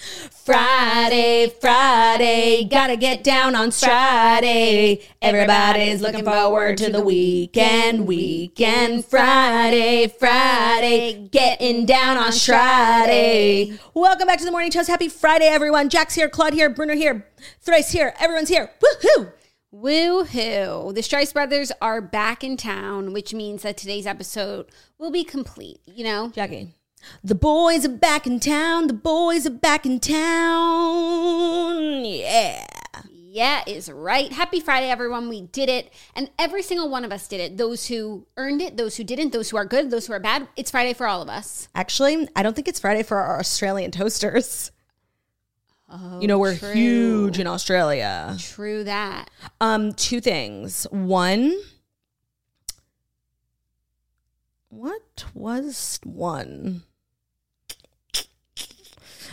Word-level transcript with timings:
Friday, 0.00 1.52
Friday. 1.60 2.64
Gotta 2.64 2.96
get 2.96 3.22
down 3.22 3.54
on 3.54 3.70
Friday. 3.70 5.06
Everybody's 5.20 6.00
looking 6.00 6.24
forward 6.24 6.78
to 6.78 6.90
the 6.90 7.02
weekend, 7.02 8.06
weekend. 8.06 9.04
Friday, 9.04 10.08
Friday. 10.08 11.28
Getting 11.30 11.84
down 11.84 12.16
on 12.16 12.32
Friday. 12.32 13.78
Welcome 13.92 14.26
back 14.26 14.38
to 14.38 14.44
the 14.44 14.50
Morning 14.50 14.70
Toast. 14.70 14.88
Happy 14.88 15.08
Friday, 15.08 15.46
everyone. 15.46 15.90
Jack's 15.90 16.14
here, 16.14 16.28
Claude 16.28 16.54
here, 16.54 16.70
Bruno 16.70 16.94
here, 16.94 17.26
Thrice 17.60 17.92
here. 17.92 18.14
Everyone's 18.18 18.48
here. 18.48 18.70
Woohoo! 18.82 19.32
Woohoo! 19.72 20.94
The 20.94 21.02
Strice 21.02 21.32
Brothers 21.32 21.70
are 21.80 22.00
back 22.00 22.42
in 22.42 22.56
town, 22.56 23.12
which 23.12 23.32
means 23.34 23.62
that 23.62 23.76
today's 23.76 24.06
episode 24.06 24.66
will 24.98 25.10
be 25.12 25.24
complete. 25.24 25.80
You 25.86 26.04
know, 26.04 26.30
Jackie. 26.30 26.74
The 27.22 27.34
boys 27.34 27.84
are 27.84 27.90
back 27.90 28.26
in 28.26 28.40
town. 28.40 28.86
The 28.86 28.92
boys 28.92 29.46
are 29.46 29.50
back 29.50 29.84
in 29.86 30.00
town. 30.00 30.20
Yeah. 32.04 32.66
yeah, 33.14 33.62
is 33.66 33.90
right. 33.90 34.32
Happy 34.32 34.60
Friday, 34.60 34.90
everyone. 34.90 35.28
We 35.28 35.42
did 35.42 35.68
it. 35.68 35.92
And 36.14 36.30
every 36.38 36.62
single 36.62 36.88
one 36.88 37.04
of 37.04 37.12
us 37.12 37.28
did 37.28 37.40
it. 37.40 37.56
Those 37.56 37.86
who 37.88 38.26
earned 38.36 38.62
it, 38.62 38.76
those 38.76 38.96
who 38.96 39.04
didn't, 39.04 39.32
those 39.32 39.50
who 39.50 39.56
are 39.56 39.64
good, 39.64 39.90
those 39.90 40.06
who 40.06 40.12
are 40.12 40.20
bad. 40.20 40.48
It's 40.56 40.70
Friday 40.70 40.94
for 40.94 41.06
all 41.06 41.22
of 41.22 41.28
us. 41.28 41.68
Actually, 41.74 42.28
I 42.36 42.42
don't 42.42 42.54
think 42.54 42.68
it's 42.68 42.80
Friday 42.80 43.02
for 43.02 43.18
our 43.18 43.38
Australian 43.38 43.90
toasters. 43.90 44.70
Oh, 45.92 46.20
you 46.20 46.28
know, 46.28 46.38
we're 46.38 46.56
true. 46.56 46.72
huge 46.72 47.38
in 47.40 47.46
Australia. 47.48 48.36
True 48.38 48.84
that. 48.84 49.28
Um, 49.60 49.92
two 49.92 50.20
things. 50.20 50.84
One, 50.90 51.52
what 54.68 55.24
was 55.34 55.98
one? 56.04 56.84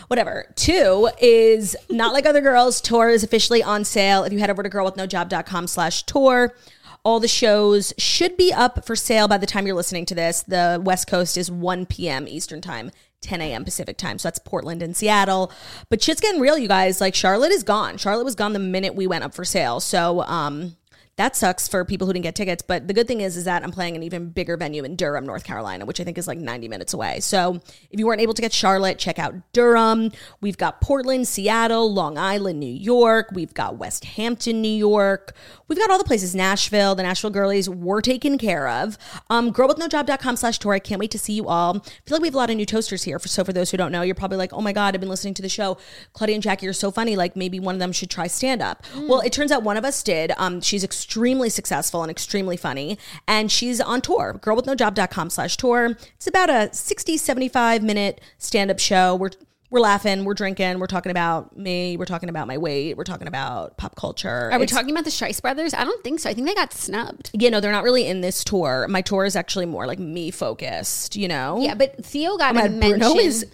Whatever. 0.07 0.51
Two 0.55 1.09
is 1.19 1.75
not 1.89 2.13
like 2.13 2.25
other 2.25 2.41
girls. 2.41 2.79
Tour 2.79 3.09
is 3.09 3.23
officially 3.23 3.61
on 3.61 3.83
sale. 3.83 4.23
If 4.23 4.31
you 4.31 4.39
head 4.39 4.49
over 4.49 4.63
to 4.63 4.69
girlwithnojob.com 4.69 5.67
slash 5.67 6.03
tour, 6.03 6.55
all 7.03 7.19
the 7.19 7.27
shows 7.27 7.93
should 7.97 8.37
be 8.37 8.53
up 8.53 8.85
for 8.85 8.95
sale 8.95 9.27
by 9.27 9.37
the 9.37 9.45
time 9.45 9.67
you're 9.67 9.75
listening 9.75 10.05
to 10.05 10.15
this. 10.15 10.43
The 10.43 10.81
West 10.83 11.07
Coast 11.07 11.37
is 11.37 11.51
1 11.51 11.85
p.m. 11.87 12.27
Eastern 12.27 12.61
time. 12.61 12.91
10 13.21 13.41
a.m. 13.41 13.65
Pacific 13.65 13.97
time. 13.97 14.17
So 14.19 14.27
that's 14.27 14.39
Portland 14.39 14.81
and 14.81 14.95
Seattle. 14.95 15.51
But 15.89 16.01
shit's 16.01 16.21
getting 16.21 16.39
real, 16.39 16.57
you 16.57 16.67
guys. 16.67 17.01
Like 17.01 17.15
Charlotte 17.15 17.51
is 17.51 17.63
gone. 17.63 17.97
Charlotte 17.97 18.23
was 18.23 18.35
gone 18.35 18.53
the 18.53 18.59
minute 18.59 18.95
we 18.95 19.07
went 19.07 19.23
up 19.23 19.33
for 19.33 19.43
sale. 19.43 19.79
So 19.79 20.21
um 20.21 20.76
that 21.17 21.35
sucks 21.35 21.67
for 21.67 21.83
people 21.83 22.05
who 22.05 22.13
didn't 22.13 22.23
get 22.23 22.35
tickets. 22.35 22.63
But 22.65 22.87
the 22.87 22.93
good 22.93 23.07
thing 23.07 23.21
is, 23.21 23.35
is 23.35 23.45
that 23.45 23.63
I'm 23.63 23.71
playing 23.71 23.95
an 23.95 24.03
even 24.03 24.29
bigger 24.29 24.55
venue 24.55 24.83
in 24.83 24.95
Durham, 24.95 25.25
North 25.25 25.43
Carolina, 25.43 25.83
which 25.83 25.99
I 25.99 26.03
think 26.03 26.17
is 26.17 26.27
like 26.27 26.37
90 26.37 26.67
minutes 26.67 26.93
away. 26.93 27.19
So 27.21 27.59
if 27.89 27.99
you 27.99 28.05
weren't 28.05 28.21
able 28.21 28.35
to 28.35 28.41
get 28.41 28.53
Charlotte, 28.53 28.99
check 28.99 29.17
out 29.17 29.33
Durham. 29.51 30.11
We've 30.41 30.57
got 30.57 30.79
Portland, 30.79 31.27
Seattle, 31.27 31.91
Long 31.91 32.19
Island, 32.19 32.59
New 32.59 32.71
York. 32.71 33.29
We've 33.33 33.53
got 33.53 33.77
West 33.77 34.05
Hampton, 34.05 34.61
New 34.61 34.67
York. 34.67 35.33
We've 35.67 35.79
got 35.79 35.89
all 35.89 35.97
the 35.97 36.03
places. 36.03 36.35
Nashville, 36.35 36.93
the 36.93 37.01
Nashville 37.01 37.31
girlies 37.31 37.67
were 37.67 38.01
taken 38.01 38.37
care 38.37 38.67
of. 38.67 38.95
Um, 39.31 39.51
girlwithnojob.com 39.51 40.35
slash 40.35 40.59
tour. 40.59 40.73
I 40.73 40.79
can't 40.79 40.99
wait 40.99 41.11
to 41.11 41.19
see 41.19 41.33
you 41.33 41.47
all. 41.47 41.77
I 41.77 41.79
feel 42.05 42.17
like 42.17 42.21
we 42.21 42.27
have 42.27 42.35
a 42.35 42.37
lot 42.37 42.51
of 42.51 42.57
new 42.57 42.65
toasters 42.65 43.03
here. 43.03 43.17
For, 43.17 43.27
so 43.27 43.43
for 43.43 43.53
those 43.53 43.71
who 43.71 43.77
don't 43.77 43.91
know, 43.91 44.03
you're 44.03 44.13
probably 44.13 44.37
like, 44.37 44.53
oh 44.53 44.61
my 44.61 44.71
God, 44.71 44.93
I've 44.93 45.01
been 45.01 45.09
listening 45.09 45.33
to 45.35 45.41
the 45.41 45.49
show. 45.49 45.79
Claudia 46.13 46.35
and 46.35 46.43
Jackie 46.43 46.67
are 46.67 46.73
so 46.73 46.91
funny. 46.91 47.15
Like 47.15 47.35
maybe 47.35 47.59
one 47.59 47.73
of 47.73 47.79
them 47.79 47.91
should 47.91 48.11
try 48.11 48.27
stand 48.27 48.61
up. 48.61 48.85
Well, 48.95 49.21
it 49.21 49.33
turns 49.33 49.51
out 49.51 49.63
one 49.63 49.77
of 49.77 49.83
us 49.83 50.03
did. 50.03 50.31
Um, 50.37 50.61
she's 50.61 50.83
extremely 50.83 51.06
successful 51.11 52.01
and 52.03 52.11
extremely 52.11 52.57
funny. 52.57 52.97
And 53.27 53.51
she's 53.51 53.79
on 53.81 54.01
tour, 54.01 54.39
girlwithnojob.com 54.41 55.29
slash 55.29 55.57
tour. 55.57 55.97
It's 56.15 56.27
about 56.27 56.49
a 56.49 56.69
60, 56.73 57.17
75 57.17 57.83
minute 57.83 58.21
stand 58.37 58.71
up 58.71 58.79
show. 58.79 59.15
We're 59.15 59.31
we're 59.69 59.81
laughing, 59.81 60.23
we're 60.23 60.33
drinking, 60.33 60.79
we're 60.79 60.87
talking 60.87 61.09
about 61.09 61.57
me, 61.57 61.97
we're 61.97 62.05
talking 62.05 62.29
about 62.29 62.47
my 62.47 62.57
weight, 62.57 62.95
we're 62.95 63.03
talking 63.03 63.27
about 63.27 63.75
pop 63.77 63.97
culture. 63.97 64.49
Are 64.49 64.57
we 64.59 64.63
It's- 64.63 64.71
talking 64.71 64.91
about 64.91 65.03
the 65.03 65.11
Strice 65.11 65.41
Brothers? 65.41 65.73
I 65.73 65.83
don't 65.83 66.01
think 66.05 66.21
so. 66.21 66.29
I 66.29 66.33
think 66.33 66.47
they 66.47 66.55
got 66.55 66.71
snubbed. 66.71 67.31
you 67.33 67.51
know, 67.51 67.59
they're 67.59 67.73
not 67.73 67.83
really 67.83 68.07
in 68.07 68.21
this 68.21 68.45
tour. 68.45 68.87
My 68.89 69.01
tour 69.01 69.25
is 69.25 69.35
actually 69.35 69.65
more 69.65 69.85
like 69.85 69.99
me 69.99 70.31
focused, 70.31 71.17
you 71.17 71.27
know? 71.27 71.59
Yeah, 71.61 71.75
but 71.75 72.05
Theo 72.05 72.37
got 72.37 72.55
Oh 72.55 72.59
a 72.59 72.61
God, 72.61 72.71
mention. 72.71 72.99
Bruno 72.99 73.19
is 73.19 73.45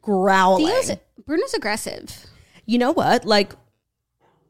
growling. 0.00 0.66
Theo's, 0.68 0.96
Bruno's 1.26 1.52
aggressive. 1.52 2.26
you 2.64 2.78
know 2.78 2.92
what? 2.92 3.26
Like, 3.26 3.52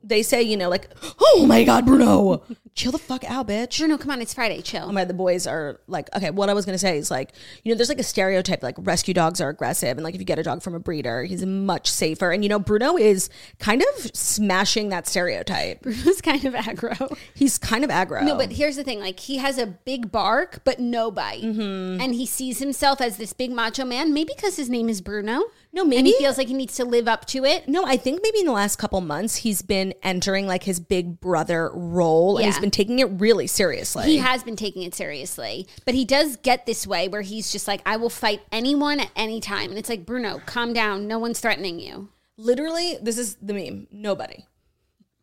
they 0.04 0.22
say, 0.22 0.42
you 0.42 0.56
know, 0.56 0.68
like, 0.68 0.88
oh 1.20 1.44
my 1.46 1.64
God, 1.64 1.86
Bruno, 1.86 2.42
chill 2.74 2.92
the 2.92 2.98
fuck 2.98 3.24
out, 3.24 3.48
bitch. 3.48 3.78
Bruno, 3.78 3.98
come 3.98 4.10
on, 4.10 4.20
it's 4.22 4.34
Friday. 4.34 4.60
Chill. 4.62 4.84
Oh 4.86 4.92
my, 4.92 5.04
the 5.04 5.14
boys 5.14 5.46
are 5.46 5.80
like, 5.86 6.14
okay, 6.16 6.30
what 6.30 6.48
I 6.48 6.54
was 6.54 6.64
gonna 6.66 6.78
say 6.78 6.98
is 6.98 7.10
like, 7.10 7.32
you 7.64 7.72
know, 7.72 7.76
there's 7.76 7.88
like 7.88 7.98
a 8.00 8.02
stereotype, 8.04 8.62
like 8.62 8.74
rescue 8.78 9.14
dogs 9.14 9.40
are 9.40 9.48
aggressive, 9.48 9.96
and 9.96 10.02
like 10.04 10.14
if 10.14 10.20
you 10.20 10.24
get 10.26 10.38
a 10.38 10.42
dog 10.42 10.62
from 10.62 10.74
a 10.74 10.80
breeder, 10.80 11.24
he's 11.24 11.44
much 11.46 11.88
safer. 11.90 12.30
And 12.30 12.42
you 12.42 12.48
know, 12.48 12.58
Bruno 12.58 12.96
is 12.96 13.30
kind 13.58 13.82
of 13.82 14.10
smashing 14.16 14.88
that 14.90 15.06
stereotype. 15.06 15.82
Bruno's 15.82 16.20
kind 16.20 16.44
of 16.44 16.54
aggro. 16.54 17.16
He's 17.34 17.58
kind 17.58 17.84
of 17.84 17.90
aggro. 17.90 18.22
No, 18.24 18.36
but 18.36 18.52
here's 18.52 18.76
the 18.76 18.84
thing: 18.84 19.00
like 19.00 19.20
he 19.20 19.38
has 19.38 19.58
a 19.58 19.66
big 19.66 20.10
bark, 20.12 20.60
but 20.64 20.78
no 20.80 21.10
bite, 21.10 21.42
Mm-hmm. 21.42 22.00
and 22.00 22.14
he 22.14 22.26
sees 22.26 22.58
himself 22.58 23.00
as 23.00 23.16
this 23.16 23.32
big 23.32 23.50
macho 23.52 23.84
man. 23.84 24.12
Maybe 24.12 24.32
because 24.34 24.56
his 24.56 24.68
name 24.70 24.88
is 24.88 25.00
Bruno. 25.00 25.42
No, 25.74 25.82
and 25.82 25.90
maybe- 25.90 26.10
he 26.10 26.18
feels 26.18 26.36
like 26.36 26.48
he 26.48 26.54
needs 26.54 26.76
to 26.76 26.84
live 26.84 27.08
up 27.08 27.24
to 27.28 27.44
it. 27.46 27.66
No, 27.66 27.84
I 27.86 27.96
think 27.96 28.20
maybe 28.22 28.40
in 28.40 28.46
the 28.46 28.52
last 28.52 28.76
couple 28.76 29.00
months 29.00 29.36
he's 29.36 29.62
been 29.62 29.94
entering 30.02 30.46
like 30.46 30.64
his 30.64 30.78
big 30.78 31.18
brother 31.18 31.70
role 31.72 32.36
and 32.36 32.44
he's 32.46 32.58
been 32.58 32.70
taking 32.70 32.98
it 32.98 33.06
really 33.06 33.46
seriously. 33.46 34.04
He 34.04 34.18
has 34.18 34.42
been 34.42 34.56
taking 34.56 34.82
it 34.82 34.94
seriously, 34.94 35.66
but 35.86 35.94
he 35.94 36.04
does 36.04 36.36
get 36.36 36.66
this 36.66 36.86
way 36.86 37.08
where 37.08 37.22
he's 37.22 37.50
just 37.50 37.66
like, 37.66 37.80
"I 37.86 37.96
will 37.96 38.10
fight 38.10 38.42
anyone 38.52 39.00
at 39.00 39.10
any 39.16 39.40
time," 39.40 39.70
and 39.70 39.78
it's 39.78 39.88
like, 39.88 40.04
Bruno, 40.04 40.42
calm 40.44 40.74
down. 40.74 41.08
No 41.08 41.18
one's 41.18 41.40
threatening 41.40 41.80
you. 41.80 42.10
Literally, 42.36 42.98
this 43.00 43.16
is 43.16 43.36
the 43.40 43.54
meme. 43.54 43.86
Nobody. 43.90 44.44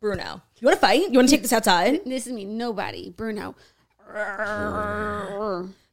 Bruno. 0.00 0.42
You 0.58 0.66
want 0.66 0.80
to 0.80 0.80
fight? 0.80 1.10
You 1.10 1.18
want 1.18 1.28
to 1.28 1.34
take 1.34 1.42
this 1.42 1.52
outside? 1.52 2.00
This 2.06 2.26
is 2.26 2.32
me. 2.32 2.44
Nobody. 2.44 3.10
Bruno. 3.10 3.54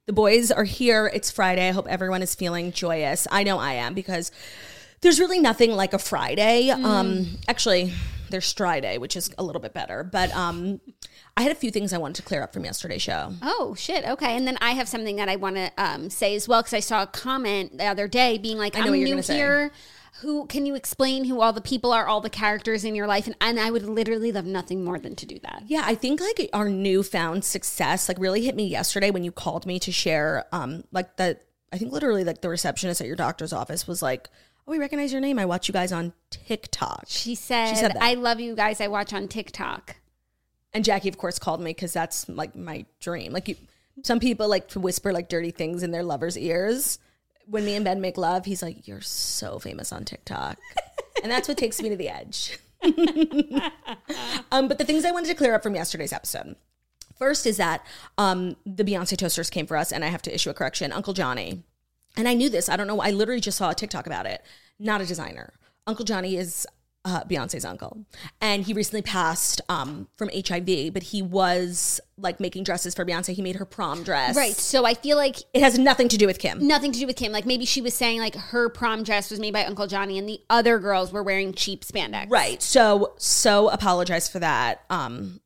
The 0.08 0.14
boys 0.14 0.52
are 0.52 0.64
here. 0.64 1.12
It's 1.14 1.30
Friday. 1.30 1.68
I 1.68 1.72
hope 1.72 1.86
everyone 1.86 2.24
is 2.24 2.34
feeling 2.34 2.72
joyous. 2.72 3.28
I 3.30 3.44
know 3.44 3.60
I 3.60 3.74
am 3.74 3.94
because 3.94 4.32
there's 5.02 5.20
really 5.20 5.40
nothing 5.40 5.74
like 5.74 5.94
a 5.94 6.00
Friday. 6.00 6.70
Um 6.70 7.38
actually, 7.50 7.92
there's 8.30 8.52
Friday, 8.54 8.98
which 9.00 9.18
is 9.18 9.30
a 9.38 9.44
little 9.44 9.62
bit 9.62 9.74
better, 9.74 10.06
but 10.06 10.34
um 10.34 10.80
I 11.36 11.42
had 11.42 11.52
a 11.52 11.56
few 11.56 11.72
things 11.72 11.92
I 11.92 11.98
wanted 11.98 12.16
to 12.16 12.22
clear 12.22 12.42
up 12.42 12.54
from 12.54 12.64
yesterday's 12.64 13.02
show. 13.02 13.34
Oh 13.42 13.76
shit! 13.78 14.06
Okay, 14.06 14.38
and 14.38 14.48
then 14.48 14.58
I 14.62 14.72
have 14.72 14.88
something 14.88 15.18
that 15.18 15.28
I 15.28 15.36
want 15.36 15.58
to 15.58 15.72
um, 15.78 16.10
say 16.10 16.36
as 16.36 16.48
well 16.48 16.62
because 16.62 16.74
I 16.74 16.80
saw 16.80 17.04
a 17.04 17.08
comment 17.08 17.78
the 17.78 17.86
other 17.86 18.08
day 18.08 18.38
being 18.38 18.58
like, 18.58 18.76
I 18.76 18.80
know 18.80 18.94
"I'm 18.94 19.04
new 19.04 19.10
gonna 19.10 19.24
say. 19.24 19.70
Who 20.22 20.46
can 20.48 20.66
you 20.66 20.76
explain 20.76 21.26
who 21.26 21.42
all 21.42 21.54
the 21.54 21.62
people 21.62 21.92
are, 21.94 22.08
all 22.08 22.22
the 22.22 22.30
characters 22.30 22.84
in 22.84 22.96
your 22.96 23.08
life?" 23.08 23.28
And, 23.28 23.36
and 23.42 23.60
I 23.60 23.72
would 23.72 23.84
literally 23.84 24.32
love 24.32 24.46
nothing 24.46 24.84
more 24.84 25.00
than 25.00 25.16
to 25.16 25.26
do 25.26 25.40
that. 25.44 25.64
Yeah, 25.68 25.84
I 25.86 25.96
think 25.96 26.20
like 26.20 26.50
our 26.54 26.70
newfound 26.70 27.44
success 27.46 28.10
like 28.10 28.20
really 28.20 28.44
hit 28.44 28.56
me 28.56 28.68
yesterday 28.68 29.12
when 29.12 29.24
you 29.24 29.32
called 29.32 29.66
me 29.66 29.80
to 29.80 29.92
share 29.92 30.46
um 30.52 30.84
like 30.92 31.18
the 31.18 31.40
I 31.72 31.78
think 31.78 31.92
literally 31.92 32.24
like 32.24 32.42
the 32.42 32.50
receptionist 32.50 33.02
at 33.02 33.08
your 33.08 33.16
doctor's 33.16 33.54
office 33.54 33.88
was 33.88 34.02
like, 34.02 34.30
"Oh, 34.68 34.72
we 34.72 34.80
recognize 34.80 35.12
your 35.12 35.22
name. 35.22 35.38
I 35.40 35.46
watch 35.46 35.68
you 35.68 35.74
guys 35.74 35.92
on 35.92 36.14
TikTok." 36.30 37.06
She 37.08 37.36
said, 37.36 37.70
she 37.70 37.76
said 37.76 37.94
that. 37.94 38.04
"I 38.04 38.14
love 38.16 38.40
you 38.40 38.56
guys. 38.56 38.82
I 38.82 38.88
watch 38.88 39.14
on 39.14 39.28
TikTok." 39.28 39.98
And 40.74 40.84
Jackie 40.84 41.10
of 41.10 41.18
course 41.18 41.40
called 41.40 41.62
me 41.62 41.74
cuz 41.74 41.94
that's 41.94 42.28
like 42.30 42.56
my 42.56 42.86
dream. 43.00 43.34
Like 43.34 43.48
you 43.48 43.56
some 44.04 44.20
people 44.20 44.48
like 44.48 44.68
to 44.70 44.80
whisper 44.80 45.12
like 45.12 45.30
dirty 45.30 45.52
things 45.52 45.84
in 45.84 45.92
their 45.92 46.04
lovers' 46.04 46.38
ears. 46.38 47.00
When 47.50 47.66
me 47.66 47.76
and 47.76 47.86
Ben 47.86 48.02
make 48.02 48.18
love, 48.18 48.46
he's 48.46 48.62
like, 48.62 48.88
"You're 48.88 49.02
so 49.02 49.60
famous 49.60 49.92
on 49.92 50.06
TikTok." 50.06 50.58
and 51.24 51.32
that's 51.32 51.48
what 51.48 51.58
takes 51.58 51.82
me 51.82 51.90
to 51.90 51.96
the 51.96 52.10
edge. 52.10 52.60
um, 54.52 54.68
but 54.68 54.78
the 54.78 54.86
things 54.86 55.06
I 55.06 55.12
wanted 55.12 55.30
to 55.30 55.36
clear 55.36 55.56
up 55.56 55.64
from 55.64 55.76
yesterday's 55.76 56.14
episode. 56.14 56.56
First 57.18 57.48
is 57.48 57.58
that 57.58 57.86
um, 58.18 58.56
the 58.66 58.84
Beyonce 58.84 59.18
toasters 59.18 59.50
came 59.50 59.66
for 59.66 59.76
us, 59.76 59.92
and 59.92 60.06
I 60.06 60.10
have 60.10 60.22
to 60.24 60.34
issue 60.34 60.50
a 60.50 60.54
correction. 60.54 60.92
Uncle 60.92 61.14
Johnny, 61.14 61.64
and 62.16 62.28
I 62.28 62.34
knew 62.34 62.50
this. 62.50 62.70
I 62.70 62.76
don't 62.76 62.88
know. 62.88 63.02
I 63.02 63.12
literally 63.12 63.42
just 63.42 63.58
saw 63.58 63.72
a 63.72 63.76
TikTok 63.76 64.06
about 64.06 64.26
it. 64.26 64.44
Not 64.78 65.02
a 65.02 65.06
designer. 65.06 65.54
Uncle 65.88 66.06
Johnny 66.06 66.36
is 66.36 66.68
uh, 67.08 67.24
Beyonce's 67.24 67.64
uncle, 67.64 68.06
and 68.42 68.64
he 68.66 68.74
recently 68.74 69.02
passed 69.02 69.62
um, 69.70 70.10
from 70.18 70.30
HIV. 70.30 70.94
But 70.94 71.04
he 71.04 71.22
was 71.22 72.02
like 72.18 72.40
making 72.42 72.66
dresses 72.66 72.94
for 72.94 73.06
Beyonce. 73.06 73.34
He 73.34 73.42
made 73.42 73.56
her 73.56 73.66
prom 73.66 74.04
dress. 74.04 74.36
Right. 74.36 74.54
So 74.54 74.86
I 74.86 74.94
feel 74.94 75.16
like 75.16 75.38
It 75.54 75.62
has 75.62 75.80
nothing 75.80 76.10
to 76.10 76.18
do 76.18 76.26
with 76.28 76.38
Kim. 76.40 76.68
nothing 76.68 76.92
to 76.92 77.00
do 77.00 77.08
with 77.08 77.16
Kim. 77.16 77.32
Like 77.32 77.46
maybe 77.46 77.64
she 77.66 77.80
was 77.80 77.94
saying 77.94 78.20
like 78.20 78.36
her 78.36 78.68
prom 78.70 79.04
dress 79.04 79.32
was 79.32 79.40
made 79.40 79.54
by 79.54 79.64
Uncle 79.64 79.88
Johnny 79.88 80.18
and 80.18 80.28
the 80.28 80.42
other 80.50 80.80
girls 80.80 81.14
were 81.14 81.24
wearing 81.24 81.54
cheap 81.54 81.86
spandex. 81.86 82.30
Right. 82.30 82.62
So 82.62 83.14
so 83.18 83.70
apologize 83.70 84.28
for 84.28 84.40
that. 84.40 84.84
Um 84.90 85.40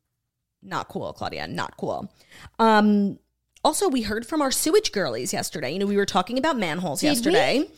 not 0.62 0.88
cool, 0.88 1.12
Claudia. 1.12 1.46
Not 1.46 1.76
cool. 1.76 2.12
Um 2.58 3.18
also 3.62 3.88
we 3.88 4.02
heard 4.02 4.26
from 4.26 4.42
our 4.42 4.50
sewage 4.50 4.90
girlies 4.90 5.32
yesterday. 5.32 5.72
You 5.72 5.78
know, 5.78 5.86
we 5.86 5.96
were 5.96 6.06
talking 6.06 6.38
about 6.38 6.58
manholes 6.58 7.02
yesterday. 7.02 7.68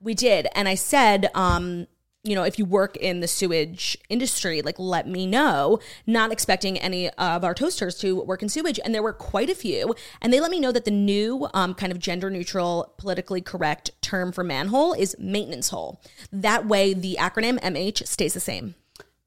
We? 0.00 0.14
did. 0.14 0.48
And 0.54 0.68
I 0.68 0.74
said, 0.74 1.30
um, 1.34 1.86
you 2.24 2.34
know, 2.34 2.42
if 2.42 2.58
you 2.58 2.64
work 2.64 2.96
in 2.96 3.20
the 3.20 3.28
sewage 3.28 3.98
industry, 4.08 4.62
like 4.62 4.78
let 4.78 5.06
me 5.06 5.26
know. 5.26 5.78
Not 6.06 6.32
expecting 6.32 6.78
any 6.78 7.10
of 7.10 7.44
our 7.44 7.52
toasters 7.52 7.98
to 7.98 8.22
work 8.22 8.42
in 8.42 8.48
sewage, 8.48 8.80
and 8.82 8.94
there 8.94 9.02
were 9.02 9.12
quite 9.12 9.50
a 9.50 9.54
few. 9.54 9.94
And 10.22 10.32
they 10.32 10.40
let 10.40 10.50
me 10.50 10.58
know 10.58 10.72
that 10.72 10.86
the 10.86 10.90
new 10.90 11.48
um, 11.52 11.74
kind 11.74 11.92
of 11.92 11.98
gender 11.98 12.30
neutral, 12.30 12.94
politically 12.96 13.42
correct 13.42 13.90
term 14.00 14.32
for 14.32 14.42
manhole 14.42 14.94
is 14.94 15.14
maintenance 15.18 15.68
hole. 15.68 16.00
That 16.32 16.66
way, 16.66 16.94
the 16.94 17.18
acronym 17.20 17.60
MH 17.60 18.06
stays 18.06 18.32
the 18.32 18.40
same. 18.40 18.74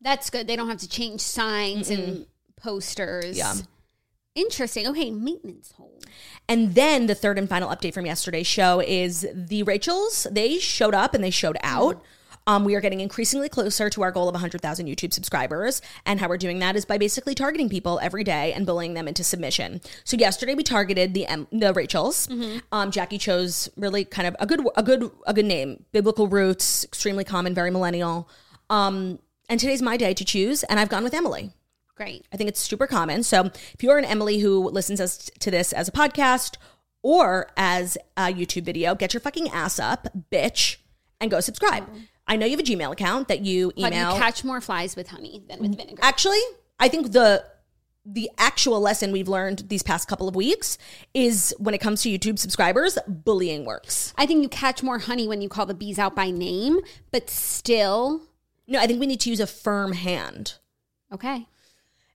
That's 0.01 0.31
good. 0.31 0.47
They 0.47 0.55
don't 0.55 0.69
have 0.69 0.79
to 0.79 0.89
change 0.89 1.21
signs 1.21 1.91
and 1.91 2.25
posters. 2.55 3.37
Yeah. 3.37 3.53
Interesting. 4.33 4.87
Okay, 4.87 5.11
maintenance 5.11 5.71
hole. 5.71 5.99
And 6.47 6.73
then 6.75 7.07
the 7.07 7.15
third 7.15 7.37
and 7.37 7.49
final 7.49 7.69
update 7.69 7.93
from 7.93 8.05
yesterday's 8.05 8.47
show 8.47 8.79
is 8.79 9.27
the 9.33 9.63
Rachels. 9.63 10.25
They 10.31 10.57
showed 10.57 10.95
up 10.95 11.13
and 11.13 11.23
they 11.23 11.31
showed 11.31 11.57
out. 11.63 12.03
Um, 12.47 12.63
we 12.63 12.73
are 12.75 12.81
getting 12.81 13.01
increasingly 13.01 13.49
closer 13.49 13.89
to 13.91 14.01
our 14.01 14.11
goal 14.11 14.27
of 14.27 14.33
100,000 14.33 14.87
YouTube 14.87 15.13
subscribers. 15.13 15.81
And 16.05 16.19
how 16.19 16.29
we're 16.29 16.37
doing 16.37 16.59
that 16.59 16.75
is 16.75 16.85
by 16.85 16.97
basically 16.97 17.35
targeting 17.35 17.69
people 17.69 17.99
every 18.01 18.23
day 18.23 18.53
and 18.53 18.65
bullying 18.65 18.93
them 18.95 19.07
into 19.07 19.23
submission. 19.23 19.81
So 20.05 20.17
yesterday 20.17 20.55
we 20.55 20.63
targeted 20.63 21.13
the 21.13 21.27
M- 21.27 21.47
the 21.51 21.73
Rachels. 21.73 22.27
Um, 22.71 22.89
Jackie 22.89 23.17
chose 23.17 23.69
really 23.75 24.05
kind 24.05 24.27
of 24.27 24.35
a 24.39 24.45
good 24.47 24.61
a 24.75 24.81
good 24.81 25.11
a 25.27 25.33
good 25.33 25.45
name, 25.45 25.83
biblical 25.91 26.27
roots, 26.27 26.83
extremely 26.85 27.23
common, 27.23 27.53
very 27.53 27.69
millennial. 27.69 28.29
Um, 28.69 29.19
and 29.49 29.59
today's 29.59 29.81
my 29.81 29.97
day 29.97 30.13
to 30.13 30.25
choose, 30.25 30.63
and 30.63 30.79
I've 30.79 30.89
gone 30.89 31.03
with 31.03 31.13
Emily. 31.13 31.51
Great. 31.95 32.25
I 32.31 32.37
think 32.37 32.47
it's 32.47 32.59
super 32.59 32.87
common. 32.87 33.23
So 33.23 33.45
if 33.73 33.81
you're 33.81 33.97
an 33.97 34.05
Emily 34.05 34.39
who 34.39 34.69
listens 34.69 35.01
as, 35.01 35.31
to 35.39 35.49
this 35.49 35.73
as 35.73 35.87
a 35.87 35.91
podcast 35.91 36.55
or 37.01 37.49
as 37.57 37.97
a 38.15 38.25
YouTube 38.33 38.63
video, 38.63 38.93
get 38.93 39.13
your 39.13 39.21
fucking 39.21 39.49
ass 39.49 39.79
up, 39.79 40.07
bitch, 40.31 40.77
and 41.19 41.31
go 41.31 41.39
subscribe. 41.39 41.87
I 42.27 42.35
know 42.35 42.45
you 42.45 42.51
have 42.57 42.59
a 42.59 42.63
Gmail 42.69 42.91
account 42.91 43.27
that 43.29 43.41
you 43.41 43.71
How 43.79 43.89
do 43.89 43.95
you 43.95 44.01
email. 44.01 44.17
catch 44.17 44.43
more 44.43 44.59
flies 44.61 44.95
with 44.95 45.07
honey 45.07 45.43
than 45.47 45.59
with 45.59 45.77
vinegar? 45.77 45.99
Actually, 46.01 46.39
I 46.79 46.87
think 46.89 47.11
the 47.13 47.45
the 48.09 48.29
actual 48.37 48.79
lesson 48.79 49.11
we've 49.11 49.27
learned 49.27 49.65
these 49.67 49.83
past 49.83 50.07
couple 50.07 50.29
of 50.29 50.35
weeks 50.35 50.77
is 51.13 51.53
when 51.59 51.73
it 51.75 51.79
comes 51.79 52.01
to 52.03 52.09
YouTube 52.09 52.39
subscribers, 52.39 52.97
bullying 53.05 53.65
works. 53.65 54.13
I 54.17 54.25
think 54.25 54.41
you 54.43 54.47
catch 54.47 54.81
more 54.81 54.99
honey 54.99 55.27
when 55.27 55.41
you 55.41 55.49
call 55.49 55.65
the 55.65 55.73
bees 55.73 55.99
out 55.99 56.15
by 56.15 56.31
name, 56.31 56.79
but 57.11 57.29
still, 57.29 58.21
No, 58.65 58.79
I 58.79 58.87
think 58.87 59.01
we 59.01 59.07
need 59.07 59.19
to 59.21 59.29
use 59.29 59.41
a 59.41 59.47
firm 59.47 59.91
hand. 59.91 60.53
okay. 61.11 61.47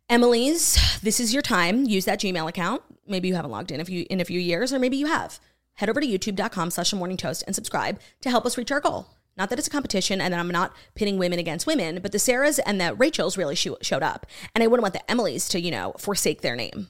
Emily's, 0.08 0.98
this 1.00 1.20
is 1.20 1.32
your 1.32 1.42
time. 1.42 1.84
Use 1.84 2.04
that 2.04 2.20
Gmail 2.20 2.48
account. 2.48 2.82
Maybe 3.06 3.28
you 3.28 3.34
haven't 3.34 3.50
logged 3.50 3.70
in 3.70 3.80
a 3.80 3.84
few 3.84 4.06
in 4.10 4.20
a 4.20 4.24
few 4.24 4.38
years, 4.40 4.72
or 4.72 4.78
maybe 4.78 4.96
you 4.96 5.06
have. 5.06 5.40
Head 5.74 5.88
over 5.88 6.00
to 6.00 6.06
youtube.com 6.06 6.70
slash 6.70 6.92
morning 6.92 7.16
toast 7.16 7.44
and 7.46 7.54
subscribe 7.54 7.98
to 8.20 8.28
help 8.30 8.44
us 8.44 8.58
reach 8.58 8.70
our 8.70 8.80
goal. 8.80 9.06
Not 9.36 9.50
that 9.50 9.58
it's 9.58 9.68
a 9.68 9.70
competition 9.70 10.20
and 10.20 10.32
that 10.32 10.40
I'm 10.40 10.48
not 10.48 10.74
pitting 10.94 11.18
women 11.18 11.38
against 11.38 11.66
women, 11.66 12.00
but 12.02 12.12
the 12.12 12.18
Sarahs 12.18 12.60
and 12.64 12.80
the 12.80 12.94
Rachels 12.94 13.38
really 13.38 13.54
sho- 13.54 13.78
showed 13.80 14.02
up. 14.02 14.26
And 14.54 14.62
I 14.62 14.66
wouldn't 14.66 14.82
want 14.82 14.94
the 14.94 15.02
Emilys 15.08 15.48
to, 15.50 15.60
you 15.60 15.70
know, 15.70 15.94
forsake 15.98 16.42
their 16.42 16.56
name. 16.56 16.88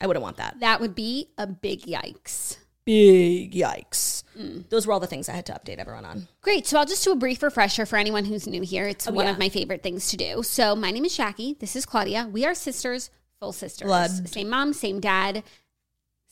I 0.00 0.06
wouldn't 0.06 0.22
want 0.22 0.38
that. 0.38 0.58
That 0.60 0.80
would 0.80 0.94
be 0.94 1.28
a 1.38 1.46
big 1.46 1.82
yikes. 1.82 2.56
Big 2.84 3.52
yikes. 3.52 4.24
Mm. 4.36 4.68
Those 4.70 4.86
were 4.86 4.92
all 4.92 5.00
the 5.00 5.06
things 5.06 5.28
I 5.28 5.34
had 5.34 5.46
to 5.46 5.52
update 5.52 5.78
everyone 5.78 6.04
on. 6.04 6.26
Great. 6.40 6.66
So 6.66 6.78
I'll 6.78 6.86
just 6.86 7.04
do 7.04 7.12
a 7.12 7.16
brief 7.16 7.42
refresher 7.42 7.84
for 7.84 7.96
anyone 7.96 8.24
who's 8.24 8.46
new 8.46 8.62
here. 8.62 8.88
It's 8.88 9.06
oh, 9.06 9.12
one 9.12 9.26
yeah. 9.26 9.32
of 9.32 9.38
my 9.38 9.50
favorite 9.50 9.82
things 9.82 10.08
to 10.10 10.16
do. 10.16 10.42
So 10.42 10.74
my 10.74 10.90
name 10.90 11.04
is 11.04 11.16
Jackie. 11.16 11.56
This 11.60 11.76
is 11.76 11.84
Claudia. 11.84 12.28
We 12.32 12.46
are 12.46 12.54
sisters, 12.54 13.10
full 13.38 13.52
sisters. 13.52 13.86
Blood. 13.86 14.28
Same 14.28 14.48
mom, 14.48 14.72
same 14.72 14.98
dad, 14.98 15.44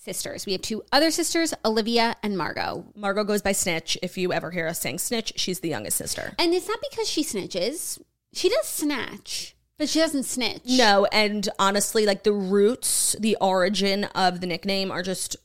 sisters. 0.08 0.46
We 0.46 0.52
have 0.52 0.62
two 0.62 0.82
other 0.90 1.10
sisters, 1.10 1.52
Olivia 1.64 2.16
and 2.22 2.36
Margot. 2.38 2.86
Margot 2.94 3.24
goes 3.24 3.42
by 3.42 3.52
Snitch. 3.52 3.98
If 4.02 4.16
you 4.16 4.32
ever 4.32 4.50
hear 4.50 4.66
us 4.66 4.80
saying 4.80 4.98
Snitch, 5.00 5.34
she's 5.36 5.60
the 5.60 5.68
youngest 5.68 5.98
sister. 5.98 6.32
And 6.38 6.54
it's 6.54 6.66
not 6.68 6.78
because 6.90 7.08
she 7.08 7.22
snitches. 7.22 8.00
She 8.32 8.48
does 8.48 8.66
snatch, 8.66 9.54
but 9.76 9.88
she 9.90 9.98
doesn't 9.98 10.24
snitch. 10.24 10.62
No, 10.66 11.06
and 11.12 11.46
honestly, 11.58 12.06
like 12.06 12.22
the 12.24 12.32
roots, 12.32 13.14
the 13.20 13.36
origin 13.40 14.04
of 14.14 14.40
the 14.40 14.46
nickname 14.46 14.90
are 14.90 15.02
just 15.02 15.36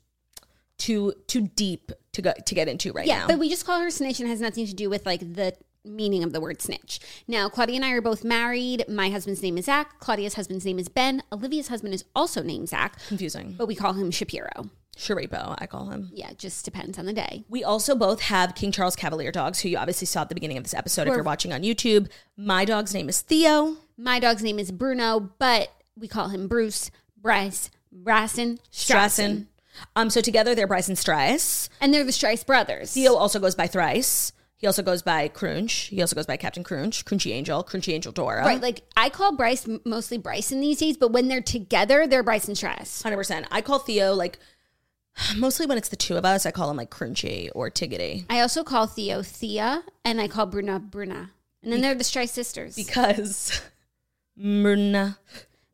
too 0.77 1.13
too 1.27 1.50
deep 1.56 1.92
to 2.13 2.21
go 2.21 2.33
to 2.45 2.56
get 2.56 2.68
into 2.68 2.92
right 2.94 3.06
Yeah, 3.06 3.19
now. 3.19 3.27
but 3.27 3.39
we 3.39 3.50
just 3.50 3.66
call 3.66 3.80
her 3.80 3.89
snitch 3.92 4.19
and 4.19 4.27
it 4.27 4.31
has 4.31 4.42
nothing 4.42 4.66
to 4.66 4.74
do 4.74 4.89
with 4.89 5.06
like 5.06 5.19
the 5.19 5.54
meaning 5.85 6.24
of 6.24 6.33
the 6.33 6.41
word 6.41 6.62
snitch. 6.62 7.00
Now, 7.27 7.50
Claudia 7.50 7.75
and 7.77 7.85
I 7.85 7.91
are 7.91 8.01
both 8.01 8.24
married. 8.24 8.85
My 8.88 9.09
husband's 9.09 9.41
name 9.41 9.57
is 9.57 9.65
Zach. 9.65 10.00
Claudia's 10.00 10.35
husband's 10.35 10.65
name 10.65 10.80
is 10.80 10.88
Ben. 10.88 11.24
Olivia's 11.31 11.68
husband 11.68 11.94
is 11.94 12.06
also 12.15 12.41
named 12.41 12.69
Zach, 12.69 12.97
Confusing. 13.07 13.56
but 13.57 13.68
we 13.68 13.75
call 13.75 13.94
him 13.94 14.12
Shapiro. 14.12 14.69
Sharipo, 14.97 15.56
I 15.57 15.65
call 15.65 15.89
him. 15.89 16.09
Yeah, 16.13 16.30
it 16.30 16.38
just 16.38 16.65
depends 16.65 17.00
on 17.00 17.06
the 17.06 17.13
day. 17.13 17.44
We 17.50 17.63
also 17.63 17.95
both 17.95 18.21
have 18.21 18.53
King 18.53 18.71
Charles 18.71 18.95
Cavalier 18.95 19.31
dogs, 19.31 19.59
who 19.59 19.69
you 19.69 19.77
obviously 19.77 20.06
saw 20.06 20.21
at 20.21 20.30
the 20.30 20.35
beginning 20.35 20.57
of 20.57 20.63
this 20.63 20.74
episode 20.75 21.07
if 21.07 21.15
you're 21.15 21.24
watching 21.24 21.51
on 21.51 21.63
YouTube. 21.63 22.09
My 22.38 22.63
dog's 22.63 22.94
name 22.94 23.09
is 23.09 23.19
Theo. 23.21 23.77
My 23.97 24.19
dog's 24.19 24.44
name 24.44 24.59
is 24.59 24.71
Bruno, 24.71 25.31
but 25.39 25.69
we 25.97 26.07
call 26.07 26.27
him 26.27 26.47
Bruce, 26.47 26.91
Bryce, 27.18 27.71
Brassen, 27.91 28.59
Strassen. 28.71 29.47
Um, 29.95 30.12
so 30.12 30.21
together 30.21 30.53
they're 30.53 30.68
Bryce 30.68 30.88
and 30.88 30.97
Strice. 30.97 31.69
And 31.81 31.91
they're 31.91 32.03
the 32.03 32.12
Strice 32.12 32.44
brothers. 32.44 32.94
Theo 32.94 33.15
also 33.15 33.39
goes 33.39 33.56
by 33.56 33.65
Thrice. 33.68 34.31
He 34.63 34.68
also 34.68 34.81
goes 34.81 35.01
by 35.01 35.27
Crunch. 35.27 35.88
He 35.89 36.00
also 36.00 36.15
goes 36.15 36.25
by 36.25 36.38
Captain 36.38 36.63
Crunch, 36.63 37.04
Crunchy 37.04 37.33
Angel, 37.33 37.65
Crunchy 37.65 37.92
Angel 37.92 38.13
Dora. 38.13 38.45
Right, 38.45 38.62
like 38.62 38.83
I 38.95 39.10
call 39.10 39.36
Bryce 39.36 39.68
mostly 39.83 40.18
Bryson 40.18 40.62
these 40.62 40.77
days, 40.80 40.95
but 40.95 41.12
when 41.12 41.27
they're 41.27 41.42
together, 41.42 42.07
they're 42.07 42.23
Bryce 42.23 42.47
and 42.47 42.56
Stress. 42.56 43.02
Hundred 43.02 43.18
percent. 43.18 43.45
I 43.52 43.59
call 43.59 43.80
Theo 43.80 44.14
like 44.14 44.40
mostly 45.35 45.66
when 45.66 45.78
it's 45.78 45.90
the 45.90 45.97
two 45.97 46.16
of 46.16 46.23
us. 46.23 46.45
I 46.45 46.52
call 46.52 46.71
him 46.71 46.78
like 46.78 46.90
Crunchy 46.90 47.49
or 47.54 47.69
Tiggity 47.69 48.23
I 48.30 48.40
also 48.40 48.64
call 48.64 48.87
Theo 48.87 49.21
Thea, 49.21 49.83
and 50.06 50.21
I 50.21 50.30
call 50.30 50.45
Bruna 50.45 50.80
Bruna. 50.80 51.31
And 51.61 51.69
then 51.69 51.81
they're 51.81 51.94
the 51.94 52.06
Strice 52.06 52.31
sisters. 52.31 52.78
because 52.78 53.61
Bruna, 54.37 55.18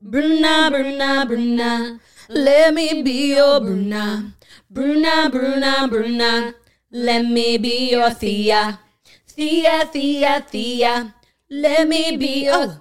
Bruna, 0.02 0.70
Bruna, 0.72 1.26
Bruna, 1.28 2.00
let 2.28 2.74
me 2.74 3.04
be 3.04 3.36
your 3.36 3.60
Bruna, 3.60 4.34
Bruna, 4.68 5.30
Bruna, 5.30 5.88
Bruna, 5.88 6.56
let 6.92 7.24
me 7.24 7.60
be 7.60 7.92
your 7.92 8.10
Thea, 8.10 8.80
Thea, 9.40 9.86
Thea, 9.86 10.46
Thea, 10.50 11.16
let 11.50 11.88
me 11.88 12.18
be. 12.18 12.50
Oh, 12.52 12.76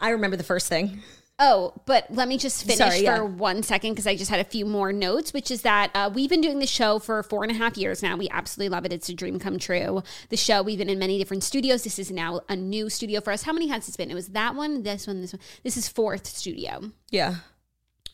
I 0.00 0.10
remember 0.10 0.36
the 0.36 0.42
first 0.42 0.66
thing. 0.68 1.02
Oh, 1.38 1.72
but 1.86 2.06
let 2.10 2.26
me 2.26 2.36
just 2.36 2.64
finish 2.64 2.78
Sorry, 2.78 2.98
for 2.98 3.02
yeah. 3.04 3.20
one 3.20 3.62
second 3.62 3.92
because 3.92 4.08
I 4.08 4.16
just 4.16 4.28
had 4.28 4.40
a 4.40 4.44
few 4.44 4.66
more 4.66 4.92
notes, 4.92 5.32
which 5.32 5.52
is 5.52 5.62
that 5.62 5.92
uh, 5.94 6.10
we've 6.12 6.28
been 6.28 6.40
doing 6.40 6.58
the 6.58 6.66
show 6.66 6.98
for 6.98 7.22
four 7.22 7.44
and 7.44 7.52
a 7.52 7.54
half 7.54 7.78
years 7.78 8.02
now. 8.02 8.16
We 8.16 8.28
absolutely 8.28 8.70
love 8.70 8.84
it. 8.84 8.92
It's 8.92 9.08
a 9.08 9.14
dream 9.14 9.38
come 9.38 9.56
true. 9.56 10.02
The 10.30 10.36
show, 10.36 10.62
we've 10.64 10.78
been 10.78 10.90
in 10.90 10.98
many 10.98 11.16
different 11.16 11.44
studios. 11.44 11.84
This 11.84 12.00
is 12.00 12.10
now 12.10 12.40
a 12.48 12.56
new 12.56 12.90
studio 12.90 13.20
for 13.20 13.32
us. 13.32 13.44
How 13.44 13.52
many 13.52 13.68
has 13.68 13.86
this 13.86 13.96
been? 13.96 14.10
It 14.10 14.14
was 14.14 14.30
that 14.30 14.56
one, 14.56 14.82
this 14.82 15.06
one, 15.06 15.20
this 15.20 15.32
one. 15.32 15.40
This 15.62 15.76
is 15.76 15.88
fourth 15.88 16.26
studio. 16.26 16.90
Yeah. 17.10 17.36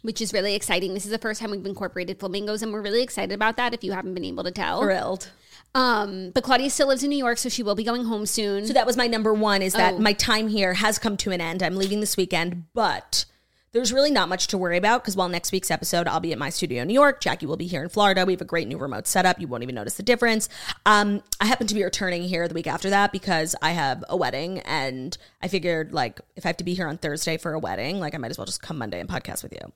Which 0.03 0.21
is 0.21 0.35
really 0.35 0.55
exciting. 0.55 0.93
This 0.93 1.07
is 1.07 1.13
the 1.13 1.19
first 1.19 1.41
time 1.41 1.51
we've 1.51 1.65
incorporated 1.65 2.21
flamingos, 2.21 2.63
and 2.63 2.75
we're 2.75 2.83
really 2.83 3.03
excited 3.03 3.33
about 3.33 3.57
that. 3.57 3.73
If 3.73 3.83
you 3.83 3.93
haven't 3.93 4.13
been 4.13 4.27
able 4.27 4.45
to 4.45 4.53
tell, 4.53 4.83
Thrilled. 4.83 5.31
Um, 5.77 6.31
but 6.35 6.43
Claudia 6.43 6.71
still 6.71 6.89
lives 6.89 7.05
in 7.05 7.11
New 7.11 7.19
York, 7.19 7.37
so 7.39 7.49
she 7.51 7.63
will 7.63 7.75
be 7.75 7.85
going 7.85 8.05
home 8.07 8.25
soon. 8.25 8.67
So 8.67 8.73
that 8.73 8.87
was 8.87 8.97
my 8.97 9.07
number 9.07 9.35
one 9.35 9.61
is 9.61 9.75
that 9.75 9.95
Oh. 9.95 9.99
my 9.99 10.15
time 10.15 10.49
here 10.49 10.73
has 10.75 10.99
come 10.99 11.17
to 11.19 11.31
an 11.33 11.41
end. 11.41 11.63
I'm 11.63 11.77
leaving 11.77 12.01
this 12.01 12.17
weekend, 12.17 12.65
but 12.73 13.27
there's 13.73 13.93
really 13.93 14.11
not 14.11 14.31
much 14.31 14.47
to 14.47 14.57
worry 14.57 14.79
about 14.79 15.03
because 15.03 15.17
while 15.17 15.29
next 15.29 15.53
week's 15.53 15.71
episode, 15.71 16.09
I'll 16.09 16.19
be 16.21 16.33
at 16.33 16.39
my 16.39 16.49
studio 16.49 16.81
in 16.81 16.89
New 16.89 16.95
York. 16.95 17.21
Jackie 17.21 17.45
will 17.45 17.59
be 17.59 17.67
here 17.67 17.83
in 17.83 17.91
Florida. 17.91 18.25
We 18.25 18.33
have 18.33 18.41
a 18.41 18.47
great 18.47 18.67
new 18.69 18.79
remote 18.79 19.07
setup. 19.07 19.39
You 19.39 19.49
won't 19.49 19.63
even 19.65 19.75
notice 19.75 19.95
the 19.99 20.03
difference. 20.03 20.49
Um, 20.87 21.23
I 21.43 21.45
happen 21.45 21.67
to 21.67 21.75
be 21.75 21.85
returning 21.85 22.23
here 22.23 22.49
the 22.49 22.55
week 22.55 22.67
after 22.69 22.89
that 22.89 23.13
because 23.13 23.55
I 23.61 23.73
have 23.73 24.03
a 24.09 24.17
wedding 24.17 24.61
and 24.61 25.19
I 25.43 25.49
figured 25.49 25.93
like 25.93 26.23
if 26.37 26.47
I 26.47 26.49
have 26.49 26.57
to 26.57 26.65
be 26.65 26.73
here 26.73 26.87
on 26.89 26.97
Thursday 26.97 27.37
for 27.37 27.53
a 27.53 27.59
wedding, 27.59 28.01
like 28.01 28.15
I 28.15 28.19
might 28.19 28.31
as 28.31 28.39
well 28.39 28.47
just 28.47 28.63
come 28.63 28.79
Monday 28.79 28.99
and 28.99 29.11
podcast 29.11 29.43
with 29.43 29.53
you. 29.53 29.71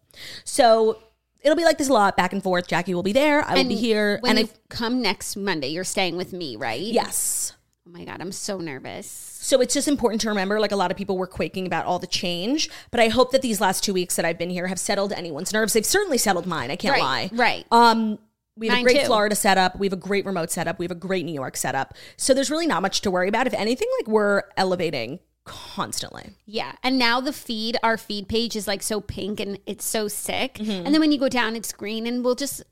So 0.44 1.02
it'll 1.42 1.56
be 1.56 1.64
like 1.64 1.78
this 1.78 1.88
a 1.88 1.92
lot 1.92 2.16
back 2.16 2.32
and 2.32 2.42
forth. 2.42 2.66
Jackie 2.66 2.94
will 2.94 3.02
be 3.02 3.12
there. 3.12 3.42
I 3.44 3.54
will 3.54 3.64
be 3.64 3.76
here. 3.76 4.20
And 4.26 4.38
you 4.38 4.44
I, 4.46 4.48
come 4.68 5.02
next 5.02 5.36
Monday, 5.36 5.68
you're 5.68 5.84
staying 5.84 6.16
with 6.16 6.32
me, 6.32 6.56
right? 6.56 6.80
yes. 6.80 7.54
Oh 7.86 7.90
my 7.92 8.04
God, 8.04 8.20
I'm 8.20 8.30
so 8.30 8.58
nervous. 8.58 9.06
So 9.08 9.60
it's 9.60 9.74
just 9.74 9.88
important 9.88 10.20
to 10.20 10.28
remember 10.28 10.60
like 10.60 10.70
a 10.70 10.76
lot 10.76 10.90
of 10.92 10.96
people 10.96 11.16
were 11.18 11.26
quaking 11.26 11.66
about 11.66 11.86
all 11.86 11.98
the 11.98 12.06
change, 12.06 12.70
but 12.90 13.00
I 13.00 13.08
hope 13.08 13.32
that 13.32 13.42
these 13.42 13.60
last 13.60 13.82
2 13.82 13.92
weeks 13.94 14.14
that 14.16 14.24
I've 14.24 14.38
been 14.38 14.50
here 14.50 14.66
have 14.68 14.78
settled 14.78 15.12
anyone's 15.12 15.52
nerves. 15.52 15.72
They've 15.72 15.84
certainly 15.84 16.18
settled 16.18 16.46
mine, 16.46 16.70
I 16.70 16.76
can't 16.76 16.92
Right, 16.92 17.02
lie. 17.02 17.30
right. 17.32 17.66
Um 17.72 18.18
we 18.56 18.68
have 18.68 18.76
Mine 18.76 18.82
a 18.82 18.84
great 18.84 19.00
too. 19.00 19.06
Florida 19.06 19.34
setup. 19.34 19.78
We 19.78 19.86
have 19.86 19.94
a 19.94 19.96
great 19.96 20.26
remote 20.26 20.50
setup. 20.50 20.78
We 20.78 20.84
have 20.84 20.90
a 20.90 20.94
great 20.96 21.24
New 21.24 21.32
York 21.32 21.56
setup. 21.56 21.94
So 22.18 22.34
there's 22.34 22.50
really 22.50 22.66
not 22.66 22.82
much 22.82 23.00
to 23.02 23.10
worry 23.10 23.28
about. 23.28 23.46
If 23.46 23.54
anything, 23.54 23.88
like 23.98 24.06
we're 24.08 24.42
elevating 24.56 25.18
constantly. 25.44 26.30
Yeah. 26.46 26.72
And 26.82 26.98
now 26.98 27.20
the 27.20 27.32
feed, 27.32 27.76
our 27.82 27.96
feed 27.96 28.28
page 28.28 28.56
is 28.56 28.66
like 28.66 28.82
so 28.82 29.00
pink 29.00 29.40
and 29.40 29.58
it's 29.66 29.84
so 29.84 30.08
sick. 30.08 30.54
Mm-hmm. 30.54 30.86
And 30.86 30.94
then 30.94 31.00
when 31.00 31.12
you 31.12 31.18
go 31.18 31.28
down, 31.28 31.56
it's 31.56 31.72
green 31.72 32.06
and 32.06 32.24
we'll 32.24 32.34
just, 32.34 32.62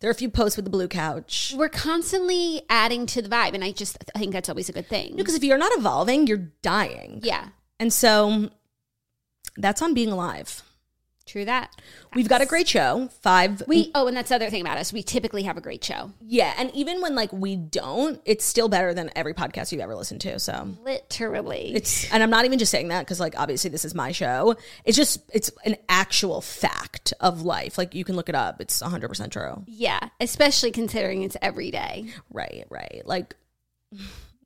There 0.00 0.08
are 0.08 0.12
a 0.12 0.14
few 0.16 0.30
posts 0.30 0.56
with 0.56 0.64
the 0.64 0.70
blue 0.70 0.88
couch. 0.88 1.54
we're 1.56 1.68
constantly 1.68 2.62
adding 2.68 3.06
to 3.06 3.22
the 3.22 3.28
vibe. 3.28 3.54
And 3.54 3.64
I 3.64 3.72
just 3.72 3.98
I 4.14 4.18
think 4.18 4.32
that's 4.32 4.48
always 4.48 4.68
a 4.68 4.72
good 4.72 4.88
thing. 4.88 5.16
Because 5.16 5.34
if 5.34 5.42
you're 5.44 5.58
not 5.58 5.72
evolving, 5.76 6.26
you're 6.26 6.48
dying. 6.62 7.20
yeah. 7.22 7.48
And 7.78 7.92
so 7.92 8.50
that's 9.56 9.80
on 9.82 9.94
being 9.94 10.10
alive. 10.12 10.62
True 11.30 11.44
that. 11.44 11.70
We've 12.16 12.28
got 12.28 12.40
a 12.42 12.46
great 12.46 12.66
show. 12.66 13.08
Five 13.20 13.62
We, 13.68 13.92
oh, 13.94 14.08
and 14.08 14.16
that's 14.16 14.30
the 14.30 14.34
other 14.34 14.50
thing 14.50 14.62
about 14.62 14.78
us. 14.78 14.92
We 14.92 15.04
typically 15.04 15.44
have 15.44 15.56
a 15.56 15.60
great 15.60 15.84
show. 15.84 16.10
Yeah, 16.26 16.52
and 16.58 16.74
even 16.74 17.00
when 17.00 17.14
like 17.14 17.32
we 17.32 17.54
don't, 17.54 18.20
it's 18.24 18.44
still 18.44 18.68
better 18.68 18.92
than 18.92 19.10
every 19.14 19.32
podcast 19.32 19.70
you've 19.70 19.80
ever 19.80 19.94
listened 19.94 20.20
to. 20.22 20.40
So 20.40 20.70
Literally. 20.82 21.70
it's 21.72 22.12
and 22.12 22.20
I'm 22.20 22.30
not 22.30 22.46
even 22.46 22.58
just 22.58 22.72
saying 22.72 22.88
that 22.88 23.02
because 23.02 23.20
like 23.20 23.38
obviously 23.38 23.70
this 23.70 23.84
is 23.84 23.94
my 23.94 24.10
show. 24.10 24.56
It's 24.84 24.96
just 24.96 25.20
it's 25.32 25.52
an 25.64 25.76
actual 25.88 26.40
fact 26.40 27.12
of 27.20 27.42
life. 27.42 27.78
Like 27.78 27.94
you 27.94 28.02
can 28.02 28.16
look 28.16 28.28
it 28.28 28.34
up. 28.34 28.60
It's 28.60 28.80
100 28.80 29.06
percent 29.06 29.32
true. 29.32 29.62
yeah. 29.68 30.00
Especially 30.18 30.72
considering 30.72 31.22
it's 31.22 31.36
every 31.40 31.70
day. 31.70 32.06
Right, 32.32 32.66
right. 32.70 33.02
Like 33.04 33.36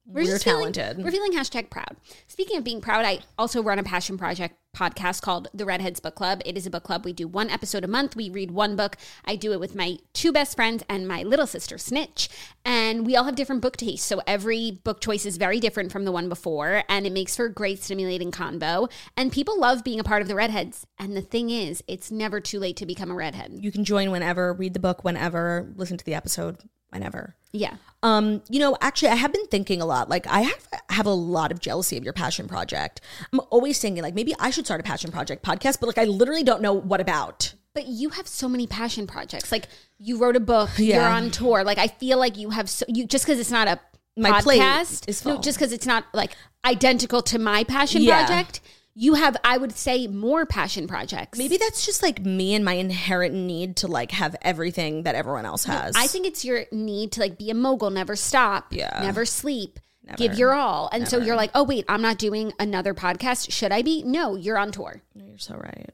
We're, 0.07 0.23
We're 0.25 0.33
just 0.33 0.45
feeling- 0.45 0.73
talented. 0.73 1.03
we're 1.05 1.11
feeling 1.11 1.33
hashtag 1.33 1.71
proud. 1.71 1.97
Speaking 2.29 2.59
of 2.59 2.65
being 2.65 2.81
proud, 2.83 3.07
I 3.07 3.21
also 3.39 3.63
run 3.63 3.79
a 3.79 3.83
passion 3.83 4.19
project 4.19 4.57
podcast 4.77 5.23
called 5.23 5.49
The 5.55 5.65
Redheads 5.65 6.01
Book 6.01 6.17
Club. 6.17 6.43
It 6.45 6.57
is 6.59 6.67
a 6.67 6.71
book 6.71 6.83
club. 6.83 7.05
We 7.05 7.13
do 7.13 7.27
one 7.29 7.49
episode 7.49 7.85
a 7.85 7.89
month. 7.89 8.17
We 8.17 8.29
read 8.29 8.51
one 8.51 8.75
book. 8.77 8.97
I 9.25 9.37
do 9.37 9.53
it 9.53 9.61
with 9.61 9.75
my 9.77 9.99
two 10.13 10.33
best 10.33 10.57
friends 10.57 10.83
and 10.89 11.07
my 11.09 11.23
little 11.23 11.47
sister, 11.47 11.79
Snitch. 11.79 12.29
And 12.65 13.07
we 13.07 13.15
all 13.17 13.25
have 13.25 13.37
different 13.37 13.63
book 13.63 13.77
tastes. 13.77 14.05
So 14.07 14.21
every 14.27 14.73
book 14.73 15.01
choice 15.01 15.25
is 15.25 15.37
very 15.37 15.61
different 15.61 15.93
from 15.93 16.05
the 16.05 16.13
one 16.13 16.29
before. 16.29 16.83
And 16.89 17.07
it 17.07 17.13
makes 17.13 17.37
for 17.37 17.45
a 17.47 17.53
great 17.53 17.83
stimulating 17.83 18.33
convo. 18.33 18.91
And 19.17 19.31
people 19.33 19.59
love 19.59 19.85
being 19.85 20.01
a 20.01 20.05
part 20.05 20.23
of 20.23 20.29
the 20.29 20.35
Redheads. 20.35 20.87
And 20.99 21.17
the 21.17 21.23
thing 21.23 21.51
is, 21.51 21.83
it's 21.87 22.11
never 22.11 22.41
too 22.41 22.59
late 22.59 22.77
to 22.79 22.85
become 22.85 23.11
a 23.11 23.15
redhead. 23.15 23.53
you 23.61 23.71
can 23.73 23.85
join 23.85 24.11
whenever, 24.11 24.53
read 24.53 24.75
the 24.75 24.81
book 24.81 25.05
whenever, 25.05 25.73
listen 25.77 25.97
to 25.97 26.05
the 26.05 26.15
episode 26.15 26.59
whenever. 26.95 27.35
Yeah. 27.53 27.75
Um, 28.03 28.43
you 28.49 28.59
know, 28.61 28.77
actually, 28.81 29.09
I 29.11 29.15
have 29.17 29.33
been 29.33 29.47
thinking 29.47 29.81
a 29.81 29.87
lot. 29.87 30.09
Like, 30.09 30.27
I 30.27 30.41
have 30.43 30.69
have 30.91 31.07
a 31.07 31.11
lot 31.13 31.53
of 31.53 31.61
jealousy 31.61 31.97
of 31.99 32.05
your 32.05 32.13
passion 32.13 32.49
project. 32.49 33.01
I'm 33.33 33.41
always 33.51 33.79
thinking, 33.79 34.03
like, 34.03 34.15
maybe 34.15 34.35
I 34.39 34.51
should 34.51 34.65
start 34.65 34.81
a 34.81 34.85
passion 34.85 35.11
project 35.13 35.45
podcast, 35.45 35.79
but 35.81 35.87
like, 35.87 35.99
I 35.99 36.05
literally 36.05 36.43
don't 36.43 36.63
know 36.63 36.73
what 36.73 37.01
about. 37.01 37.55
But 37.75 37.87
you 37.89 38.11
have 38.11 38.29
so 38.29 38.49
many 38.49 38.67
passion 38.69 39.07
projects. 39.07 39.51
Like 39.51 39.67
you 39.99 40.19
wrote 40.19 40.37
a 40.37 40.41
book, 40.41 40.71
Yeah. 40.79 40.97
you're 40.97 41.09
on 41.11 41.31
tour. 41.33 41.65
Like 41.65 41.79
I 41.79 41.89
feel 41.89 42.19
like 42.19 42.39
you 42.39 42.51
have 42.51 42.71
so 42.71 42.85
you 42.89 43.05
just 43.05 43.25
because 43.27 43.41
it's 43.41 43.51
not 43.51 43.67
a 43.67 43.81
My 44.17 44.41
podcast. 44.41 45.09
is 45.09 45.25
no, 45.25 45.41
just 45.41 45.59
because 45.59 45.73
it's 45.73 45.87
not 45.87 46.05
like 46.15 46.37
identical 46.65 47.21
to 47.23 47.39
my 47.41 47.65
passion 47.65 48.03
Yeah. 48.03 48.25
project. 48.27 48.61
You 48.97 49.15
have, 49.15 49.37
I 49.43 49.59
would 49.59 49.73
say, 49.73 50.07
more 50.07 50.47
passion 50.47 50.87
projects. 50.87 51.37
Maybe 51.37 51.57
that's 51.57 51.85
just 51.85 52.01
like 52.03 52.21
me 52.25 52.55
and 52.55 52.65
my 52.65 52.75
inherent 52.75 53.35
need 53.35 53.77
to 53.79 53.89
like 53.89 54.13
have 54.13 54.37
everything 54.43 55.03
that 55.03 55.17
everyone 55.17 55.45
else 55.47 55.65
has. 55.65 55.97
I 55.97 56.07
think 56.07 56.27
it's 56.27 56.45
your 56.45 56.65
need 56.71 57.11
to 57.13 57.21
like 57.21 57.37
be 57.37 57.51
a 57.51 57.55
mogul, 57.55 57.91
never 57.91 58.15
stop, 58.15 58.73
Yeah. 58.73 59.01
never 59.03 59.25
sleep, 59.25 59.81
give 60.17 60.35
your 60.39 60.55
all. 60.55 60.89
And 60.93 61.09
so 61.09 61.19
you're 61.19 61.35
like, 61.35 61.51
oh 61.57 61.65
wait, 61.65 61.85
I'm 61.89 62.03
not 62.03 62.19
doing 62.19 62.53
another 62.61 62.95
podcast. 62.95 63.51
Should 63.51 63.73
I 63.73 63.83
be? 63.83 64.05
No, 64.05 64.37
you're 64.37 64.59
on 64.59 64.71
tour. 64.71 65.03
No, 65.15 65.25
you're 65.27 65.39
so 65.39 65.57
right. 65.57 65.91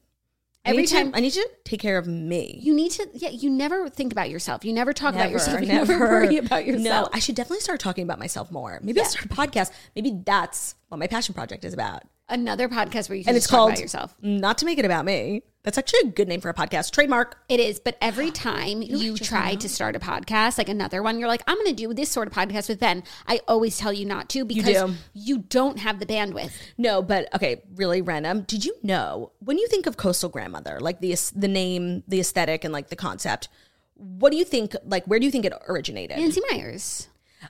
Every 0.67 0.79
I 0.79 0.81
need 0.83 0.87
to- 0.89 0.95
time- 0.95 1.13
I 1.15 1.21
need 1.21 1.33
to 1.33 1.49
take 1.65 1.81
care 1.81 1.97
of 1.97 2.07
me. 2.07 2.59
You 2.63 2.75
need 2.75 2.91
to, 2.93 3.09
yeah. 3.15 3.31
You 3.31 3.49
never 3.49 3.89
think 3.89 4.13
about 4.13 4.29
yourself. 4.29 4.63
You 4.63 4.75
never 4.75 4.93
talk 4.93 5.15
about 5.15 5.31
yourself. 5.31 5.59
You 5.63 5.67
never, 5.69 5.99
worry 5.99 6.37
about 6.37 6.67
yourself. 6.67 7.07
No, 7.07 7.09
I 7.15 7.19
should 7.19 7.35
definitely 7.35 7.61
start 7.63 7.81
talking 7.81 8.05
about 8.05 8.19
myself 8.19 8.51
more. 8.53 8.79
Maybe 8.83 9.01
I'll 9.01 9.07
start 9.07 9.25
a 9.25 9.29
podcast. 9.29 9.71
Maybe 9.97 10.21
that's 10.27 10.75
what 10.91 10.99
my 10.99 11.07
passion 11.07 11.35
project 11.35 11.65
is 11.65 11.73
about. 11.73 12.03
another 12.29 12.69
podcast 12.69 13.09
where 13.09 13.17
you 13.17 13.25
can 13.25 13.31
And 13.31 13.37
it's 13.37 13.47
talk 13.47 13.57
called 13.57 13.71
about 13.71 13.81
yourself. 13.81 14.15
Not 14.23 14.59
to 14.59 14.65
make 14.67 14.79
it 14.79 14.85
about 14.85 15.05
me. 15.05 15.43
That's 15.63 15.77
actually 15.79 16.01
a 16.01 16.13
good 16.13 16.27
name 16.27 16.41
for 16.41 16.49
a 16.49 16.55
podcast. 16.55 16.91
Trademark. 16.91 17.37
It 17.49 17.61
is, 17.61 17.79
but 17.81 17.97
every 18.01 18.31
time 18.49 18.83
you, 18.83 19.17
try 19.17 19.55
to 19.57 19.69
start 19.69 19.95
a 19.95 20.01
podcast, 20.01 20.59
like 20.59 20.69
another 20.69 21.03
one, 21.03 21.19
you're 21.19 21.29
like, 21.29 21.43
I'm 21.47 21.57
going 21.57 21.67
to 21.69 21.73
do 21.75 21.93
this 21.95 22.09
sort 22.11 22.27
of 22.29 22.35
podcast 22.35 22.69
with 22.69 22.81
Ben. 22.81 23.03
I 23.27 23.41
always 23.47 23.79
tell 23.79 23.93
you 23.93 24.05
not 24.05 24.29
to 24.31 24.45
because 24.45 24.65
do. 24.65 24.95
you 25.13 25.39
don't 25.39 25.79
have 25.79 25.99
the 26.01 26.07
bandwidth. 26.07 26.53
No, 26.79 27.03
but 27.03 27.33
okay, 27.35 27.63
really 27.75 28.01
random. 28.03 28.43
Did 28.43 28.65
you 28.65 28.75
know 28.83 29.33
when 29.41 29.59
you 29.59 29.69
think 29.69 29.87
of 29.87 29.97
coastal 29.97 30.29
grandmother, 30.29 30.81
like 30.81 31.01
the 31.01 31.15
the 31.37 31.49
name, 31.49 32.03
the 32.09 32.21
aesthetic, 32.21 32.65
and 32.65 32.73
like 32.73 32.89
the 32.89 32.97
concept? 32.97 33.49
What 33.95 34.31
do 34.31 34.39
you 34.39 34.45
think? 34.45 34.75
Like, 34.85 35.05
where 35.05 35.19
do 35.21 35.27
you 35.27 35.31
think 35.31 35.45
it 35.45 35.53
originated? 35.69 36.19
Nancy 36.19 36.41
Meyers. 36.51 37.09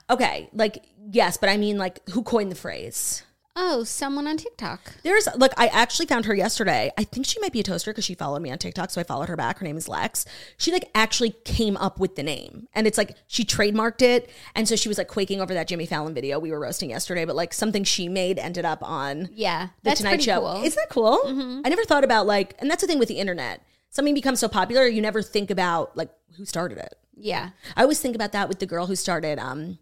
Okay, 0.09 0.49
like 0.53 0.83
yes, 1.11 1.37
but 1.37 1.49
I 1.49 1.57
mean, 1.57 1.77
like, 1.77 2.07
who 2.09 2.23
coined 2.23 2.51
the 2.51 2.55
phrase? 2.55 3.23
Oh, 3.53 3.83
someone 3.83 4.27
on 4.27 4.37
TikTok. 4.37 4.93
There's 5.03 5.27
like 5.35 5.51
I 5.57 5.67
actually 5.67 6.05
found 6.05 6.25
her 6.25 6.33
yesterday. 6.33 6.89
I 6.97 7.03
think 7.03 7.25
she 7.25 7.39
might 7.41 7.51
be 7.51 7.59
a 7.59 7.63
toaster 7.63 7.91
because 7.91 8.05
she 8.05 8.15
followed 8.15 8.41
me 8.41 8.49
on 8.49 8.57
TikTok, 8.57 8.89
so 8.91 9.01
I 9.01 9.03
followed 9.03 9.27
her 9.27 9.35
back. 9.35 9.59
Her 9.59 9.65
name 9.65 9.75
is 9.75 9.89
Lex. 9.89 10.25
She 10.57 10.71
like 10.71 10.89
actually 10.95 11.31
came 11.43 11.75
up 11.75 11.99
with 11.99 12.15
the 12.15 12.23
name, 12.23 12.67
and 12.73 12.87
it's 12.87 12.97
like 12.97 13.17
she 13.27 13.43
trademarked 13.43 14.01
it, 14.01 14.29
and 14.55 14.67
so 14.69 14.77
she 14.77 14.87
was 14.87 14.97
like 14.97 15.09
quaking 15.09 15.41
over 15.41 15.53
that 15.53 15.67
Jimmy 15.67 15.85
Fallon 15.85 16.13
video 16.13 16.39
we 16.39 16.49
were 16.51 16.59
roasting 16.61 16.89
yesterday. 16.91 17.25
But 17.25 17.35
like 17.35 17.53
something 17.53 17.83
she 17.83 18.07
made 18.07 18.39
ended 18.39 18.63
up 18.63 18.79
on 18.83 19.29
Yeah, 19.33 19.65
the 19.65 19.71
that's 19.89 19.99
Tonight 19.99 20.23
Show. 20.23 20.39
cool. 20.39 20.47
Mm-hmm. 20.49 20.65
Isn't 20.65 20.79
that 20.81 20.89
cool? 20.89 21.61
I 21.65 21.69
never 21.69 21.83
thought 21.83 22.05
about 22.05 22.25
like, 22.25 22.55
and 22.59 22.69
that's 22.71 22.81
the 22.81 22.87
thing 22.87 22.99
with 22.99 23.09
the 23.09 23.19
internet. 23.19 23.61
Something 23.89 24.13
becomes 24.13 24.39
so 24.39 24.47
popular, 24.47 24.87
you 24.87 25.01
never 25.01 25.21
think 25.21 25.51
about 25.51 25.97
like 25.97 26.09
who 26.37 26.45
started 26.45 26.77
it. 26.77 26.95
yeah, 27.17 27.49
I 27.75 27.81
always 27.81 27.99
think 27.99 28.15
about 28.15 28.31
that 28.31 28.47
with 28.47 28.59
the 28.59 28.65
girl 28.65 28.85
who 28.87 28.95
started 28.95 29.37
um 29.39 29.77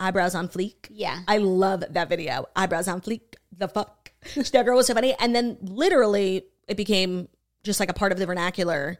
eyebrows 0.00 0.34
on 0.34 0.48
fleek. 0.48 0.88
yeah. 0.90 1.20
I 1.28 1.38
love 1.38 1.84
that 1.90 2.08
video. 2.08 2.46
Eyebrows 2.56 2.88
on 2.88 3.00
fleek. 3.00 3.20
The 3.56 3.68
fuck. 3.68 4.10
that 4.34 4.64
girl 4.64 4.76
was 4.76 4.86
so 4.86 4.94
funny. 4.94 5.14
And 5.20 5.34
then 5.34 5.58
literally 5.60 6.44
it 6.66 6.76
became 6.76 7.28
just 7.62 7.78
like 7.80 7.90
a 7.90 7.94
part 7.94 8.10
of 8.12 8.18
the 8.18 8.26
vernacular. 8.26 8.98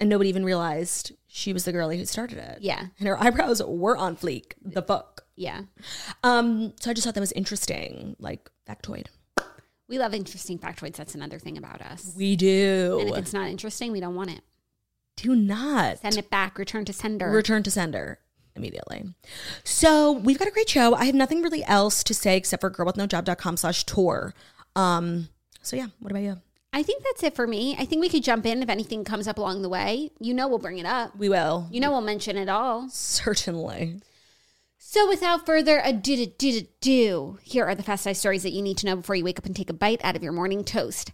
And 0.00 0.08
nobody 0.08 0.28
even 0.30 0.44
realized 0.44 1.12
she 1.26 1.52
was 1.52 1.64
the 1.64 1.72
girlie 1.72 1.98
who 1.98 2.04
started 2.06 2.38
it. 2.38 2.58
Yeah. 2.60 2.86
And 2.98 3.08
her 3.08 3.20
eyebrows 3.22 3.62
were 3.64 3.96
on 3.96 4.16
fleek. 4.16 4.52
The 4.62 4.82
fuck. 4.82 5.24
yeah. 5.36 5.62
Um, 6.22 6.72
so 6.80 6.90
I 6.90 6.94
just 6.94 7.04
thought 7.06 7.14
that 7.14 7.20
was 7.20 7.32
interesting, 7.32 8.16
like 8.18 8.50
factoid. 8.68 9.06
We 9.88 9.98
love 9.98 10.14
interesting 10.14 10.58
factoids. 10.58 10.94
That's 10.96 11.14
another 11.14 11.38
thing 11.38 11.58
about 11.58 11.82
us. 11.82 12.14
We 12.16 12.36
do. 12.36 12.98
And 13.00 13.10
if 13.10 13.16
it's 13.18 13.32
not 13.34 13.48
interesting, 13.48 13.92
we 13.92 14.00
don't 14.00 14.14
want 14.14 14.30
it. 14.30 14.40
do 15.16 15.34
not 15.36 15.98
Send 16.00 16.16
it 16.16 16.30
back. 16.30 16.58
Return 16.58 16.84
to 16.86 16.92
sender. 16.92 17.28
return 17.30 17.62
to 17.62 17.70
sender 17.70 18.18
immediately. 18.56 19.04
So 19.64 20.12
we've 20.12 20.38
got 20.38 20.48
a 20.48 20.52
great 20.52 20.68
show. 20.68 20.94
I 20.94 21.04
have 21.06 21.14
nothing 21.14 21.42
really 21.42 21.64
else 21.64 22.02
to 22.04 22.14
say 22.14 22.36
except 22.36 22.60
for 22.60 22.70
girlwithnojob.com 22.70 23.56
slash 23.56 23.84
tour. 23.84 24.34
Um, 24.76 25.28
so 25.62 25.76
yeah, 25.76 25.88
what 26.00 26.10
about 26.10 26.22
you? 26.22 26.40
I 26.72 26.82
think 26.82 27.04
that's 27.04 27.22
it 27.22 27.34
for 27.34 27.46
me. 27.46 27.76
I 27.78 27.84
think 27.84 28.00
we 28.00 28.08
could 28.08 28.22
jump 28.22 28.46
in 28.46 28.62
if 28.62 28.70
anything 28.70 29.04
comes 29.04 29.28
up 29.28 29.36
along 29.36 29.60
the 29.60 29.68
way. 29.68 30.10
You 30.18 30.32
know, 30.32 30.48
we'll 30.48 30.58
bring 30.58 30.78
it 30.78 30.86
up. 30.86 31.14
We 31.16 31.28
will. 31.28 31.68
You 31.70 31.80
know, 31.80 31.90
we'll 31.90 32.00
mention 32.00 32.38
it 32.38 32.48
all. 32.48 32.88
Certainly. 32.88 34.00
So, 34.78 35.08
without 35.08 35.46
further 35.46 35.80
ado, 35.84 36.16
do, 36.16 36.26
do, 36.26 36.60
do, 36.60 36.66
do, 36.80 37.38
here 37.42 37.64
are 37.64 37.74
the 37.74 37.82
fast 37.82 38.06
eye 38.06 38.12
stories 38.12 38.42
that 38.42 38.52
you 38.52 38.62
need 38.62 38.78
to 38.78 38.86
know 38.86 38.96
before 38.96 39.14
you 39.14 39.24
wake 39.24 39.38
up 39.38 39.46
and 39.46 39.54
take 39.54 39.70
a 39.70 39.74
bite 39.74 40.04
out 40.04 40.16
of 40.16 40.22
your 40.22 40.32
morning 40.32 40.64
toast. 40.64 41.12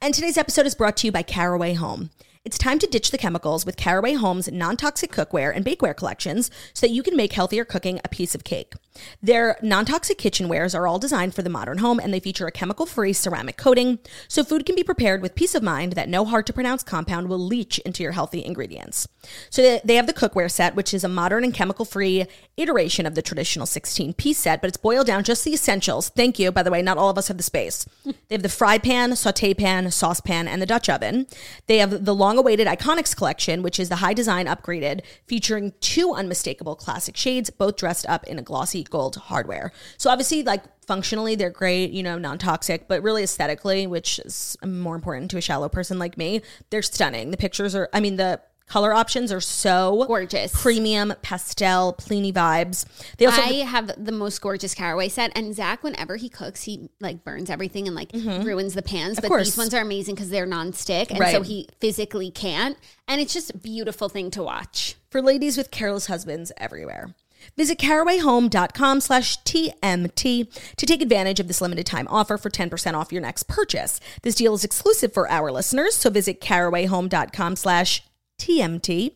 And 0.00 0.14
today's 0.14 0.38
episode 0.38 0.66
is 0.66 0.74
brought 0.76 0.96
to 0.98 1.06
you 1.08 1.12
by 1.12 1.22
Caraway 1.22 1.74
Home. 1.74 2.10
It's 2.46 2.58
time 2.58 2.78
to 2.78 2.86
ditch 2.86 3.10
the 3.10 3.18
chemicals 3.18 3.66
with 3.66 3.76
Caraway 3.76 4.12
Home's 4.12 4.48
non 4.52 4.76
toxic 4.76 5.10
cookware 5.10 5.52
and 5.52 5.64
bakeware 5.64 5.96
collections 5.96 6.48
so 6.74 6.86
that 6.86 6.92
you 6.92 7.02
can 7.02 7.16
make 7.16 7.32
healthier 7.32 7.64
cooking 7.64 8.00
a 8.04 8.08
piece 8.08 8.36
of 8.36 8.44
cake. 8.44 8.74
Their 9.22 9.56
non 9.62 9.84
toxic 9.84 10.18
kitchenwares 10.18 10.74
are 10.74 10.86
all 10.86 10.98
designed 10.98 11.34
for 11.34 11.42
the 11.42 11.50
modern 11.50 11.78
home 11.78 12.00
and 12.00 12.12
they 12.12 12.20
feature 12.20 12.46
a 12.46 12.52
chemical 12.52 12.86
free 12.86 13.12
ceramic 13.12 13.56
coating 13.56 13.98
so 14.28 14.44
food 14.44 14.66
can 14.66 14.74
be 14.74 14.82
prepared 14.82 15.22
with 15.22 15.34
peace 15.34 15.54
of 15.54 15.62
mind 15.62 15.92
that 15.92 16.08
no 16.08 16.24
hard 16.24 16.46
to 16.46 16.52
pronounce 16.52 16.82
compound 16.82 17.28
will 17.28 17.38
leach 17.38 17.78
into 17.80 18.02
your 18.02 18.12
healthy 18.12 18.44
ingredients. 18.44 19.08
So 19.50 19.80
they- 19.84 19.96
have 19.96 20.06
the 20.06 20.12
cookware 20.12 20.50
set, 20.50 20.74
which 20.74 20.92
is 20.92 21.04
a 21.04 21.08
modern 21.08 21.42
and 21.42 21.54
chemical 21.54 21.86
free 21.86 22.26
iteration 22.58 23.06
of 23.06 23.14
the 23.14 23.22
traditional 23.22 23.64
16 23.64 24.12
piece 24.12 24.38
set, 24.38 24.60
but 24.60 24.68
it's 24.68 24.76
boiled 24.76 25.06
down 25.06 25.24
just 25.24 25.42
the 25.42 25.54
essentials. 25.54 26.10
Thank 26.10 26.38
you. 26.38 26.52
By 26.52 26.62
the 26.62 26.70
way, 26.70 26.82
not 26.82 26.98
all 26.98 27.08
of 27.08 27.16
us 27.16 27.28
have 27.28 27.38
the 27.38 27.42
space. 27.42 27.86
They 28.04 28.34
have 28.34 28.42
the 28.42 28.50
fry 28.50 28.76
pan, 28.76 29.16
saute 29.16 29.54
pan, 29.54 29.90
saucepan, 29.90 30.46
and 30.46 30.60
the 30.60 30.66
Dutch 30.66 30.90
oven. 30.90 31.26
They 31.66 31.78
have 31.78 32.04
the 32.04 32.14
long 32.14 32.36
awaited 32.36 32.66
Iconics 32.66 33.16
collection, 33.16 33.62
which 33.62 33.80
is 33.80 33.88
the 33.88 33.96
high 33.96 34.12
design 34.12 34.46
upgraded, 34.46 35.00
featuring 35.26 35.72
two 35.80 36.12
unmistakable 36.12 36.76
classic 36.76 37.16
shades, 37.16 37.48
both 37.48 37.76
dressed 37.76 38.04
up 38.06 38.24
in 38.26 38.38
a 38.38 38.42
glossy 38.42 38.84
gold 38.90 39.16
hardware. 39.16 39.72
So 39.98 40.10
obviously, 40.10 40.42
like 40.42 40.62
functionally, 40.86 41.34
they're 41.34 41.50
great, 41.50 41.90
you 41.90 42.02
know, 42.02 42.18
non 42.18 42.38
toxic, 42.38 42.88
but 42.88 43.02
really 43.02 43.22
aesthetically, 43.22 43.86
which 43.86 44.18
is 44.20 44.56
more 44.64 44.94
important 44.94 45.30
to 45.32 45.38
a 45.38 45.40
shallow 45.40 45.68
person 45.68 45.98
like 45.98 46.16
me, 46.16 46.42
they're 46.70 46.82
stunning. 46.82 47.30
The 47.30 47.36
pictures 47.36 47.74
are, 47.74 47.88
I 47.92 48.00
mean, 48.00 48.16
the 48.16 48.40
color 48.66 48.92
options 48.92 49.32
are 49.32 49.40
so 49.40 50.04
Gorgeous. 50.06 50.52
premium 50.60 51.14
pastel 51.22 51.92
Pliny 51.92 52.32
vibes. 52.32 52.84
They 53.16 53.26
also 53.26 53.40
I 53.40 53.64
have 53.64 53.92
the 54.04 54.12
most 54.12 54.40
gorgeous 54.40 54.74
caraway 54.74 55.08
set, 55.08 55.32
and 55.34 55.54
Zach, 55.54 55.82
whenever 55.82 56.16
he 56.16 56.28
cooks, 56.28 56.64
he 56.64 56.90
like 57.00 57.24
burns 57.24 57.48
everything 57.48 57.86
and 57.86 57.94
like 57.94 58.12
mm-hmm. 58.12 58.44
ruins 58.44 58.74
the 58.74 58.82
pans. 58.82 59.18
but 59.20 59.28
course. 59.28 59.46
these 59.46 59.56
ones 59.56 59.72
are 59.74 59.80
amazing 59.80 60.14
because 60.14 60.30
they're 60.30 60.46
non-stick, 60.46 61.10
and 61.10 61.24
so 61.30 61.42
he 61.42 61.68
physically 61.80 62.30
can't. 62.30 62.76
And 63.08 63.20
it's 63.20 63.32
just 63.32 63.50
a 63.50 63.56
beautiful 63.56 64.08
thing 64.08 64.30
to 64.32 64.42
watch. 64.42 64.96
for 65.10 65.22
ladies 65.22 65.56
with 65.56 65.70
careless 65.70 66.06
husbands 66.06 66.50
everywhere. 66.56 67.14
Visit 67.56 67.78
carawayhome.com 67.78 69.00
slash 69.00 69.42
TMT 69.42 70.74
to 70.76 70.86
take 70.86 71.02
advantage 71.02 71.40
of 71.40 71.48
this 71.48 71.60
limited 71.60 71.86
time 71.86 72.08
offer 72.08 72.36
for 72.38 72.50
10% 72.50 72.94
off 72.94 73.12
your 73.12 73.22
next 73.22 73.44
purchase. 73.44 74.00
This 74.22 74.34
deal 74.34 74.54
is 74.54 74.64
exclusive 74.64 75.12
for 75.12 75.28
our 75.30 75.50
listeners, 75.52 75.94
so 75.94 76.10
visit 76.10 76.40
carawayhome.com 76.40 77.56
slash 77.56 78.02
TMT 78.38 79.12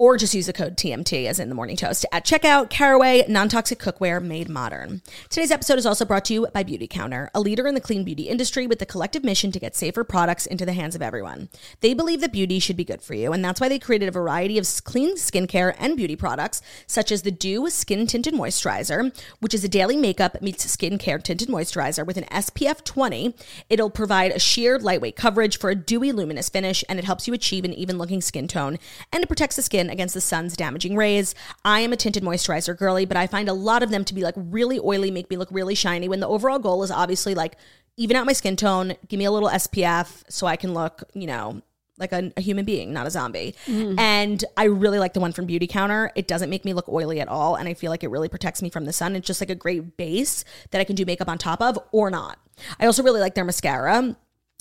or 0.00 0.16
just 0.16 0.32
use 0.32 0.46
the 0.46 0.52
code 0.52 0.78
TMT 0.78 1.26
as 1.26 1.38
in 1.38 1.50
the 1.50 1.54
morning 1.54 1.76
toast 1.76 2.06
at 2.10 2.24
checkout. 2.24 2.70
Caraway 2.70 3.22
non-toxic 3.28 3.78
cookware 3.78 4.20
made 4.22 4.48
modern. 4.48 5.02
Today's 5.28 5.50
episode 5.50 5.78
is 5.78 5.84
also 5.84 6.06
brought 6.06 6.24
to 6.24 6.32
you 6.32 6.46
by 6.54 6.64
Beautycounter, 6.64 7.28
a 7.34 7.40
leader 7.40 7.66
in 7.66 7.74
the 7.74 7.82
clean 7.82 8.02
beauty 8.02 8.22
industry 8.22 8.66
with 8.66 8.78
the 8.78 8.86
collective 8.86 9.22
mission 9.24 9.52
to 9.52 9.60
get 9.60 9.76
safer 9.76 10.02
products 10.02 10.46
into 10.46 10.64
the 10.64 10.72
hands 10.72 10.94
of 10.94 11.02
everyone. 11.02 11.50
They 11.80 11.92
believe 11.92 12.22
that 12.22 12.32
beauty 12.32 12.60
should 12.60 12.78
be 12.78 12.84
good 12.84 13.02
for 13.02 13.12
you, 13.12 13.34
and 13.34 13.44
that's 13.44 13.60
why 13.60 13.68
they 13.68 13.78
created 13.78 14.08
a 14.08 14.12
variety 14.12 14.56
of 14.56 14.66
clean 14.84 15.16
skincare 15.16 15.76
and 15.78 15.98
beauty 15.98 16.16
products, 16.16 16.62
such 16.86 17.12
as 17.12 17.20
the 17.20 17.30
Dew 17.30 17.68
Skin 17.68 18.06
Tinted 18.06 18.32
Moisturizer, 18.32 19.14
which 19.40 19.52
is 19.52 19.64
a 19.64 19.68
daily 19.68 19.98
makeup 19.98 20.40
meets 20.40 20.64
skincare 20.64 21.22
tinted 21.22 21.50
moisturizer 21.50 22.06
with 22.06 22.16
an 22.16 22.24
SPF 22.24 22.82
20. 22.84 23.34
It'll 23.68 23.90
provide 23.90 24.32
a 24.32 24.38
sheer 24.38 24.78
lightweight 24.78 25.16
coverage 25.16 25.58
for 25.58 25.68
a 25.68 25.74
dewy, 25.74 26.10
luminous 26.10 26.48
finish, 26.48 26.82
and 26.88 26.98
it 26.98 27.04
helps 27.04 27.28
you 27.28 27.34
achieve 27.34 27.66
an 27.66 27.74
even 27.74 27.98
looking 27.98 28.22
skin 28.22 28.48
tone, 28.48 28.78
and 29.12 29.22
it 29.22 29.26
protects 29.26 29.56
the 29.56 29.62
skin 29.62 29.89
against 29.90 30.14
the 30.14 30.20
sun's 30.20 30.56
damaging 30.56 30.96
rays. 30.96 31.34
I 31.64 31.80
am 31.80 31.92
a 31.92 31.96
tinted 31.96 32.22
moisturizer 32.22 32.76
girly, 32.76 33.04
but 33.04 33.16
I 33.16 33.26
find 33.26 33.48
a 33.48 33.52
lot 33.52 33.82
of 33.82 33.90
them 33.90 34.04
to 34.04 34.14
be 34.14 34.22
like 34.22 34.34
really 34.36 34.78
oily, 34.78 35.10
make 35.10 35.30
me 35.30 35.36
look 35.36 35.48
really 35.50 35.74
shiny, 35.74 36.08
when 36.08 36.20
the 36.20 36.28
overall 36.28 36.58
goal 36.58 36.82
is 36.82 36.90
obviously 36.90 37.34
like 37.34 37.56
even 37.96 38.16
out 38.16 38.26
my 38.26 38.32
skin 38.32 38.56
tone, 38.56 38.94
give 39.08 39.18
me 39.18 39.24
a 39.24 39.30
little 39.30 39.48
SPF 39.48 40.22
so 40.28 40.46
I 40.46 40.56
can 40.56 40.72
look, 40.72 41.02
you 41.12 41.26
know, 41.26 41.60
like 41.98 42.12
a, 42.12 42.32
a 42.36 42.40
human 42.40 42.64
being, 42.64 42.92
not 42.92 43.06
a 43.06 43.10
zombie. 43.10 43.54
Mm-hmm. 43.66 43.98
And 43.98 44.42
I 44.56 44.64
really 44.64 44.98
like 44.98 45.12
the 45.12 45.20
one 45.20 45.32
from 45.32 45.46
Beautycounter. 45.46 46.10
It 46.16 46.26
doesn't 46.26 46.48
make 46.48 46.64
me 46.64 46.72
look 46.72 46.88
oily 46.88 47.20
at 47.20 47.28
all. 47.28 47.56
And 47.56 47.68
I 47.68 47.74
feel 47.74 47.90
like 47.90 48.02
it 48.02 48.08
really 48.08 48.28
protects 48.28 48.62
me 48.62 48.70
from 48.70 48.86
the 48.86 48.92
sun. 48.92 49.14
It's 49.14 49.26
just 49.26 49.40
like 49.40 49.50
a 49.50 49.54
great 49.54 49.98
base 49.98 50.44
that 50.70 50.80
I 50.80 50.84
can 50.84 50.96
do 50.96 51.04
makeup 51.04 51.28
on 51.28 51.36
top 51.36 51.60
of 51.60 51.78
or 51.92 52.10
not. 52.10 52.38
I 52.78 52.86
also 52.86 53.02
really 53.02 53.20
like 53.20 53.34
their 53.34 53.44
mascara. 53.44 54.16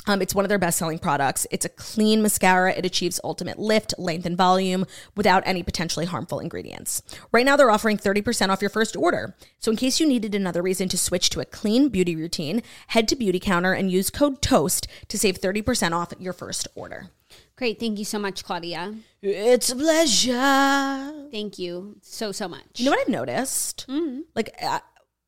Um, 0.09 0.23
it's 0.23 0.33
one 0.33 0.43
of 0.43 0.49
their 0.49 0.57
best 0.57 0.79
selling 0.79 0.97
products. 0.97 1.45
It's 1.51 1.65
a 1.65 1.69
clean 1.69 2.23
mascara. 2.23 2.73
It 2.73 2.83
achieves 2.83 3.19
ultimate 3.23 3.59
lift, 3.59 3.93
length, 3.99 4.25
and 4.25 4.35
volume 4.35 4.87
without 5.15 5.43
any 5.45 5.61
potentially 5.61 6.07
harmful 6.07 6.39
ingredients. 6.39 7.03
Right 7.31 7.45
now, 7.45 7.55
they're 7.55 7.69
offering 7.69 7.97
30% 7.97 8.49
off 8.49 8.59
your 8.59 8.71
first 8.71 8.95
order. 8.95 9.35
So, 9.59 9.69
in 9.69 9.77
case 9.77 9.99
you 9.99 10.07
needed 10.07 10.33
another 10.33 10.63
reason 10.63 10.89
to 10.89 10.97
switch 10.97 11.29
to 11.29 11.41
a 11.41 11.45
clean 11.45 11.89
beauty 11.89 12.15
routine, 12.15 12.63
head 12.87 13.07
to 13.09 13.15
Beautycounter 13.15 13.77
and 13.77 13.91
use 13.91 14.09
code 14.09 14.41
TOAST 14.41 14.87
to 15.09 15.17
save 15.19 15.39
30% 15.39 15.91
off 15.91 16.11
your 16.17 16.33
first 16.33 16.67
order. 16.73 17.11
Great, 17.55 17.79
thank 17.79 17.99
you 17.99 18.05
so 18.05 18.17
much, 18.17 18.43
Claudia. 18.43 18.95
It's 19.21 19.69
a 19.69 19.75
pleasure. 19.75 21.29
Thank 21.31 21.59
you 21.59 21.97
so 22.01 22.31
so 22.31 22.47
much. 22.47 22.63
You 22.77 22.85
know 22.85 22.91
what 22.91 23.01
I've 23.01 23.09
noticed? 23.09 23.85
Like 24.33 24.55
uh, 24.59 24.79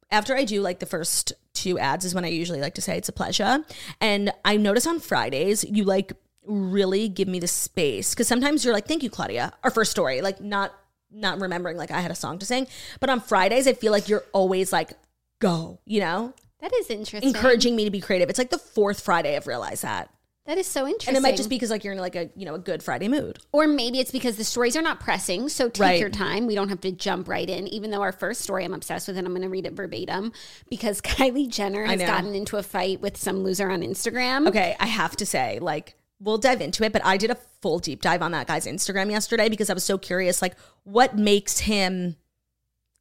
after 0.10 0.36
I 0.36 0.44
do 0.44 0.62
like 0.62 0.80
the 0.80 0.88
first 0.88 1.34
two 1.54 1.78
ads 1.80 2.06
is 2.06 2.16
when 2.16 2.26
I 2.26 2.30
usually 2.30 2.62
like 2.62 2.76
to 2.76 2.82
say 2.82 2.98
it's 2.98 3.10
a 3.10 3.14
pleasure. 3.14 3.64
And 4.00 4.32
I 4.46 4.58
notice 4.58 4.88
on 4.88 5.00
Fridays 5.00 5.64
you 5.64 5.84
like 5.84 6.14
really 6.46 7.08
give 7.08 7.28
me 7.28 7.40
the 7.40 7.48
space 7.48 8.14
because 8.14 8.28
sometimes 8.28 8.66
you're 8.66 8.74
like, 8.74 8.88
"Thank 8.88 9.04
you, 9.04 9.10
Claudia." 9.10 9.54
Our 9.64 9.72
first 9.72 9.92
story, 9.92 10.22
like 10.22 10.42
not 10.42 10.74
not 11.12 11.40
remembering 11.40 11.78
like 11.78 11.92
I 11.92 12.00
had 12.00 12.12
a 12.12 12.16
song 12.16 12.40
to 12.40 12.46
sing, 12.46 12.68
but 13.00 13.10
on 13.10 13.20
Fridays 13.20 13.68
I 13.68 13.74
feel 13.74 13.92
like 13.92 14.10
you're 14.10 14.24
always 14.34 14.72
like, 14.72 14.94
"Go," 15.40 15.80
you 15.86 16.00
know, 16.00 16.34
that 16.62 16.74
is 16.74 16.90
interesting. 16.90 17.30
encouraging 17.36 17.76
me 17.76 17.86
to 17.86 17.92
be 17.92 18.02
creative. 18.02 18.30
It's 18.30 18.40
like 18.40 18.50
the 18.50 18.58
fourth 18.58 19.02
Friday 19.02 19.36
I've 19.36 19.48
realized 19.48 19.84
that, 19.84 20.10
That 20.48 20.58
is 20.58 20.66
so 20.66 20.88
interesting. 20.88 21.10
and 21.10 21.18
it 21.18 21.22
might 21.22 21.38
just 21.38 21.50
be 21.50 21.56
because 21.56 21.70
like 21.70 21.84
you're 21.84 21.94
in 21.94 22.00
like 22.00 22.16
a 22.16 22.30
you 22.36 22.46
know 22.46 22.56
a 22.56 22.60
good 22.60 22.82
Friday 22.82 23.08
mood. 23.08 23.38
Or 23.52 23.68
maybe 23.68 24.00
it's 24.00 24.12
because 24.12 24.38
the 24.38 24.44
stories 24.44 24.76
are 24.76 24.82
not 24.82 25.00
pressing, 25.00 25.50
so 25.50 25.70
take 25.70 25.80
Right. 25.82 26.00
your 26.00 26.10
time. 26.10 26.48
We 26.48 26.56
don't 26.56 26.70
have 26.70 26.82
to 26.82 26.92
jump 26.92 27.28
right 27.28 27.48
in. 27.48 27.68
Even 27.68 27.92
though 27.92 28.02
our 28.02 28.12
first 28.12 28.42
story 28.42 28.66
I'm 28.66 28.74
obsessed 28.74 29.08
with, 29.08 29.18
and 29.18 29.28
I'm 29.28 29.34
going 29.34 29.44
to 29.44 29.50
read 29.50 29.68
it 29.68 29.74
verbatim 29.74 30.34
because 30.70 31.00
Kylie 31.02 31.48
Jenner 31.48 31.86
has 31.86 32.02
gotten 32.02 32.34
into 32.34 32.58
a 32.58 32.64
fight 32.64 33.02
with 33.02 33.18
some 33.18 33.44
loser 33.44 33.70
on 33.70 33.82
Instagram. 33.82 34.48
Okay, 34.48 34.76
I 34.80 34.88
have 34.88 35.16
to 35.18 35.26
say, 35.28 35.60
like, 35.60 35.96
we'll 36.20 36.40
dive 36.40 36.60
into 36.62 36.84
it, 36.84 36.92
but 36.92 37.06
I 37.06 37.18
did 37.18 37.30
a 37.30 37.38
full 37.62 37.78
deep 37.80 38.02
dive 38.02 38.24
on 38.24 38.32
that 38.32 38.48
guy's 38.48 38.66
Instagram 38.66 39.12
yesterday 39.12 39.48
because 39.48 39.70
I 39.70 39.74
was 39.76 39.84
so 39.84 39.98
curious, 40.00 40.42
like, 40.42 40.56
what 40.84 41.16
makes 41.18 41.60
him 41.60 42.16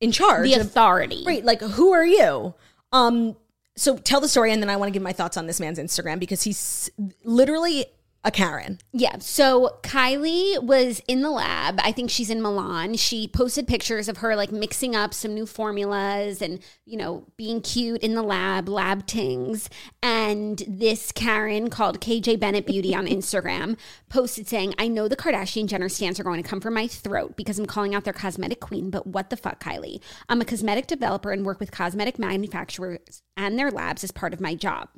in 0.00 0.12
charge? 0.12 0.44
The 0.44 0.54
of- 0.54 0.60
authority. 0.60 1.24
right, 1.26 1.44
like, 1.44 1.62
who 1.62 1.92
are 1.92 2.04
you? 2.06 2.54
Um, 2.92 3.36
so 3.80 3.96
tell 3.96 4.20
the 4.20 4.28
story, 4.28 4.52
and 4.52 4.62
then 4.62 4.68
I 4.68 4.76
want 4.76 4.88
to 4.88 4.92
give 4.92 5.02
my 5.02 5.14
thoughts 5.14 5.38
on 5.38 5.46
this 5.46 5.58
man's 5.58 5.78
Instagram 5.78 6.18
because 6.18 6.42
he's 6.42 6.90
literally 7.24 7.86
a 8.22 8.30
Karen. 8.30 8.78
Yeah. 8.92 9.16
So 9.20 9.78
Kylie 9.82 10.62
was 10.62 11.00
in 11.08 11.22
the 11.22 11.30
lab. 11.30 11.80
I 11.82 11.90
think 11.90 12.10
she's 12.10 12.28
in 12.28 12.42
Milan. 12.42 12.96
She 12.96 13.26
posted 13.26 13.66
pictures 13.66 14.08
of 14.08 14.18
her 14.18 14.36
like 14.36 14.52
mixing 14.52 14.94
up 14.94 15.14
some 15.14 15.32
new 15.32 15.46
formulas 15.46 16.42
and, 16.42 16.60
you 16.84 16.98
know, 16.98 17.26
being 17.38 17.62
cute 17.62 18.02
in 18.02 18.14
the 18.14 18.22
lab, 18.22 18.68
lab 18.68 19.06
tings. 19.06 19.70
And 20.02 20.62
this 20.68 21.12
Karen 21.12 21.70
called 21.70 22.00
KJ 22.02 22.38
Bennett 22.38 22.66
Beauty 22.66 22.94
on 22.94 23.06
Instagram 23.06 23.78
posted 24.10 24.46
saying, 24.46 24.74
I 24.76 24.88
know 24.88 25.08
the 25.08 25.16
Kardashian 25.16 25.66
Jenner 25.66 25.88
stans 25.88 26.20
are 26.20 26.24
going 26.24 26.42
to 26.42 26.48
come 26.48 26.60
for 26.60 26.70
my 26.70 26.86
throat 26.86 27.36
because 27.36 27.58
I'm 27.58 27.66
calling 27.66 27.94
out 27.94 28.04
their 28.04 28.12
cosmetic 28.12 28.60
queen, 28.60 28.90
but 28.90 29.06
what 29.06 29.30
the 29.30 29.36
fuck, 29.36 29.62
Kylie? 29.64 30.00
I'm 30.28 30.42
a 30.42 30.44
cosmetic 30.44 30.86
developer 30.86 31.32
and 31.32 31.46
work 31.46 31.58
with 31.58 31.70
cosmetic 31.70 32.18
manufacturers 32.18 33.22
and 33.34 33.58
their 33.58 33.70
labs 33.70 34.04
as 34.04 34.10
part 34.10 34.34
of 34.34 34.40
my 34.42 34.54
job. 34.54 34.90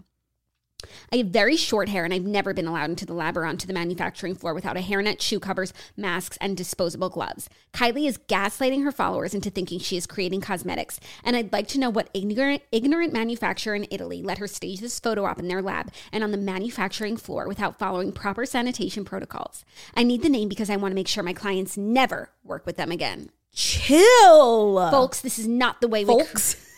I 1.13 1.17
have 1.17 1.27
very 1.27 1.57
short 1.57 1.89
hair 1.89 2.05
and 2.05 2.13
I've 2.13 2.25
never 2.25 2.55
been 2.55 2.67
allowed 2.67 2.91
into 2.91 3.07
the 3.07 3.15
lab 3.15 3.37
or 3.37 3.45
onto 3.45 3.67
the 3.67 3.73
manufacturing 3.73 4.35
floor 4.35 4.55
without 4.55 4.77
a 4.77 4.81
hairnet, 4.81 5.21
shoe 5.21 5.41
covers, 5.41 5.73
masks, 5.97 6.39
and 6.41 6.57
disposable 6.57 7.09
gloves. 7.09 7.49
Kylie 7.73 8.09
is 8.09 8.19
gaslighting 8.19 8.85
her 8.85 8.93
followers 8.93 9.35
into 9.35 9.51
thinking 9.51 9.79
she 9.79 9.97
is 9.97 10.07
creating 10.07 10.41
cosmetics. 10.41 11.01
And 11.25 11.37
I'd 11.37 11.53
like 11.53 11.69
to 11.69 11.79
know 11.79 11.91
what 11.91 12.11
ignorant, 12.15 12.63
ignorant 12.73 13.13
manufacturer 13.13 13.75
in 13.75 13.87
Italy 13.91 14.23
let 14.23 14.39
her 14.39 14.47
stage 14.47 14.81
this 14.81 14.99
photo 14.99 15.25
op 15.25 15.39
in 15.39 15.49
their 15.49 15.63
lab 15.63 15.93
and 16.13 16.23
on 16.25 16.31
the 16.31 16.39
manufacturing 16.39 17.17
floor 17.17 17.49
without 17.49 17.79
following 17.79 18.13
proper 18.13 18.47
sanitation 18.47 19.05
protocols. 19.05 19.65
I 19.95 20.03
need 20.03 20.23
the 20.23 20.29
name 20.29 20.49
because 20.49 20.71
I 20.71 20.77
want 20.77 20.93
to 20.93 20.97
make 20.97 21.09
sure 21.09 21.23
my 21.23 21.33
clients 21.33 21.77
never 21.77 22.31
work 22.45 22.67
with 22.67 22.77
them 22.77 22.91
again. 22.91 23.31
Chill, 23.55 24.91
Folks, 24.91 25.21
this 25.21 25.39
is 25.39 25.47
not 25.47 25.81
the 25.81 25.89
way 25.89 26.05
we 26.05 26.15
folks. 26.15 26.57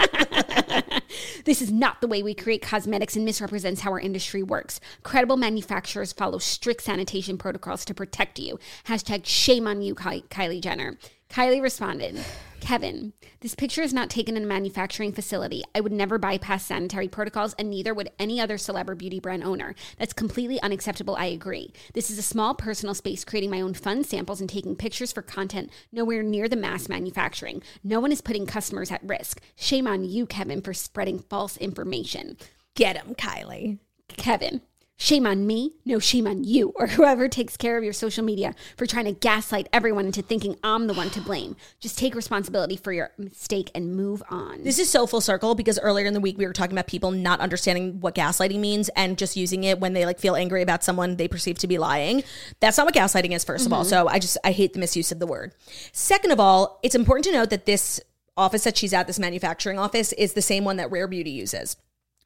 This 1.44 1.62
is 1.62 1.72
not 1.72 2.00
the 2.00 2.06
way 2.06 2.22
we 2.22 2.34
create 2.34 2.62
cosmetics 2.62 3.16
and 3.16 3.24
misrepresents 3.24 3.80
how 3.80 3.90
our 3.90 4.00
industry 4.00 4.42
works. 4.42 4.78
Credible 5.02 5.36
manufacturers 5.36 6.12
follow 6.12 6.38
strict 6.38 6.82
sanitation 6.82 7.38
protocols 7.38 7.84
to 7.86 7.94
protect 7.94 8.38
you. 8.38 8.58
Hashtag 8.86 9.24
shame 9.24 9.66
on 9.66 9.82
you, 9.82 9.94
Ky- 9.94 10.24
Kylie 10.30 10.60
Jenner. 10.60 10.98
Kylie 11.30 11.62
responded, 11.62 12.18
Kevin, 12.60 13.12
this 13.38 13.54
picture 13.54 13.82
is 13.82 13.94
not 13.94 14.10
taken 14.10 14.36
in 14.36 14.42
a 14.42 14.46
manufacturing 14.46 15.12
facility. 15.12 15.62
I 15.76 15.80
would 15.80 15.92
never 15.92 16.18
bypass 16.18 16.66
sanitary 16.66 17.06
protocols, 17.06 17.54
and 17.54 17.70
neither 17.70 17.94
would 17.94 18.10
any 18.18 18.40
other 18.40 18.56
celeb 18.56 18.88
or 18.88 18.96
beauty 18.96 19.20
brand 19.20 19.44
owner. 19.44 19.76
That's 19.96 20.12
completely 20.12 20.60
unacceptable. 20.60 21.14
I 21.14 21.26
agree. 21.26 21.72
This 21.94 22.10
is 22.10 22.18
a 22.18 22.22
small 22.22 22.56
personal 22.56 22.96
space 22.96 23.24
creating 23.24 23.50
my 23.50 23.60
own 23.60 23.74
fun 23.74 24.02
samples 24.02 24.40
and 24.40 24.50
taking 24.50 24.74
pictures 24.74 25.12
for 25.12 25.22
content 25.22 25.70
nowhere 25.92 26.24
near 26.24 26.48
the 26.48 26.56
mass 26.56 26.88
manufacturing. 26.88 27.62
No 27.84 28.00
one 28.00 28.10
is 28.10 28.20
putting 28.20 28.44
customers 28.44 28.90
at 28.90 29.04
risk. 29.04 29.40
Shame 29.54 29.86
on 29.86 30.04
you, 30.04 30.26
Kevin, 30.26 30.60
for 30.60 30.74
spreading 30.74 31.20
false 31.20 31.56
information. 31.58 32.38
Get 32.74 32.96
him, 32.96 33.14
Kylie. 33.14 33.78
Kevin, 34.16 34.62
shame 35.00 35.26
on 35.26 35.46
me, 35.46 35.72
no 35.86 35.98
shame 35.98 36.26
on 36.26 36.44
you, 36.44 36.74
or 36.76 36.86
whoever 36.86 37.26
takes 37.26 37.56
care 37.56 37.78
of 37.78 37.82
your 37.82 37.92
social 37.92 38.22
media 38.22 38.54
for 38.76 38.84
trying 38.84 39.06
to 39.06 39.12
gaslight 39.12 39.66
everyone 39.72 40.04
into 40.04 40.20
thinking 40.20 40.56
I'm 40.62 40.86
the 40.88 40.92
one 40.92 41.08
to 41.10 41.22
blame. 41.22 41.56
Just 41.80 41.98
take 41.98 42.14
responsibility 42.14 42.76
for 42.76 42.92
your 42.92 43.10
mistake 43.16 43.70
and 43.74 43.96
move 43.96 44.22
on. 44.28 44.62
This 44.62 44.78
is 44.78 44.90
so 44.90 45.06
full 45.06 45.22
circle 45.22 45.54
because 45.54 45.78
earlier 45.78 46.06
in 46.06 46.12
the 46.12 46.20
week 46.20 46.36
we 46.36 46.46
were 46.46 46.52
talking 46.52 46.74
about 46.74 46.86
people 46.86 47.10
not 47.12 47.40
understanding 47.40 48.00
what 48.00 48.14
gaslighting 48.14 48.60
means 48.60 48.90
and 48.90 49.16
just 49.16 49.36
using 49.36 49.64
it 49.64 49.80
when 49.80 49.94
they 49.94 50.04
like 50.04 50.20
feel 50.20 50.36
angry 50.36 50.60
about 50.60 50.84
someone 50.84 51.16
they 51.16 51.28
perceive 51.28 51.58
to 51.60 51.66
be 51.66 51.78
lying. 51.78 52.22
That's 52.60 52.76
not 52.76 52.84
what 52.84 52.94
gaslighting 52.94 53.32
is, 53.32 53.42
1st 53.42 53.66
of 53.66 53.72
all. 53.72 53.80
Mm-hmm. 53.80 53.88
So 53.88 54.06
I 54.06 54.18
just 54.18 54.36
I 54.44 54.52
hate 54.52 54.74
the 54.74 54.80
misuse 54.80 55.10
of 55.10 55.18
the 55.18 55.26
word. 55.26 55.54
Second 55.92 56.30
of 56.30 56.38
all, 56.38 56.78
it's 56.82 56.94
important 56.94 57.24
to 57.24 57.32
note 57.32 57.48
that 57.50 57.64
this 57.64 58.00
office 58.36 58.64
that 58.64 58.76
she's 58.76 58.92
at, 58.92 59.06
this 59.06 59.18
manufacturing 59.18 59.78
office, 59.78 60.12
is 60.12 60.34
the 60.34 60.42
same 60.42 60.64
one 60.64 60.76
that 60.76 60.90
Rare 60.90 61.08
Beauty 61.08 61.30
uses. 61.30 61.76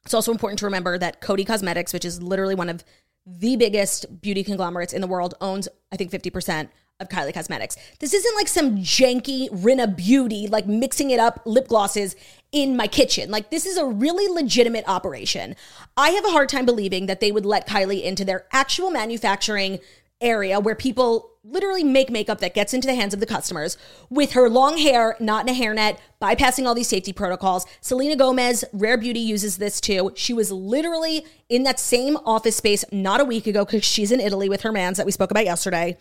It's 0.05 0.13
also 0.13 0.31
important 0.31 0.59
to 0.59 0.65
remember 0.65 0.97
that 0.97 1.21
Coty 1.21 1.45
Cosmetics, 1.45 1.91
which 1.91 2.05
is 2.05 2.21
literally 2.21 2.55
one 2.55 2.69
of 2.69 2.83
the 3.25 3.55
biggest 3.55 4.21
beauty 4.21 4.43
conglomerates 4.43 4.93
in 4.93 5.01
the 5.01 5.07
world, 5.07 5.33
owns, 5.41 5.67
I 5.91 5.97
think, 5.97 6.11
50% 6.11 6.69
of 6.99 7.09
Kylie 7.09 7.33
Cosmetics. 7.33 7.75
This 7.99 8.13
isn't 8.13 8.35
like 8.35 8.47
some 8.47 8.77
janky 8.77 9.49
Rinna 9.49 9.93
Beauty, 9.95 10.47
like 10.47 10.67
mixing 10.67 11.09
it 11.09 11.19
up 11.19 11.41
lip 11.45 11.67
glosses 11.67 12.15
in 12.51 12.77
my 12.77 12.87
kitchen. 12.87 13.31
Like, 13.31 13.49
this 13.49 13.65
is 13.65 13.77
a 13.77 13.85
really 13.85 14.31
legitimate 14.31 14.85
operation. 14.87 15.55
I 15.97 16.11
have 16.11 16.25
a 16.25 16.31
hard 16.31 16.49
time 16.49 16.65
believing 16.65 17.07
that 17.07 17.19
they 17.19 17.31
would 17.31 17.45
let 17.45 17.67
Kylie 17.67 18.03
into 18.03 18.23
their 18.23 18.45
actual 18.53 18.91
manufacturing 18.91 19.79
area 20.21 20.59
where 20.59 20.75
people 20.75 21.31
literally 21.47 21.83
make 21.83 22.09
makeup 22.09 22.39
that 22.39 22.53
gets 22.53 22.73
into 22.73 22.87
the 22.87 22.95
hands 22.95 23.13
of 23.13 23.19
the 23.19 23.25
customers 23.25 23.77
with 24.09 24.33
her 24.33 24.49
long 24.49 24.77
hair, 24.77 25.15
not 25.19 25.47
in 25.47 25.55
a 25.55 25.59
hairnet, 25.59 25.97
bypassing 26.21 26.65
all 26.65 26.73
these 26.73 26.87
safety 26.87 27.13
protocols. 27.13 27.65
Selena 27.81 28.15
Gomez, 28.15 28.65
Rare 28.73 28.97
Beauty 28.97 29.19
uses 29.19 29.57
this 29.57 29.79
too. 29.79 30.11
She 30.15 30.33
was 30.33 30.51
literally 30.51 31.25
in 31.49 31.63
that 31.63 31.79
same 31.79 32.17
office 32.25 32.57
space 32.57 32.83
not 32.91 33.21
a 33.21 33.25
week 33.25 33.47
ago 33.47 33.63
because 33.63 33.85
she's 33.85 34.11
in 34.11 34.19
Italy 34.19 34.49
with 34.49 34.61
her 34.61 34.71
mans 34.71 34.97
that 34.97 35.05
we 35.05 35.11
spoke 35.11 35.31
about 35.31 35.45
yesterday, 35.45 35.97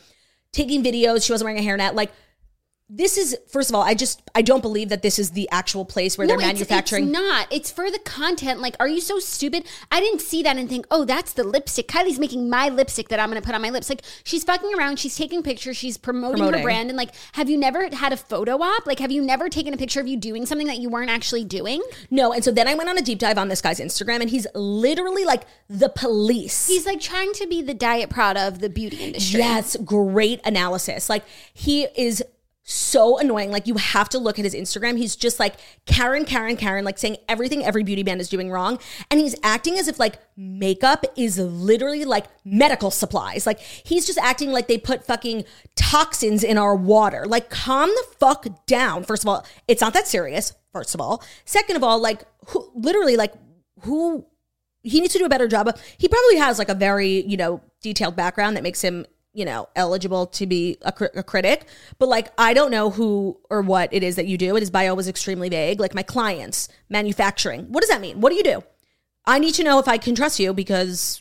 taking 0.52 0.82
videos. 0.82 1.24
She 1.24 1.32
wasn't 1.32 1.46
wearing 1.46 1.66
a 1.66 1.68
hairnet. 1.68 1.94
Like, 1.94 2.12
this 2.90 3.16
is 3.16 3.34
first 3.48 3.70
of 3.70 3.74
all, 3.74 3.82
I 3.82 3.94
just 3.94 4.20
I 4.34 4.42
don't 4.42 4.60
believe 4.60 4.90
that 4.90 5.00
this 5.00 5.18
is 5.18 5.30
the 5.30 5.48
actual 5.50 5.84
place 5.86 6.18
where 6.18 6.26
No, 6.26 6.32
they're 6.34 6.40
it's- 6.40 6.54
manufacturing. 6.54 7.04
It's, 7.04 7.12
not. 7.12 7.46
It's 7.50 7.70
for 7.70 7.90
the 7.90 7.98
content. 8.00 8.60
Like, 8.60 8.76
are 8.78 8.86
you 8.86 9.00
so 9.00 9.18
stupid? 9.18 9.64
I 9.90 10.00
didn't 10.00 10.20
see 10.20 10.42
that 10.42 10.56
and 10.58 10.68
think, 10.68 10.86
oh, 10.90 11.04
that's 11.06 11.32
the 11.32 11.44
lipstick. 11.44 11.88
Kylie's 11.88 12.18
making 12.18 12.50
my 12.50 12.68
lipstick 12.68 13.08
that 13.08 13.18
I'm 13.18 13.30
going 13.30 13.40
to 13.40 13.44
put 13.46 13.54
on 13.54 13.62
my 13.62 13.70
lips. 13.70 13.88
Like, 13.88 14.02
she's 14.22 14.44
fucking 14.44 14.74
around. 14.76 14.98
She's 14.98 15.16
taking 15.16 15.42
pictures. 15.42 15.76
She's 15.78 15.96
promoting, 15.96 16.36
Promoting. 16.38 16.60
her 16.60 16.64
brand. 16.64 16.90
And 16.90 16.96
like, 16.98 17.10
have 17.32 17.48
you 17.48 17.56
never 17.56 17.88
had 17.94 18.12
a 18.12 18.16
photo 18.18 18.60
op? 18.60 18.86
Like, 18.86 18.98
have 18.98 19.10
you 19.10 19.22
never 19.22 19.48
taken 19.48 19.72
a 19.72 19.76
picture 19.78 20.00
of 20.00 20.06
you 20.06 20.18
doing 20.18 20.44
something 20.44 20.66
that 20.66 20.78
you 20.78 20.90
weren't 20.90 21.10
actually 21.10 21.44
doing? 21.44 21.82
no, 22.10 22.32
and 22.34 22.44
so 22.44 22.50
then 22.52 22.68
I 22.68 22.74
went 22.74 22.90
on 22.90 22.98
a 22.98 23.02
deep 23.02 23.18
dive 23.18 23.38
on 23.38 23.48
this 23.48 23.62
guy's 23.62 23.80
Instagram, 23.80 24.20
and 24.20 24.28
he's 24.28 24.46
literally 24.54 25.24
like 25.24 25.44
the 25.70 25.88
police. 25.88 26.66
He's 26.66 26.84
like 26.86 27.00
trying 27.00 27.32
to 27.34 27.46
be 27.46 27.62
the 27.62 27.74
diet 27.74 28.10
Prada 28.10 28.46
of 28.46 28.58
the 28.58 28.68
beauty 28.68 28.98
industry. 28.98 29.40
Yes, 29.40 29.74
great 29.84 30.40
analysis. 30.44 31.08
Like 31.08 31.24
he 31.54 31.84
is 31.96 32.22
so 32.64 33.18
annoying. 33.18 33.50
Like 33.50 33.66
you 33.66 33.74
have 33.74 34.08
to 34.10 34.18
look 34.18 34.38
at 34.38 34.44
his 34.44 34.54
Instagram. 34.54 34.96
He's 34.96 35.14
just 35.14 35.38
like 35.38 35.54
Karen, 35.84 36.24
Karen, 36.24 36.56
Karen, 36.56 36.84
like 36.84 36.98
saying 36.98 37.18
everything 37.28 37.62
every 37.62 37.84
beauty 37.84 38.02
band 38.02 38.20
is 38.22 38.28
doing 38.28 38.50
wrong. 38.50 38.78
And 39.10 39.20
he's 39.20 39.36
acting 39.42 39.78
as 39.78 39.86
if 39.86 40.00
like 40.00 40.18
makeup 40.36 41.04
is 41.14 41.38
literally 41.38 42.06
like 42.06 42.26
medical 42.44 42.90
supplies. 42.90 43.46
Like 43.46 43.60
he's 43.60 44.06
just 44.06 44.18
acting 44.18 44.50
like 44.50 44.66
they 44.66 44.78
put 44.78 45.04
fucking 45.04 45.44
toxins 45.76 46.42
in 46.42 46.56
our 46.56 46.74
water. 46.74 47.26
Like 47.26 47.50
calm 47.50 47.90
the 47.90 48.04
fuck 48.18 48.46
down. 48.66 49.04
First 49.04 49.24
of 49.24 49.28
all, 49.28 49.46
it's 49.68 49.82
not 49.82 49.92
that 49.92 50.08
serious. 50.08 50.54
First 50.72 50.94
of 50.94 51.02
all. 51.02 51.22
Second 51.44 51.76
of 51.76 51.84
all, 51.84 52.00
like 52.00 52.22
who 52.48 52.70
literally 52.74 53.16
like 53.16 53.34
who 53.82 54.26
he 54.82 55.00
needs 55.00 55.12
to 55.12 55.18
do 55.18 55.26
a 55.26 55.28
better 55.30 55.48
job 55.48 55.68
of 55.68 55.80
he 55.98 56.08
probably 56.08 56.36
has 56.36 56.58
like 56.58 56.70
a 56.70 56.74
very 56.74 57.24
you 57.26 57.36
know 57.36 57.60
detailed 57.82 58.16
background 58.16 58.56
that 58.56 58.62
makes 58.62 58.80
him 58.80 59.04
you 59.34 59.44
know 59.44 59.68
eligible 59.76 60.26
to 60.26 60.46
be 60.46 60.78
a, 60.82 60.92
cri- 60.92 61.08
a 61.14 61.22
critic 61.22 61.66
but 61.98 62.08
like 62.08 62.32
i 62.38 62.54
don't 62.54 62.70
know 62.70 62.88
who 62.88 63.38
or 63.50 63.60
what 63.60 63.92
it 63.92 64.02
is 64.02 64.16
that 64.16 64.26
you 64.26 64.38
do 64.38 64.54
his 64.54 64.70
bio 64.70 64.94
was 64.94 65.08
extremely 65.08 65.48
vague 65.48 65.80
like 65.80 65.94
my 65.94 66.02
clients 66.04 66.68
manufacturing 66.88 67.64
what 67.72 67.80
does 67.80 67.90
that 67.90 68.00
mean 68.00 68.20
what 68.20 68.30
do 68.30 68.36
you 68.36 68.44
do 68.44 68.62
i 69.26 69.38
need 69.38 69.52
to 69.52 69.64
know 69.64 69.78
if 69.78 69.88
i 69.88 69.98
can 69.98 70.14
trust 70.14 70.38
you 70.38 70.54
because 70.54 71.20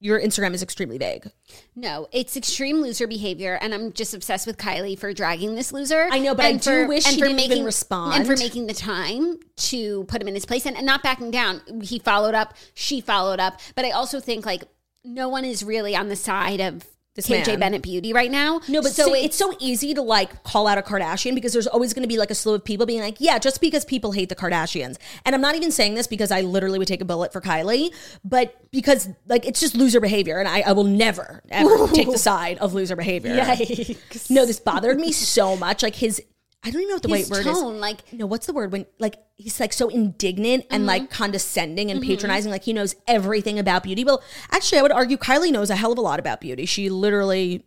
your 0.00 0.20
instagram 0.20 0.52
is 0.52 0.62
extremely 0.62 0.98
vague 0.98 1.30
No, 1.74 2.06
it's 2.12 2.36
extreme 2.36 2.82
loser 2.82 3.06
behavior, 3.06 3.58
and 3.60 3.72
I'm 3.72 3.92
just 3.92 4.12
obsessed 4.14 4.46
with 4.46 4.56
Kylie 4.58 4.98
for 4.98 5.12
dragging 5.12 5.54
this 5.54 5.72
loser. 5.72 6.08
I 6.10 6.18
know, 6.18 6.34
but 6.34 6.44
I 6.44 6.48
and 6.50 6.60
do 6.60 6.88
wish 6.88 7.06
he 7.06 7.20
didn't 7.20 7.38
even 7.40 7.64
respond. 7.64 8.14
and 8.14 8.26
for 8.26 8.36
making 8.36 8.66
the 8.66 8.74
time 8.74 9.38
to 9.56 10.04
put 10.04 10.20
him 10.20 10.28
in 10.28 10.34
his 10.34 10.44
place 10.44 10.66
and, 10.66 10.76
and 10.76 10.84
not 10.84 11.02
backing 11.02 11.30
down. 11.30 11.60
He 11.82 11.98
followed 11.98 12.34
up, 12.34 12.54
she 12.74 13.00
followed 13.00 13.40
up, 13.40 13.60
but 13.74 13.84
I 13.84 13.90
also 13.90 14.20
think 14.20 14.44
like 14.44 14.64
no 15.04 15.28
one 15.28 15.44
is 15.44 15.62
really 15.62 15.94
on 15.94 16.08
the 16.08 16.16
side 16.16 16.60
of 16.60 16.84
This 17.16 17.26
KJ 17.28 17.46
man. 17.46 17.60
Bennett 17.60 17.82
Beauty 17.82 18.12
right 18.12 18.30
now. 18.30 18.60
No, 18.68 18.82
but 18.82 18.92
so 18.92 19.06
so 19.06 19.14
it's, 19.14 19.36
so 19.36 19.54
easy 19.58 19.94
to 19.94 20.02
like 20.02 20.42
call 20.42 20.66
out 20.66 20.76
a 20.76 20.82
Kardashian 20.82 21.34
because 21.34 21.52
there's 21.52 21.66
always 21.66 21.94
going 21.94 22.02
to 22.02 22.08
be 22.08 22.18
like 22.18 22.30
a 22.30 22.34
slew 22.34 22.54
of 22.54 22.64
people 22.64 22.84
being 22.84 23.00
like, 23.00 23.16
yeah, 23.18 23.38
just 23.38 23.60
because 23.60 23.84
people 23.84 24.12
hate 24.12 24.28
the 24.28 24.36
Kardashians. 24.36 24.98
And 25.24 25.34
I'm 25.34 25.40
not 25.40 25.54
even 25.54 25.72
saying 25.72 25.94
this 25.94 26.06
because 26.06 26.30
I 26.30 26.42
literally 26.42 26.78
would 26.78 26.88
take 26.88 27.00
a 27.00 27.04
bullet 27.04 27.32
for 27.32 27.40
Kylie, 27.40 27.92
but 28.22 28.54
because 28.70 29.08
like 29.26 29.46
it's 29.46 29.60
just 29.60 29.74
loser 29.74 30.00
behavior. 30.00 30.38
And 30.38 30.46
I, 30.46 30.60
I 30.60 30.72
will 30.72 30.84
never, 30.84 31.42
ever 31.50 31.88
take 31.88 32.10
the 32.10 32.18
side 32.18 32.58
of 32.58 32.74
loser 32.74 32.96
behavior. 32.96 33.34
Yikes. 33.34 34.30
No, 34.30 34.44
this 34.44 34.60
bothered 34.60 34.98
me 34.98 35.12
so 35.12 35.56
much. 35.56 35.82
Like 35.82 35.94
his, 35.94 36.22
I 36.64 36.70
don't 36.70 36.82
even 36.82 36.88
know 36.88 36.94
what 36.96 37.02
the 37.02 37.08
his 37.16 37.30
right 37.30 37.36
word 37.38 37.44
tone, 37.52 37.74
is. 37.76 37.80
like 37.80 38.12
No, 38.12 38.26
what's 38.26 38.46
the 38.46 38.52
word 38.52 38.72
when 38.72 38.86
like 38.98 39.16
he's 39.36 39.60
like 39.60 39.72
so 39.72 39.88
indignant 39.88 40.64
and 40.70 40.80
Mm-hmm. 40.80 40.88
like 40.88 41.10
condescending 41.10 41.90
and 41.92 42.02
patronizing, 42.02 42.50
like 42.50 42.64
he 42.64 42.72
knows 42.72 42.96
everything 43.06 43.58
about 43.58 43.84
beauty. 43.84 44.02
Well, 44.04 44.22
actually, 44.50 44.78
I 44.80 44.82
would 44.82 44.92
argue 44.92 45.16
Kylie 45.16 45.52
knows 45.52 45.70
a 45.70 45.76
hell 45.76 45.92
of 45.92 45.98
a 45.98 46.00
lot 46.00 46.18
about 46.18 46.40
beauty. 46.40 46.66
She 46.66 46.88
literally 46.90 47.64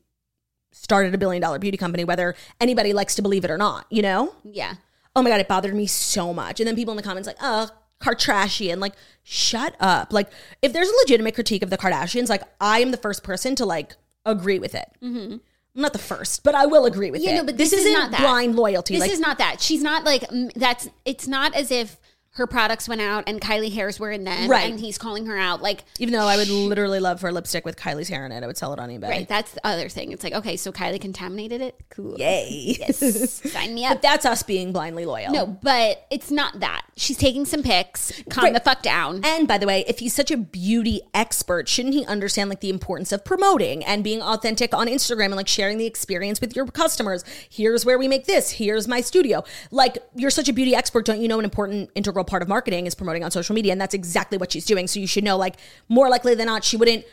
started 0.72 1.16
a 1.16 1.18
billion 1.18 1.42
dollar 1.42 1.60
beauty 1.60 1.78
company, 1.78 2.04
whether 2.04 2.36
anybody 2.60 2.92
likes 2.94 3.16
to 3.16 3.22
believe 3.22 3.46
it 3.46 3.52
or 3.52 3.58
not. 3.58 3.86
You 3.90 4.02
know? 4.02 4.36
yeah. 4.44 4.76
Oh 5.16 5.22
my 5.24 5.30
god, 5.30 5.40
it 5.40 5.48
bothered 5.48 5.74
me 5.74 5.88
so 5.88 6.34
much. 6.34 6.60
And 6.60 6.68
then 6.68 6.76
people 6.76 6.92
in 6.92 6.98
the 6.98 7.04
comments 7.04 7.26
like, 7.28 7.38
"Oh, 7.42 7.70
Kardashian," 8.00 8.80
like, 8.80 8.94
shut 9.24 9.76
up. 9.80 10.14
Like, 10.14 10.30
if 10.62 10.72
there's 10.72 10.88
a 10.88 10.94
legitimate 11.04 11.34
critique 11.36 11.64
of 11.64 11.70
the 11.70 11.78
Kardashians, 11.78 12.30
like, 12.30 12.44
I 12.62 12.80
am 12.80 12.92
the 12.92 12.98
first 12.98 13.24
person 13.24 13.56
to 13.56 13.66
like 13.66 13.96
agree 14.26 14.60
with 14.60 14.76
it. 14.76 14.88
I'm 15.02 15.42
not 15.82 15.94
the 15.94 16.00
first, 16.00 16.44
but 16.44 16.56
I 16.56 16.66
will 16.66 16.86
agree 16.86 17.12
with 17.12 17.22
Yeah, 17.22 17.32
it. 17.32 17.36
no, 17.36 17.44
but 17.46 17.58
this, 17.58 17.72
this, 17.72 17.82
is 17.82 17.86
isn't 17.88 18.12
that. 18.12 18.22
blind 18.22 18.56
loyalty. 18.56 18.96
This 18.96 19.02
like, 19.02 19.12
is 19.12 19.20
not 19.20 19.38
that. 19.38 19.62
She's 19.62 19.82
not 19.82 20.04
like 20.04 20.24
that's. 20.56 20.90
It's 21.06 21.28
not 21.28 21.56
as 21.56 21.72
if 21.72 21.98
her 22.40 22.48
products 22.48 22.90
went 22.90 23.02
out 23.02 23.24
and 23.28 23.40
Kylie 23.40 23.72
hairs 23.72 24.00
were 24.00 24.12
in 24.12 24.24
them, 24.24 24.50
Right. 24.50 24.72
And 24.72 24.80
he's 24.80 24.98
calling 24.98 25.28
her 25.28 25.38
out 25.38 25.62
like. 25.62 25.84
even 26.00 26.14
though 26.14 26.26
I 26.26 26.36
would 26.38 26.50
literally 26.50 27.00
love 27.00 27.20
for 27.20 27.30
a 27.30 27.32
lipstick 27.32 27.64
with 27.66 27.76
Kylie's 27.78 28.10
hair 28.10 28.26
in 28.26 28.32
it, 28.32 28.44
I 28.44 28.48
would 28.48 28.58
sell 28.58 28.74
it 28.74 28.80
on 28.80 28.90
eBay. 28.90 29.10
Right, 29.10 29.28
that's 29.30 29.52
the 29.52 29.66
other 29.66 29.88
thing. 29.90 30.12
It's 30.12 30.24
like, 30.24 30.34
okay, 30.34 30.58
so 30.58 30.72
Kylie 30.72 31.00
contaminated 31.00 31.62
it. 31.62 31.76
Cool. 31.90 32.18
Yay. 32.18 32.74
Sign 32.92 33.76
me 33.76 33.84
but 33.88 33.98
up. 33.98 34.02
that's 34.02 34.26
us 34.26 34.42
being 34.44 34.74
blindly 34.74 35.06
loyal. 35.06 35.32
No, 35.32 35.46
but 35.46 36.06
it's 36.10 36.32
not 36.32 36.60
that. 36.62 36.84
She's 36.96 37.18
taking 37.18 37.46
some 37.46 37.64
pics. 37.64 38.12
Calm 38.30 38.46
Right. 38.46 38.54
the 38.54 38.60
fuck 38.60 38.82
down. 38.82 39.22
And 39.24 39.48
by 39.48 39.58
the 39.58 39.68
way, 39.68 39.86
if 39.88 40.00
he's 40.00 40.14
such 40.14 40.32
a 40.32 40.38
beauty 40.38 41.02
expert, 41.14 41.68
shouldn't 41.70 41.94
he 41.94 42.06
understand 42.06 42.50
like 42.50 42.62
the 42.62 42.70
importance 42.70 43.12
of 43.12 43.24
promoting 43.24 43.84
and 43.86 44.04
being 44.04 44.22
authentic 44.22 44.74
on 44.74 44.88
Instagram 44.88 45.26
and 45.26 45.36
like 45.36 45.48
sharing 45.48 45.78
the 45.78 45.86
experience 45.86 46.42
with 46.42 46.56
your 46.56 46.66
customers? 46.68 47.24
Here's 47.50 47.86
where 47.86 47.98
we 48.00 48.08
make 48.08 48.26
this. 48.26 48.52
Here's 48.52 48.88
my 48.88 49.02
studio. 49.02 49.44
Like 49.72 49.98
you're 50.16 50.30
such 50.32 50.50
a 50.50 50.54
beauty 50.54 50.76
expert, 50.76 51.06
don't 51.06 51.22
you 51.22 51.28
know 51.28 51.40
an 51.40 51.46
important 51.46 51.90
integral 51.96 52.26
part 52.30 52.42
of 52.42 52.48
marketing 52.48 52.86
is 52.88 52.96
promoting 52.96 53.24
on 53.24 53.32
social 53.32 53.54
media 53.56 53.72
and 53.72 53.82
that's 53.82 53.94
exactly 53.94 54.38
what 54.38 54.52
she's 54.52 54.66
doing. 54.66 54.88
So 54.88 55.00
you 55.00 55.08
should 55.08 55.24
know 55.24 55.36
like 55.38 55.56
more 55.90 56.08
likely 56.10 56.36
than 56.36 56.46
not 56.46 56.64
she 56.64 56.78
wouldn't 56.78 57.04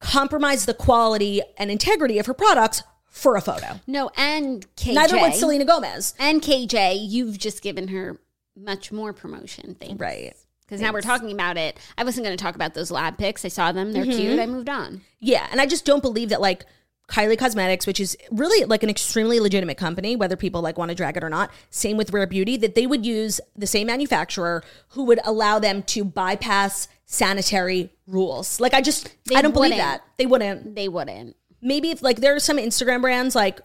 compromise 0.00 0.66
the 0.66 0.74
quality 0.74 1.40
and 1.56 1.70
integrity 1.70 2.18
of 2.18 2.26
her 2.26 2.34
products 2.34 2.82
for 3.06 3.36
a 3.36 3.40
photo. 3.40 3.80
No, 3.86 4.10
and 4.16 4.66
KJ. 4.76 4.94
Neither 4.94 5.18
would 5.20 5.34
Selena 5.34 5.64
Gomez. 5.64 6.14
And 6.18 6.40
KJ, 6.42 6.98
you've 7.08 7.38
just 7.38 7.62
given 7.62 7.88
her 7.88 8.20
much 8.56 8.92
more 8.92 9.12
promotion. 9.12 9.74
Thanks. 9.80 9.98
Right. 9.98 10.34
Because 10.60 10.80
now 10.82 10.92
we're 10.92 11.00
talking 11.00 11.32
about 11.32 11.56
it. 11.56 11.78
I 11.96 12.04
wasn't 12.04 12.26
going 12.26 12.36
to 12.36 12.42
talk 12.42 12.54
about 12.54 12.74
those 12.74 12.90
lab 12.90 13.16
pics. 13.16 13.44
I 13.44 13.48
saw 13.48 13.72
them. 13.72 13.92
They're 13.92 14.04
Mm-hmm. 14.04 14.18
cute. 14.18 14.38
I 14.38 14.46
moved 14.46 14.68
on. 14.68 15.00
Yeah, 15.18 15.46
and 15.50 15.60
I 15.60 15.66
just 15.66 15.84
don't 15.86 16.02
believe 16.02 16.28
that 16.28 16.40
like 16.42 16.66
Kylie 17.08 17.38
Cosmetics, 17.38 17.86
which 17.86 18.00
is 18.00 18.16
really 18.30 18.64
like 18.66 18.82
an 18.82 18.90
extremely 18.90 19.40
legitimate 19.40 19.78
company, 19.78 20.14
whether 20.14 20.36
people 20.36 20.60
like 20.60 20.76
want 20.76 20.90
to 20.90 20.94
drag 20.94 21.16
it 21.16 21.24
or 21.24 21.30
not. 21.30 21.50
Same 21.70 21.96
with 21.96 22.12
Rare 22.12 22.26
Beauty, 22.26 22.56
that 22.58 22.74
they 22.74 22.86
would 22.86 23.06
use 23.06 23.40
the 23.56 23.66
same 23.66 23.86
manufacturer 23.86 24.62
who 24.88 25.04
would 25.04 25.18
allow 25.24 25.58
them 25.58 25.82
to 25.84 26.04
bypass 26.04 26.86
sanitary 27.06 27.90
rules. 28.06 28.60
Like 28.60 28.74
I 28.74 28.82
just 28.82 29.08
They 29.24 29.36
I 29.36 29.42
don't 29.42 29.52
believe 29.52 29.70
wouldn't. 29.70 29.86
that. 29.86 30.02
They 30.18 30.26
wouldn't. 30.26 30.74
They 30.74 30.88
wouldn't. 30.88 31.34
Maybe 31.62 31.90
if 31.90 32.02
like 32.02 32.18
there 32.20 32.34
are 32.34 32.40
some 32.40 32.58
Instagram 32.58 33.00
brands 33.00 33.34
like 33.34 33.60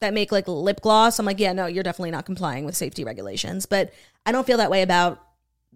that 0.00 0.14
make 0.14 0.32
like 0.32 0.48
lip 0.48 0.80
gloss, 0.80 1.18
I'm 1.18 1.26
like, 1.26 1.38
yeah, 1.38 1.52
no, 1.52 1.66
you're 1.66 1.84
definitely 1.84 2.10
not 2.10 2.24
complying 2.24 2.64
with 2.64 2.74
safety 2.76 3.04
regulations. 3.04 3.66
But 3.66 3.92
I 4.24 4.32
don't 4.32 4.46
feel 4.46 4.56
that 4.56 4.70
way 4.70 4.80
about 4.80 5.22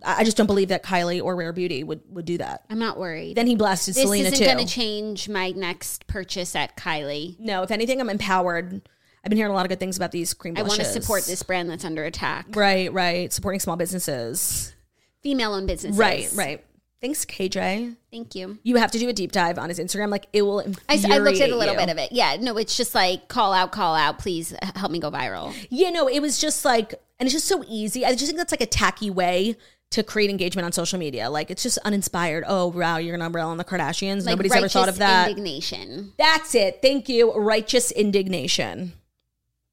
I 0.02 0.24
just 0.24 0.36
don't 0.36 0.46
believe 0.46 0.68
that 0.68 0.82
Kylie 0.82 1.22
or 1.22 1.36
Rare 1.36 1.52
Beauty 1.52 1.84
would 1.84 2.02
would 2.10 2.24
do 2.24 2.38
that. 2.38 2.64
I'm 2.68 2.78
not 2.78 2.98
worried. 2.98 3.36
Then 3.36 3.46
he 3.46 3.56
blasted 3.56 3.94
this 3.94 4.02
Selena 4.02 4.28
isn't 4.28 4.38
too. 4.38 4.44
going 4.44 4.58
to 4.58 4.66
change 4.66 5.28
my 5.28 5.50
next 5.50 6.06
purchase 6.06 6.56
at 6.56 6.76
Kylie. 6.76 7.38
No, 7.38 7.62
if 7.62 7.70
anything, 7.70 8.00
I'm 8.00 8.10
empowered. 8.10 8.88
I've 9.24 9.30
been 9.30 9.38
hearing 9.38 9.52
a 9.52 9.54
lot 9.54 9.64
of 9.64 9.70
good 9.70 9.80
things 9.80 9.96
about 9.96 10.12
these 10.12 10.34
cream 10.34 10.54
Blushes. 10.54 10.78
I 10.78 10.82
want 10.82 10.94
to 10.94 11.00
support 11.00 11.24
this 11.24 11.42
brand 11.42 11.70
that's 11.70 11.84
under 11.84 12.04
attack. 12.04 12.46
Right, 12.50 12.92
right. 12.92 13.32
Supporting 13.32 13.58
small 13.58 13.76
businesses. 13.76 14.74
Female-owned 15.22 15.66
businesses. 15.66 15.98
Right, 15.98 16.28
right. 16.34 16.64
Thanks, 17.00 17.24
KJ. 17.24 17.96
Thank 18.10 18.34
you. 18.34 18.58
You 18.62 18.76
have 18.76 18.90
to 18.92 18.98
do 18.98 19.08
a 19.08 19.12
deep 19.12 19.30
dive 19.32 19.58
on 19.58 19.68
his 19.68 19.78
Instagram. 19.78 20.10
Like 20.10 20.26
it 20.32 20.42
will. 20.42 20.60
I, 20.88 21.02
I 21.10 21.18
looked 21.18 21.40
at 21.40 21.50
a 21.50 21.56
little 21.56 21.74
you. 21.74 21.80
bit 21.80 21.90
of 21.90 21.98
it. 21.98 22.12
Yeah, 22.12 22.36
no, 22.40 22.56
it's 22.56 22.76
just 22.76 22.94
like 22.94 23.28
call 23.28 23.52
out, 23.52 23.72
call 23.72 23.94
out. 23.94 24.18
Please 24.18 24.54
help 24.74 24.90
me 24.90 24.98
go 25.00 25.10
viral. 25.10 25.54
Yeah, 25.68 25.90
no, 25.90 26.08
it 26.08 26.20
was 26.20 26.38
just 26.38 26.64
like, 26.64 26.94
and 27.18 27.26
it's 27.26 27.34
just 27.34 27.46
so 27.46 27.62
easy. 27.68 28.06
I 28.06 28.12
just 28.12 28.24
think 28.24 28.38
that's 28.38 28.52
like 28.52 28.62
a 28.62 28.66
tacky 28.66 29.10
way 29.10 29.56
to 29.94 30.02
create 30.02 30.28
engagement 30.28 30.66
on 30.66 30.72
social 30.72 30.98
media. 30.98 31.30
Like 31.30 31.52
it's 31.52 31.62
just 31.62 31.78
uninspired. 31.78 32.42
Oh 32.48 32.66
wow, 32.66 32.96
you're 32.96 33.16
gonna 33.16 33.26
umbrella 33.26 33.52
on 33.52 33.58
the 33.58 33.64
Kardashians. 33.64 34.26
Like 34.26 34.32
Nobody's 34.32 34.52
ever 34.52 34.68
thought 34.68 34.88
of 34.88 34.98
that. 34.98 35.28
Indignation. 35.28 36.12
That's 36.18 36.54
it. 36.56 36.80
Thank 36.82 37.08
you. 37.08 37.32
Righteous 37.32 37.92
indignation. 37.92 38.94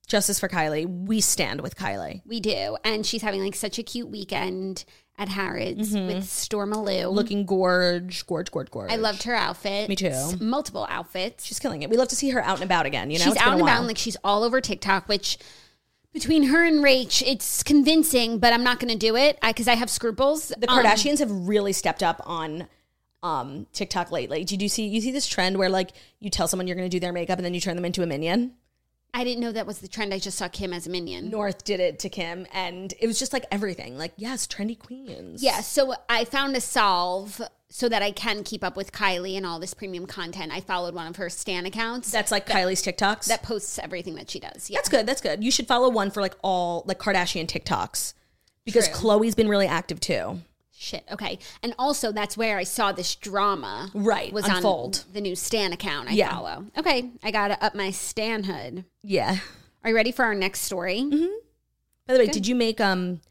Justice 0.05 0.39
for 0.39 0.47
Kylie. 0.47 0.85
We 0.85 1.21
stand 1.21 1.61
with 1.61 1.75
Kylie. 1.75 2.21
We 2.25 2.39
do, 2.39 2.77
and 2.83 3.03
she's 3.03 3.23
having 3.23 3.41
like 3.43 3.55
such 3.55 3.79
a 3.79 3.83
cute 3.83 4.09
weekend 4.09 4.85
at 5.17 5.29
Harrods 5.29 5.93
with 5.93 6.25
Stormi 6.25 6.75
Lou. 6.75 6.91
Mm-hmm. 6.91 7.09
Looking 7.15 7.45
gorge, 7.47 8.25
gorge, 8.27 8.51
gorge, 8.51 8.69
gorge. 8.69 8.91
I 8.91 8.97
loved 8.97 9.23
her 9.23 9.33
outfit. 9.33 9.89
Me 9.89 9.95
too. 9.95 10.07
S- 10.07 10.39
Multiple 10.39 10.85
outfits. 10.87 11.45
She's 11.45 11.57
killing 11.59 11.81
it. 11.81 11.89
We 11.89 11.97
love 11.97 12.09
to 12.09 12.15
see 12.15 12.29
her 12.29 12.43
out 12.43 12.57
and 12.57 12.63
about 12.63 12.85
again. 12.85 13.09
You 13.09 13.17
know, 13.17 13.25
she's 13.25 13.33
It's 13.33 13.41
out 13.41 13.53
and 13.53 13.61
about 13.61 13.79
and 13.79 13.87
like 13.87 13.97
she's 13.97 14.17
all 14.23 14.43
over 14.43 14.61
TikTok, 14.61 15.07
which 15.07 15.39
between 16.13 16.43
her 16.43 16.63
and 16.65 16.83
Rach, 16.83 17.21
it's 17.25 17.63
convincing, 17.63 18.39
but 18.39 18.53
I'm 18.53 18.63
not 18.63 18.79
going 18.79 18.91
to 18.91 18.97
do 18.97 19.15
it 19.15 19.39
because 19.41 19.67
I, 19.67 19.75
have 19.75 19.89
scruples. 19.89 20.49
the 20.49 20.69
Um, 20.69 20.83
Kardashians 20.83 21.19
have 21.19 21.31
really 21.31 21.73
stepped 21.73 22.03
up 22.03 22.21
on 22.25 22.67
um 23.23 23.67
TikTok 23.71 24.11
lately. 24.11 24.43
Did 24.43 24.63
you 24.63 24.69
see 24.69 24.87
you 24.87 24.99
see 24.99 25.11
this 25.11 25.27
trend 25.27 25.57
where 25.57 25.69
like 25.69 25.91
you 26.19 26.31
tell 26.31 26.47
someone 26.47 26.65
you're 26.67 26.75
going 26.75 26.89
to 26.89 26.95
do 26.95 26.99
their 26.99 27.13
makeup 27.13 27.37
and 27.37 27.45
then 27.45 27.53
you 27.53 27.61
turn 27.61 27.75
them 27.75 27.85
into 27.85 28.01
a 28.01 28.07
minion? 28.07 28.53
I 29.13 29.23
didn't 29.23 29.41
know 29.41 29.51
that 29.51 29.67
was 29.67 29.79
the 29.79 29.87
trend. 29.87 30.13
I 30.13 30.19
just 30.19 30.37
saw 30.37 30.47
Kim 30.47 30.73
as 30.73 30.87
a 30.87 30.89
minion. 30.89 31.29
North 31.29 31.63
did 31.63 31.79
it 31.79 31.99
to 31.99 32.09
Kim 32.09 32.47
and 32.53 32.93
it 32.99 33.07
was 33.07 33.19
just 33.19 33.33
like 33.33 33.45
everything. 33.51 33.97
Like, 33.97 34.13
yes, 34.15 34.47
trendy 34.47 34.79
queens. 34.79 35.43
Yeah, 35.43 35.59
so 35.61 35.93
I 36.09 36.25
found 36.25 36.55
a 36.55 36.61
solve 36.61 37.41
so 37.73 37.87
that 37.87 38.01
I 38.03 38.11
can 38.11 38.43
keep 38.43 38.63
up 38.65 38.75
with 38.75 38.91
Kylie 38.91 39.37
and 39.37 39.45
all 39.45 39.57
this 39.57 39.73
premium 39.73 40.05
content. 40.05 40.51
I 40.51 40.59
followed 40.59 40.93
one 40.93 41.07
of 41.07 41.15
her 41.15 41.29
Stan 41.29 41.65
accounts 41.65 42.11
That's 42.11 42.29
like 42.31 42.45
Kylie's 42.45 42.83
TikToks. 42.83 43.25
that 43.27 43.43
posts 43.43 43.79
everything 43.79 44.15
that 44.15 44.29
she 44.29 44.39
does. 44.41 44.69
Yeah. 44.69 44.77
That's 44.79 44.89
good. 44.89 45.05
That's 45.05 45.21
good. 45.21 45.41
You 45.43 45.51
should 45.51 45.67
follow 45.67 45.89
one 45.89 46.11
for 46.11 46.21
like 46.21 46.35
all 46.43 46.83
like 46.85 46.99
Kardashian 46.99 47.47
TikToks 47.47 48.13
because 48.65 48.87
True. 48.89 48.97
Khloé's 48.97 49.35
been 49.35 49.47
really 49.47 49.67
active 49.67 50.01
too. 50.01 50.41
Shit. 50.73 51.05
Okay. 51.11 51.39
And 51.63 51.73
also, 51.79 52.11
that's 52.11 52.35
where 52.35 52.57
I 52.57 52.63
saw 52.63 52.91
this 52.91 53.15
drama. 53.15 53.89
Right, 53.93 54.33
Was 54.33 54.47
unfold. 54.47 55.05
on 55.07 55.13
the 55.13 55.21
new 55.21 55.35
Stan 55.35 55.71
account 55.73 56.09
I 56.09 56.13
Yeah. 56.13 56.33
follow. 56.35 56.65
Okay. 56.77 57.11
I 57.23 57.31
got 57.31 57.49
to 57.49 57.63
up 57.63 57.73
my 57.75 57.91
Stanhood. 57.91 58.83
Yeah. 59.03 59.37
Are 59.83 59.91
you 59.91 59.95
ready 59.95 60.11
for 60.11 60.25
our 60.25 60.35
next 60.35 60.61
story? 60.61 61.03
By 62.07 62.13
the 62.15 62.19
way, 62.19 62.27
did 62.27 62.47
you 62.47 62.55
make 62.55 62.81
um 62.81 63.21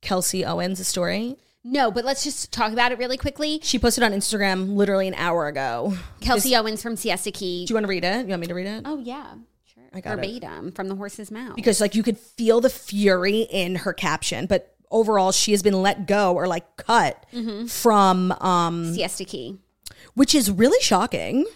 Kelsey 0.00 0.44
Owens 0.44 0.80
a 0.80 0.84
story? 0.84 1.36
No, 1.64 1.90
but 1.92 2.04
let's 2.04 2.24
just 2.24 2.52
talk 2.52 2.72
about 2.72 2.90
it 2.92 2.98
really 2.98 3.16
quickly. 3.16 3.60
She 3.62 3.78
posted 3.78 4.02
on 4.02 4.12
Instagram 4.12 4.74
literally 4.74 5.06
an 5.08 5.14
hour 5.14 5.46
ago. 5.46 5.94
Kelsey 6.20 6.56
Owens 6.56 6.82
from 6.82 6.96
Siesta 6.96 7.30
Key. 7.30 7.66
Do 7.66 7.72
you 7.72 7.76
want 7.76 7.84
to 7.84 7.88
read 7.88 8.04
it? 8.04 8.22
You 8.26 8.30
want 8.30 8.40
me 8.40 8.46
to 8.48 8.54
read 8.54 8.66
it? 8.66 8.82
oh, 8.84 8.98
yeah. 8.98 9.34
Sure. 9.64 9.84
I 9.94 10.00
got 10.00 10.18
it. 10.18 10.26
Verbatim 10.26 10.72
from 10.72 10.88
the 10.88 10.96
horse's 10.96 11.30
mouth. 11.30 11.54
Because 11.56 11.80
like 11.80 11.94
you 11.94 12.02
could 12.02 12.18
feel 12.18 12.60
the 12.60 12.68
fury 12.70 13.40
in 13.42 13.76
her 13.76 13.92
caption, 13.92 14.46
but 14.46 14.74
overall 14.90 15.32
she 15.32 15.52
has 15.52 15.62
been 15.62 15.80
let 15.82 16.06
go 16.06 16.34
or 16.34 16.46
like 16.46 16.76
cut 16.76 17.24
from 17.68 18.32
um 18.32 18.92
Siesta 18.94 19.24
Key. 19.24 19.56
which 20.14 20.34
is 20.34 20.50
really 20.50 20.82
shocking 20.82 21.46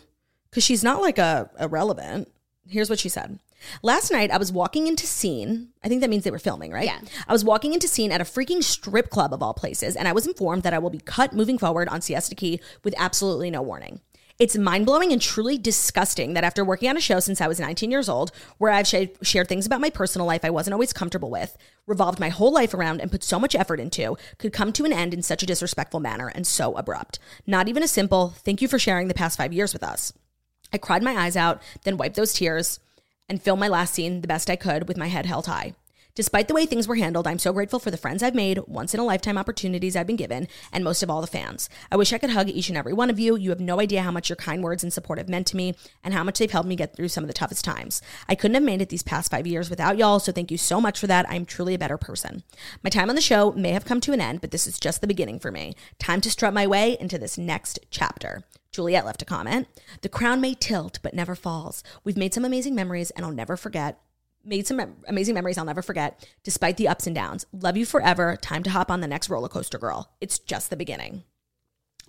because 0.49 0.64
she's 0.64 0.83
not 0.85 1.03
like 1.03 1.19
a 1.19 1.51
irrelevant. 1.61 2.31
Here's 2.69 2.88
what 2.88 2.99
she 2.99 3.09
said. 3.09 3.38
Last 3.83 4.11
night, 4.11 4.31
I 4.31 4.38
was 4.38 4.53
walking 4.53 4.87
into 4.87 5.07
scene. 5.07 5.69
I 5.83 5.88
think 5.88 6.01
that 6.01 6.11
means 6.11 6.25
they 6.25 6.31
were 6.31 6.38
filming, 6.38 6.73
right? 6.73 6.87
Yeah. 6.87 7.01
I 7.27 7.33
was 7.33 7.45
walking 7.45 7.73
into 7.73 7.88
scene 7.88 8.12
at 8.12 8.21
a 8.21 8.25
freaking 8.25 8.62
strip 8.62 9.11
club 9.11 9.33
of 9.33 9.42
all 9.42 9.55
places, 9.55 9.97
and 9.97 10.07
I 10.07 10.12
was 10.12 10.27
informed 10.27 10.62
that 10.62 10.75
I 10.75 10.79
will 10.79 10.90
be 10.90 10.99
cut 10.99 11.33
moving 11.33 11.59
forward 11.59 11.88
on 11.88 12.01
Siesta 12.01 12.35
Key 12.35 12.61
with 12.85 12.95
absolutely 12.97 13.51
no 13.51 13.62
warning. 13.62 14.01
It's 14.38 14.57
mind 14.59 14.85
blowing 14.85 15.12
and 15.12 15.23
truly 15.23 15.57
disgusting 15.57 16.35
that 16.35 16.45
after 16.45 16.62
working 16.62 16.90
on 16.90 16.97
a 16.99 17.01
show 17.01 17.21
since 17.21 17.40
I 17.40 17.49
was 17.49 17.59
19 17.59 17.90
years 17.90 18.07
old, 18.07 18.33
where 18.59 18.71
I've 18.71 18.87
sh- 18.87 19.07
shared 19.23 19.49
things 19.49 19.64
about 19.64 19.81
my 19.81 19.88
personal 19.88 20.27
life 20.27 20.45
I 20.45 20.51
wasn't 20.51 20.75
always 20.75 20.92
comfortable 20.92 21.31
with, 21.31 21.57
revolved 21.87 22.21
my 22.21 22.29
whole 22.29 22.53
life 22.53 22.75
around, 22.75 23.01
and 23.01 23.11
put 23.11 23.25
so 23.25 23.40
much 23.40 23.55
effort 23.55 23.81
into, 23.81 24.19
could 24.38 24.53
come 24.53 24.75
to 24.75 24.85
an 24.85 24.92
end 24.92 25.14
in 25.14 25.23
such 25.23 25.42
a 25.42 25.47
disrespectful 25.47 26.01
manner 26.01 26.29
and 26.29 26.47
so 26.47 26.75
abrupt. 26.75 27.19
Not 27.47 27.69
even 27.69 27.83
a 27.83 27.88
simple, 27.88 28.35
thank 28.37 28.61
you 28.61 28.69
for 28.69 28.79
sharing 28.79 29.09
the 29.09 29.14
past 29.14 29.38
five 29.38 29.55
years 29.55 29.73
with 29.73 29.83
us. 29.83 30.12
I 30.71 30.77
cried 30.77 31.03
my 31.03 31.16
eyes 31.16 31.37
out, 31.37 31.62
then 31.85 31.97
wiped 31.97 32.16
those 32.16 32.35
tears 32.35 32.81
and 33.29 33.43
film 33.43 33.59
my 33.59 33.69
last 33.69 33.95
scene 33.95 34.21
the 34.21 34.29
best 34.29 34.51
I 34.51 34.57
could 34.57 34.89
with 34.89 34.97
my 34.97 35.09
head 35.09 35.27
held 35.27 35.47
high. 35.47 35.75
Despite 36.17 36.49
the 36.49 36.55
way 36.55 36.65
things 36.65 36.89
were 36.89 36.97
handled, 36.97 37.27
I'm 37.27 37.39
so 37.39 37.53
grateful 37.53 37.79
for 37.79 37.91
the 37.91 37.99
friends 37.99 38.23
I've 38.23 38.35
made, 38.35 38.61
once 38.67 38.95
in 38.95 39.01
a 39.01 39.05
lifetime 39.05 39.37
opportunities 39.37 39.95
I've 39.95 40.07
been 40.07 40.17
given, 40.17 40.49
and 40.73 40.83
most 40.83 41.03
of 41.03 41.11
all, 41.11 41.21
the 41.21 41.27
fans. 41.27 41.69
I 41.93 41.97
wish 41.97 42.11
I 42.11 42.17
could 42.17 42.31
hug 42.31 42.49
each 42.49 42.71
and 42.71 42.79
every 42.79 42.95
one 42.95 43.11
of 43.11 43.19
you. 43.19 43.37
You 43.37 43.51
have 43.51 43.61
no 43.61 43.81
idea 43.81 44.01
how 44.01 44.11
much 44.11 44.31
your 44.31 44.37
kind 44.37 44.62
words 44.62 44.83
and 44.83 44.91
support 44.91 45.19
have 45.19 45.29
meant 45.29 45.47
to 45.49 45.59
me, 45.59 45.75
and 46.03 46.15
how 46.15 46.25
much 46.25 46.39
they've 46.39 46.51
helped 46.51 46.71
me 46.71 46.75
get 46.75 46.97
through 46.97 47.09
some 47.09 47.23
of 47.23 47.29
the 47.29 47.35
toughest 47.35 47.67
times. 47.67 48.01
I 48.31 48.35
couldn't 48.35 48.55
have 48.55 48.62
made 48.62 48.81
it 48.81 48.89
these 48.89 49.03
past 49.03 49.31
five 49.31 49.47
years 49.47 49.69
without 49.69 49.99
y'all, 49.99 50.19
so 50.19 50.33
thank 50.33 50.51
you 50.51 50.57
so 50.57 50.81
much 50.81 50.99
for 50.99 51.07
that. 51.07 51.29
I'm 51.29 51.45
truly 51.45 51.75
a 51.75 51.79
better 51.79 51.99
person. 51.99 52.45
My 52.83 52.89
time 52.89 53.11
on 53.11 53.15
the 53.15 53.21
show 53.21 53.53
may 53.53 53.73
have 53.73 53.85
come 53.85 54.01
to 54.01 54.15
an 54.15 54.21
end, 54.23 54.41
but 54.41 54.53
this 54.53 54.67
is 54.67 54.81
just 54.81 55.03
the 55.03 55.07
beginning 55.07 55.39
for 55.39 55.51
me. 55.51 55.75
Time 55.99 56.23
to 56.23 56.31
strut 56.31 56.55
my 56.55 56.67
way 56.67 56.97
into 56.99 57.19
this 57.19 57.37
next 57.37 57.79
chapter. 57.91 58.43
Juliet 58.77 59.05
left 59.07 59.23
a 59.23 59.25
comment. 59.25 59.67
The 60.03 60.09
crown 60.09 60.41
may 60.41 60.55
tilt, 60.55 60.99
but 61.03 61.15
never 61.15 61.35
falls. 61.35 61.83
We've 62.05 62.17
made 62.17 62.35
some 62.35 62.45
amazing 62.45 62.75
memories, 62.75 63.11
and 63.12 63.25
I'll 63.25 63.33
never 63.33 63.57
forget. 63.57 63.99
Made 64.45 64.67
some 64.67 64.77
mem- 64.77 64.97
amazing 65.09 65.35
memories 65.35 65.59
I'll 65.59 65.65
never 65.65 65.83
forget, 65.83 66.29
despite 66.45 66.77
the 66.77 66.87
ups 66.87 67.07
and 67.07 67.17
downs. 67.17 67.47
Love 67.53 67.77
you 67.77 67.85
forever. 67.87 68.37
Time 68.41 68.62
to 68.62 68.71
hop 68.71 68.91
on 68.91 69.01
the 69.01 69.09
next 69.09 69.29
roller 69.29 69.49
coaster, 69.49 69.79
girl. 69.79 70.12
It's 70.21 70.39
just 70.39 70.71
the 70.71 70.77
beginning. 70.77 71.25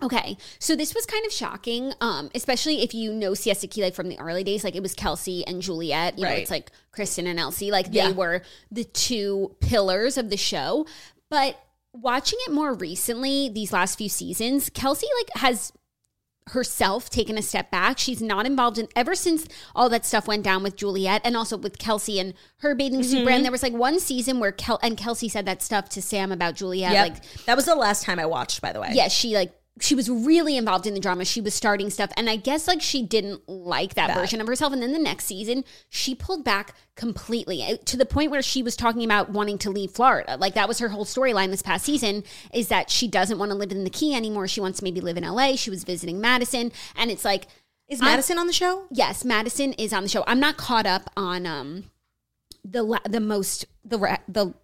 Okay, 0.00 0.36
so 0.60 0.76
this 0.76 0.94
was 0.94 1.04
kind 1.06 1.26
of 1.26 1.32
shocking, 1.32 1.92
um, 2.00 2.30
especially 2.32 2.82
if 2.82 2.94
you 2.94 3.12
know 3.12 3.34
Siesta 3.34 3.66
Key 3.66 3.82
like 3.82 3.94
from 3.96 4.08
the 4.08 4.18
early 4.20 4.44
days. 4.44 4.62
Like 4.62 4.76
it 4.76 4.82
was 4.82 4.94
Kelsey 4.94 5.44
and 5.48 5.60
Juliet. 5.60 6.16
You 6.18 6.24
know, 6.24 6.30
Right. 6.30 6.38
it's 6.42 6.52
like 6.52 6.70
Kristin 6.96 7.26
and 7.26 7.38
LC. 7.40 7.72
Like 7.72 7.86
Yeah. 7.90 8.08
they 8.08 8.12
were 8.14 8.42
the 8.70 8.84
two 8.84 9.56
pillars 9.60 10.16
of 10.16 10.30
the 10.30 10.36
show. 10.36 10.86
But 11.30 11.58
watching 11.92 12.38
it 12.46 12.52
more 12.52 12.74
recently, 12.74 13.48
these 13.48 13.72
last 13.72 13.98
few 13.98 14.08
seasons, 14.08 14.70
Kelsey 14.70 15.08
like 15.18 15.30
has 15.42 15.72
herself 16.48 17.10
taken 17.10 17.36
a 17.38 17.42
step 17.42 17.70
back. 17.70 17.98
She's 17.98 18.20
not 18.22 18.46
involved 18.46 18.78
in 18.78 18.88
ever 18.96 19.14
since 19.14 19.46
all 19.74 19.88
that 19.88 20.04
stuff 20.06 20.26
went 20.26 20.42
down 20.44 20.62
with 20.62 20.76
Juliet 20.76 21.20
and 21.24 21.36
also 21.36 21.56
with 21.56 21.78
Kelsey 21.78 22.18
and 22.20 22.34
her 22.58 22.74
bathing 22.74 23.02
suit 23.02 23.16
Mm-hmm. 23.18 23.24
brand. 23.24 23.44
There 23.44 23.52
was 23.52 23.62
like 23.62 23.72
one 23.72 23.98
season 24.00 24.38
where 24.40 24.52
Kel- 24.52 24.78
and 24.82 24.96
Kelsey 24.96 25.28
said 25.28 25.46
that 25.46 25.62
stuff 25.62 25.88
to 25.90 26.02
Sam 26.02 26.30
about 26.32 26.54
Juliet. 26.54 26.92
Yep. 26.92 27.08
Like 27.08 27.44
that 27.46 27.56
was 27.56 27.64
the 27.66 27.74
last 27.74 28.02
time 28.04 28.18
I 28.18 28.26
watched, 28.26 28.60
by 28.62 28.72
the 28.72 28.80
way. 28.80 28.90
yeah, 28.92 29.08
she 29.08 29.34
like 29.34 29.52
she 29.80 29.94
was 29.94 30.08
really 30.10 30.56
involved 30.56 30.86
in 30.86 30.94
the 30.94 31.00
drama. 31.00 31.24
She 31.24 31.40
was 31.40 31.54
starting 31.54 31.90
stuff, 31.90 32.10
and 32.16 32.28
I 32.28 32.36
guess 32.36 32.66
like 32.66 32.80
she 32.82 33.02
didn't 33.02 33.48
like 33.48 33.94
that 33.94 34.14
version 34.14 34.40
of 34.40 34.46
herself. 34.46 34.72
And 34.72 34.82
then 34.82 34.92
the 34.92 34.98
next 34.98 35.24
season, 35.24 35.64
she 35.88 36.14
pulled 36.14 36.44
back 36.44 36.74
completely 36.96 37.62
uh, 37.62 37.76
to 37.84 37.96
the 37.96 38.06
point 38.06 38.30
where 38.30 38.42
she 38.42 38.62
was 38.62 38.76
talking 38.76 39.04
about 39.04 39.30
wanting 39.30 39.58
to 39.58 39.70
leave 39.70 39.90
Florida. 39.90 40.36
Like 40.36 40.54
that 40.54 40.68
was 40.68 40.78
her 40.78 40.88
whole 40.88 41.04
storyline 41.04 41.50
this 41.50 41.62
past 41.62 41.84
season 41.84 42.24
is 42.52 42.68
that 42.68 42.90
she 42.90 43.06
doesn't 43.08 43.38
want 43.38 43.50
to 43.50 43.56
live 43.56 43.70
in 43.70 43.84
the 43.84 43.90
Key 43.90 44.14
anymore. 44.14 44.48
She 44.48 44.60
wants 44.60 44.78
to 44.78 44.84
maybe 44.84 45.00
live 45.00 45.16
in 45.16 45.24
LA. 45.24 45.56
She 45.56 45.70
was 45.70 45.84
visiting 45.84 46.20
Madison, 46.20 46.72
and 46.96 47.10
it's 47.10 47.24
like 47.24 47.46
Is 47.88 48.00
Madison 48.00 48.38
on 48.38 48.46
the 48.46 48.52
show? 48.52 48.86
yes, 48.90 49.24
Madison 49.24 49.72
is 49.74 49.92
on 49.92 50.02
the 50.02 50.08
show. 50.08 50.24
I'm 50.26 50.40
not 50.40 50.56
caught 50.56 50.86
up 50.86 51.10
on 51.16 51.46
um 51.46 51.84
the 52.64 52.82
la- 52.82 52.98
the 53.08 53.20
most 53.20 53.66
the 53.84 54.18
the 54.28 54.54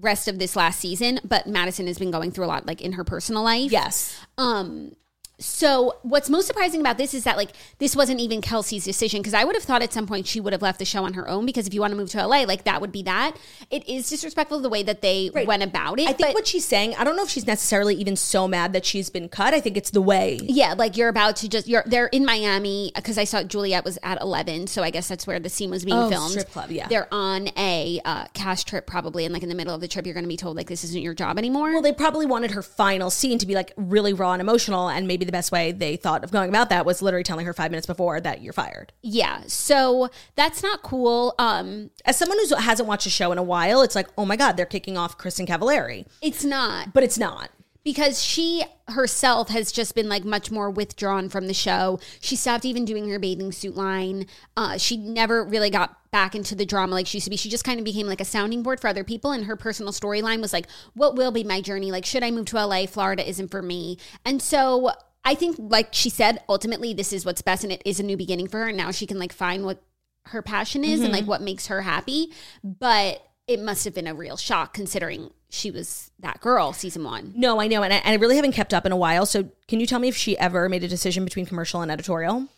rest 0.00 0.28
of 0.28 0.38
this 0.38 0.56
last 0.56 0.80
season, 0.80 1.20
but 1.24 1.46
Madison 1.46 1.86
has 1.86 1.98
been 1.98 2.10
going 2.10 2.30
through 2.30 2.44
a 2.44 2.48
lot 2.48 2.66
like 2.66 2.82
in 2.82 2.92
her 2.92 3.04
personal 3.04 3.42
life. 3.42 3.70
Yes. 3.70 4.18
Um, 4.38 4.96
so 5.38 5.96
what's 6.02 6.30
most 6.30 6.46
surprising 6.46 6.80
about 6.80 6.96
this 6.96 7.12
is 7.12 7.24
that 7.24 7.36
like 7.36 7.50
this 7.78 7.96
wasn't 7.96 8.20
even 8.20 8.40
Kelsey's 8.40 8.84
decision 8.84 9.20
because 9.20 9.34
I 9.34 9.42
would 9.44 9.56
have 9.56 9.64
thought 9.64 9.82
at 9.82 9.92
some 9.92 10.06
point 10.06 10.26
she 10.28 10.38
would 10.40 10.52
have 10.52 10.62
left 10.62 10.78
the 10.78 10.84
show 10.84 11.04
on 11.04 11.14
her 11.14 11.28
own 11.28 11.44
because 11.44 11.66
if 11.66 11.74
you 11.74 11.80
want 11.80 11.90
to 11.90 11.96
move 11.96 12.10
to 12.10 12.24
LA, 12.24 12.44
like 12.44 12.64
that 12.64 12.80
would 12.80 12.92
be 12.92 13.02
that. 13.02 13.36
It 13.70 13.88
is 13.88 14.08
disrespectful 14.08 14.60
the 14.60 14.68
way 14.68 14.82
that 14.84 15.02
they 15.02 15.30
Right. 15.34 15.46
went 15.46 15.62
about 15.64 15.98
it. 15.98 16.08
I 16.08 16.12
think 16.12 16.34
what 16.34 16.46
she's 16.46 16.64
saying, 16.64 16.94
I 16.96 17.02
don't 17.04 17.16
know 17.16 17.24
if 17.24 17.30
she's 17.30 17.46
necessarily 17.48 17.96
even 17.96 18.14
so 18.14 18.46
mad 18.46 18.72
that 18.74 18.84
she's 18.86 19.10
been 19.10 19.28
cut. 19.28 19.54
I 19.54 19.60
think 19.60 19.76
it's 19.76 19.90
the 19.90 20.00
way. 20.00 20.38
yeah, 20.42 20.74
like 20.74 20.96
you're 20.96 21.08
about 21.08 21.36
to 21.36 21.48
just 21.48 21.66
you're 21.66 21.82
they're 21.86 22.06
in 22.06 22.24
Miami 22.24 22.92
because 22.94 23.18
I 23.18 23.24
saw 23.24 23.42
Juliet 23.42 23.84
was 23.84 23.98
at 24.04 24.20
eleven, 24.22 24.68
so 24.68 24.82
I 24.84 24.90
guess 24.90 25.08
that's 25.08 25.26
where 25.26 25.40
the 25.40 25.48
scene 25.50 25.70
was 25.70 25.84
being 25.84 25.96
Oh, 25.98 26.08
filmed. 26.10 26.30
strip 26.30 26.50
club, 26.52 26.70
yeah. 26.70 26.86
They're 26.86 27.08
on 27.12 27.48
a 27.56 28.00
uh, 28.04 28.26
cast 28.34 28.68
trip 28.68 28.86
probably, 28.86 29.24
and 29.24 29.34
like 29.34 29.42
in 29.42 29.48
the 29.48 29.54
middle 29.56 29.74
of 29.74 29.80
the 29.80 29.88
trip, 29.88 30.06
you're 30.06 30.14
going 30.14 30.24
to 30.24 30.28
be 30.28 30.36
told 30.36 30.56
like 30.56 30.68
this 30.68 30.84
isn't 30.84 31.02
your 31.02 31.14
job 31.14 31.38
anymore. 31.38 31.72
Well, 31.72 31.82
they 31.82 31.92
probably 31.92 32.26
wanted 32.26 32.52
her 32.52 32.62
final 32.62 33.10
scene 33.10 33.38
to 33.38 33.46
be 33.46 33.54
like 33.54 33.72
really 33.76 34.12
raw 34.12 34.32
and 34.32 34.40
emotional, 34.40 34.88
and 34.88 35.08
maybe 35.08 35.23
the 35.24 35.32
best 35.32 35.50
way 35.52 35.72
they 35.72 35.96
thought 35.96 36.22
of 36.24 36.30
going 36.30 36.48
about 36.48 36.68
that 36.70 36.86
was 36.86 37.02
literally 37.02 37.24
telling 37.24 37.46
her 37.46 37.52
five 37.52 37.70
minutes 37.70 37.86
before 37.86 38.20
that 38.20 38.42
you're 38.42 38.52
fired. 38.52 38.92
yeah, 39.02 39.42
so 39.46 40.08
that's 40.36 40.62
not 40.62 40.82
cool. 40.82 41.34
Um, 41.38 41.90
As 42.04 42.16
someone 42.16 42.38
who 42.46 42.54
hasn't 42.56 42.88
watched 42.88 43.06
a 43.06 43.10
show 43.10 43.32
in 43.32 43.38
a 43.38 43.42
while, 43.42 43.82
it's 43.82 43.94
like, 43.94 44.08
oh 44.16 44.24
my 44.24 44.36
god, 44.36 44.56
they're 44.56 44.66
kicking 44.66 44.96
off 44.96 45.18
Kristin 45.18 45.46
Cavallari, 45.46 46.06
it's 46.22 46.44
not. 46.44 46.92
but 46.92 47.02
it's 47.02 47.18
not. 47.18 47.50
because 47.84 48.22
she 48.24 48.64
herself 48.88 49.48
has 49.48 49.72
just 49.72 49.94
been 49.94 50.08
like 50.08 50.24
much 50.24 50.50
more 50.50 50.70
withdrawn 50.70 51.28
from 51.28 51.46
the 51.46 51.54
show. 51.54 51.98
She 52.20 52.36
stopped 52.36 52.64
even 52.64 52.84
doing 52.84 53.08
her 53.10 53.18
bathing 53.18 53.50
suit 53.52 53.74
line. 53.76 54.26
Uh, 54.56 54.76
she 54.78 54.96
never 54.96 55.42
really 55.44 55.70
got 55.70 55.98
back 56.10 56.34
into 56.34 56.54
the 56.54 56.64
drama 56.66 56.92
like 56.94 57.06
she 57.06 57.16
used 57.18 57.24
to 57.24 57.30
be. 57.30 57.36
She 57.36 57.48
just 57.48 57.64
kind 57.64 57.78
of 57.78 57.84
became 57.84 58.06
like 58.06 58.20
a 58.20 58.24
sounding 58.24 58.62
board 58.62 58.80
for 58.80 58.88
other 58.88 59.02
people. 59.04 59.32
And 59.32 59.46
her 59.46 59.56
personal 59.56 59.92
storyline 59.92 60.40
was 60.40 60.52
like, 60.52 60.66
what 60.94 61.14
will 61.16 61.30
be 61.32 61.44
my 61.44 61.60
journey? 61.60 61.90
Like, 61.90 62.04
should 62.06 62.22
I 62.22 62.30
move 62.30 62.46
to 62.46 62.64
LA? 62.66 62.86
Florida 62.86 63.26
isn't 63.28 63.50
for 63.50 63.62
me. 63.62 63.98
And 64.24 64.40
so 64.40 64.90
I 65.24 65.34
think, 65.34 65.56
like 65.58 65.88
she 65.92 66.10
said, 66.10 66.42
ultimately, 66.48 66.92
this 66.92 67.12
is 67.12 67.24
what's 67.24 67.42
best. 67.42 67.64
And 67.64 67.72
it 67.72 67.82
is 67.84 67.98
a 67.98 68.02
new 68.02 68.16
beginning 68.16 68.48
for 68.48 68.60
her. 68.60 68.68
And 68.68 68.76
now 68.76 68.90
she 68.90 69.06
can 69.06 69.18
like 69.18 69.32
find 69.32 69.64
what 69.64 69.82
her 70.26 70.42
passion 70.42 70.84
is 70.84 71.00
and 71.00 71.12
like 71.12 71.22
mm-hmm. 71.22 71.30
what 71.30 71.42
makes 71.42 71.66
her 71.68 71.82
happy. 71.82 72.32
But 72.62 73.26
it 73.46 73.60
must 73.60 73.84
have 73.84 73.94
been 73.94 74.06
a 74.06 74.14
real 74.14 74.36
shock 74.36 74.74
considering 74.74 75.30
she 75.50 75.70
was 75.70 76.10
that 76.18 76.40
girl 76.40 76.72
season 76.72 77.04
one. 77.04 77.32
No, 77.36 77.60
I 77.60 77.68
know, 77.68 77.82
and 77.82 77.92
I, 77.92 77.96
and 77.98 78.12
I 78.12 78.16
really 78.16 78.36
haven't 78.36 78.52
kept 78.52 78.74
up 78.74 78.86
in 78.86 78.92
a 78.92 78.96
while. 78.96 79.26
So, 79.26 79.50
can 79.68 79.80
you 79.80 79.86
tell 79.86 79.98
me 79.98 80.08
if 80.08 80.16
she 80.16 80.36
ever 80.38 80.68
made 80.68 80.82
a 80.82 80.88
decision 80.88 81.24
between 81.24 81.46
commercial 81.46 81.80
and 81.80 81.90
editorial? 81.90 82.48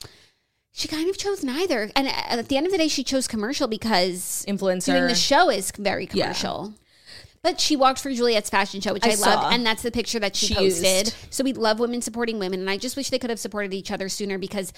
She 0.73 0.89
kind 0.89 1.09
of 1.09 1.17
chose 1.17 1.43
neither. 1.43 1.91
And 1.97 2.07
uh, 2.07 2.13
at 2.29 2.49
the 2.49 2.57
end 2.57 2.67
of 2.67 2.73
the 2.73 2.79
day, 2.79 2.89
she 2.89 3.03
chose 3.03 3.27
commercial 3.27 3.67
because 3.67 4.45
Influencer. 4.47 4.87
doing 4.87 5.07
the 5.07 5.15
show 5.15 5.51
is 5.51 5.73
very 5.73 6.07
commercial. 6.07 6.75
But 7.47 7.61
she 7.61 7.77
walked 7.77 8.01
for 8.01 8.13
Juliet's 8.13 8.51
fashion 8.51 8.81
show, 8.81 8.93
which 8.93 9.07
I 9.07 9.11
I, 9.11 9.15
loved. 9.15 9.55
And 9.55 9.65
that's 9.65 9.83
the 9.83 9.93
picture 9.93 10.19
that 10.19 10.35
she, 10.35 10.49
She 10.49 10.55
posted. 10.57 11.07
used. 11.07 11.17
So 11.31 11.45
we 11.45 11.53
love 11.53 11.79
women 11.79 12.03
supporting 12.03 12.41
women. 12.41 12.59
And 12.59 12.69
I 12.69 12.77
just 12.77 12.97
wish 12.97 13.09
they 13.11 13.21
could 13.21 13.31
have 13.31 13.39
supported 13.39 13.73
each 13.73 13.93
other 13.93 14.09
sooner 14.09 14.37
because 14.37 14.73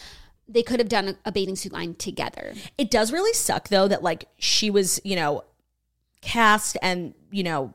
they 0.47 0.63
could 0.63 0.79
have 0.79 0.91
done 0.91 1.17
a 1.25 1.33
bathing 1.33 1.57
suit 1.57 1.73
line 1.73 1.95
together. 1.95 2.53
It 2.77 2.91
does 2.91 3.11
really 3.11 3.33
suck 3.33 3.69
though 3.69 3.89
that 3.89 4.03
like 4.03 4.27
she 4.37 4.69
was, 4.69 5.01
you 5.03 5.17
know, 5.17 5.45
cast 6.21 6.77
and, 6.83 7.15
you 7.31 7.43
know, 7.43 7.73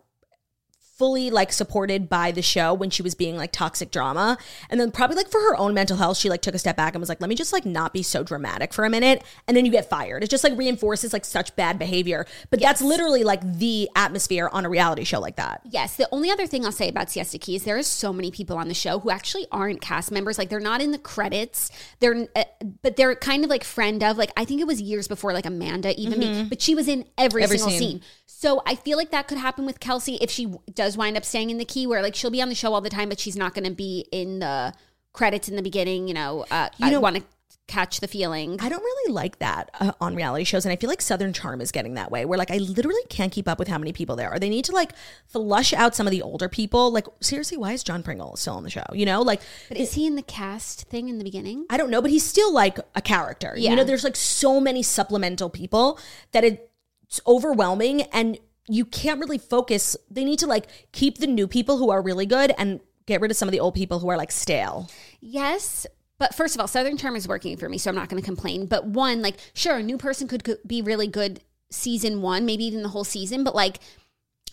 fully 0.98 1.30
like 1.30 1.52
supported 1.52 2.08
by 2.08 2.32
the 2.32 2.42
show 2.42 2.74
when 2.74 2.90
she 2.90 3.02
was 3.02 3.16
being 3.16 3.36
like 3.36 3.52
toxic 3.52 3.90
drama 3.92 4.38
and 4.70 4.80
then 4.80 4.92
probably 4.92 5.16
like 5.16 5.30
for 5.30 5.42
her 5.42 5.56
own 5.58 5.74
mental 5.74 5.98
health 5.98 6.18
she 6.18 6.30
like 6.30 6.42
took 6.42 6.54
a 6.54 6.60
step 6.60 6.78
back 6.78 6.94
and 6.94 7.02
was 7.02 7.10
like 7.10 7.20
let 7.20 7.30
me 7.30 7.36
just 7.36 7.52
like 7.52 7.66
not 7.66 7.94
be 7.94 8.04
so 8.04 8.24
dramatic 8.24 8.72
for 8.74 8.86
a 8.86 8.90
minute 8.90 9.24
and 9.48 9.58
then 9.58 9.66
you 9.66 9.72
get 9.72 9.90
fired 9.90 10.24
it 10.24 10.30
just 10.30 10.44
like 10.44 10.56
reinforces 10.58 11.12
like 11.12 11.26
such 11.26 11.56
bad 11.56 11.80
behavior 11.80 12.26
but 12.52 12.60
that's 12.60 12.82
literally 12.82 13.24
like 13.24 13.42
the 13.58 13.90
atmosphere 13.96 14.50
on 14.54 14.66
a 14.66 14.70
reality 14.70 15.04
show 15.04 15.20
like 15.20 15.36
that 15.36 15.62
Yes. 15.66 15.96
The 15.96 16.08
only 16.12 16.30
other 16.30 16.46
thing 16.46 16.66
I'll 16.66 16.72
say 16.72 16.90
about 16.90 17.10
Siesta 17.10 17.40
Key 17.40 17.56
is 17.56 17.64
there 17.64 17.78
is 17.78 17.88
so 17.88 18.14
many 18.14 18.30
people 18.30 18.58
on 18.58 18.68
the 18.68 18.74
show 18.76 19.00
who 19.00 19.10
actually 19.10 19.48
aren't 19.52 19.82
cast 19.82 20.12
members. 20.12 20.38
Like 20.38 20.50
they're 20.50 20.60
not 20.60 20.82
in 20.82 20.92
the 20.92 21.00
credits. 21.00 21.72
They're, 22.00 22.28
uh, 22.36 22.44
but 22.82 22.96
they're 22.96 23.16
kind 23.16 23.44
of 23.44 23.50
like 23.50 23.64
friend 23.64 24.04
of. 24.04 24.18
Like 24.18 24.32
I 24.38 24.46
think 24.46 24.62
it 24.62 24.68
was 24.68 24.82
years 24.82 25.08
before 25.08 25.34
like 25.34 25.46
Amanda 25.46 26.00
even 26.00 26.20
me, 26.20 26.46
but 26.50 26.62
she 26.62 26.76
was 26.76 26.88
in 26.88 27.06
every, 27.18 27.42
Mm-hmm. 27.42 27.44
Every 27.46 27.58
single 27.58 27.72
scene. 27.80 28.00
scene. 28.00 28.02
So 28.28 28.62
I 28.68 28.76
feel 28.76 28.98
like 28.98 29.12
that 29.12 29.28
could 29.28 29.38
happen 29.38 29.66
with 29.66 29.80
Kelsey 29.80 30.16
if 30.22 30.30
she 30.30 30.54
does 30.74 30.83
wind 30.92 31.18
up 31.18 31.26
staying 31.26 31.50
in 31.50 31.58
the 31.58 31.66
Key, 31.66 31.88
where 31.88 32.02
like 32.02 32.16
she'll 32.16 32.32
be 32.32 32.42
on 32.42 32.50
the 32.50 32.56
show 32.56 32.74
all 32.74 32.82
the 32.82 32.90
time, 32.90 33.10
but 33.10 33.20
she's 33.20 33.36
not 33.36 33.54
going 33.54 33.66
to 33.66 33.72
be 33.72 34.08
in 34.12 34.40
the 34.40 34.74
credits 35.14 35.48
in 35.48 35.56
the 35.56 35.62
beginning. 35.62 36.08
You 36.08 36.14
know, 36.14 36.46
uh, 36.52 36.70
You 36.78 36.88
I 36.88 36.98
want 36.98 37.18
to 37.18 37.24
catch 37.68 38.02
the 38.02 38.08
feeling. 38.08 38.58
I 38.60 38.68
don't 38.70 38.84
really 38.84 39.14
like 39.14 39.40
that 39.40 39.72
uh, 39.80 39.94
on 40.02 40.16
reality 40.16 40.44
shows, 40.44 40.66
and 40.66 40.74
I 40.74 40.76
feel 40.76 40.90
like 40.90 41.02
Southern 41.02 41.34
Charm 41.34 41.62
is 41.62 41.72
getting 41.72 41.94
that 41.94 42.12
way. 42.12 42.26
Where 42.26 42.38
like 42.38 42.52
I 42.52 42.58
literally 42.58 43.02
can't 43.10 43.32
keep 43.32 43.48
up 43.48 43.60
with 43.60 43.68
how 43.68 43.78
many 43.78 43.94
people 43.94 44.16
there 44.16 44.30
are. 44.30 44.40
They 44.40 44.50
need 44.50 44.66
to 44.66 44.74
like 44.74 44.92
flush 45.26 45.74
out 45.74 45.96
some 45.96 46.06
of 46.08 46.12
the 46.12 46.22
older 46.22 46.50
people. 46.50 46.92
Like 46.92 47.08
seriously, 47.22 47.58
why 47.58 47.74
is 47.74 47.84
John 47.84 48.04
Pringle 48.04 48.36
still 48.36 48.56
on 48.56 48.64
the 48.64 48.70
show? 48.70 48.86
You 48.94 49.06
know, 49.06 49.22
like 49.22 49.42
But 49.70 49.78
is 49.78 49.94
he 49.94 50.06
in 50.06 50.16
the 50.16 50.22
cast 50.22 50.84
thing 50.84 51.10
in 51.10 51.18
the 51.18 51.24
beginning? 51.24 51.66
I 51.70 51.78
don't 51.78 51.90
know, 51.90 52.02
but 52.02 52.12
he's 52.12 52.26
still 52.26 52.54
like 52.54 52.80
a 52.96 53.02
character. 53.02 53.54
Yeah. 53.56 53.72
You 53.72 53.76
know, 53.78 53.84
there's 53.84 54.04
like 54.04 54.16
so 54.16 54.60
many 54.60 54.84
supplemental 54.84 55.50
people 55.50 56.00
that 56.32 56.44
it's 56.44 57.22
overwhelming, 57.26 58.04
and 58.14 58.40
you 58.68 58.86
can't 58.86 59.20
really 59.20 59.38
focus. 59.38 59.96
They 60.10 60.24
need 60.24 60.40
to 60.40 60.48
like 60.48 60.68
keep 60.92 61.18
the 61.18 61.28
new 61.28 61.48
people 61.48 61.78
who 61.78 61.92
are 61.92 62.02
really 62.02 62.26
good 62.26 62.54
and 62.58 62.80
get 63.06 63.20
rid 63.22 63.32
of 63.32 63.38
some 63.38 63.48
of 63.48 63.52
the 63.52 63.60
old 63.60 63.76
people 63.76 64.00
who 64.00 64.10
are 64.10 64.18
like 64.18 64.32
stale. 64.32 64.90
Yes. 65.20 65.86
But 66.20 66.36
first 66.36 66.56
of 66.56 66.62
all, 66.62 66.68
Southern 66.68 66.96
Charm 66.98 67.16
is 67.16 67.28
working 67.28 67.58
for 67.58 67.68
me, 67.68 67.78
so 67.78 67.90
I'm 67.90 67.96
not 67.96 68.08
going 68.08 68.22
to 68.22 68.26
complain. 68.26 68.66
But 68.68 68.86
one, 68.86 69.22
like, 69.22 69.36
sure, 69.54 69.78
a 69.78 69.84
new 69.84 69.98
person 69.98 70.28
could 70.28 70.44
go- 70.44 70.56
be 70.66 70.82
really 70.82 71.08
good 71.08 71.42
season 71.72 72.22
one, 72.22 72.46
maybe 72.46 72.64
even 72.66 72.84
the 72.84 72.90
whole 72.90 73.04
season, 73.04 73.44
but 73.44 73.56
like 73.56 73.80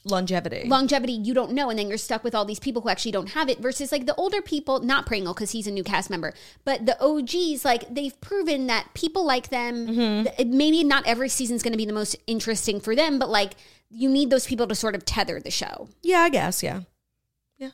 Longevity. 0.04 0.66
longevity, 0.66 1.12
you 1.12 1.34
don't 1.34 1.52
know. 1.52 1.68
And 1.68 1.78
then 1.78 1.88
you're 1.88 1.98
stuck 1.98 2.24
with 2.24 2.34
all 2.34 2.46
these 2.46 2.58
people 2.58 2.80
who 2.80 2.88
actually 2.88 3.12
don't 3.12 3.28
have 3.30 3.50
it 3.50 3.58
versus 3.58 3.92
like 3.92 4.06
the 4.06 4.14
older 4.14 4.40
people, 4.40 4.80
not 4.80 5.04
Pringle 5.04 5.34
because 5.34 5.50
he's 5.50 5.66
a 5.66 5.70
new 5.70 5.84
cast 5.84 6.08
member, 6.08 6.32
but 6.64 6.86
the 6.86 6.96
OGs, 7.04 7.64
like, 7.66 7.94
they've 7.94 8.18
proven 8.22 8.66
that 8.68 8.88
people 8.94 9.24
like 9.26 9.50
them. 9.50 9.86
Mm-hmm. 9.86 10.22
Th- 10.36 10.48
Maybe 10.48 10.82
not 10.82 11.06
every 11.06 11.28
season's 11.28 11.62
going 11.62 11.72
to 11.72 11.78
be 11.78 11.84
the 11.84 11.92
most 11.92 12.16
interesting 12.26 12.80
for 12.80 12.96
them, 12.96 13.18
but 13.18 13.28
like, 13.28 13.52
you 13.90 14.08
need 14.08 14.30
those 14.30 14.46
people 14.46 14.66
to 14.68 14.74
sort 14.74 14.94
of 14.94 15.04
tether 15.04 15.40
the 15.40 15.50
show. 15.50 15.88
yeah, 16.02 16.20
I 16.20 16.28
guess. 16.28 16.62
Yeah. 16.62 16.82
Yeah. 17.58 17.70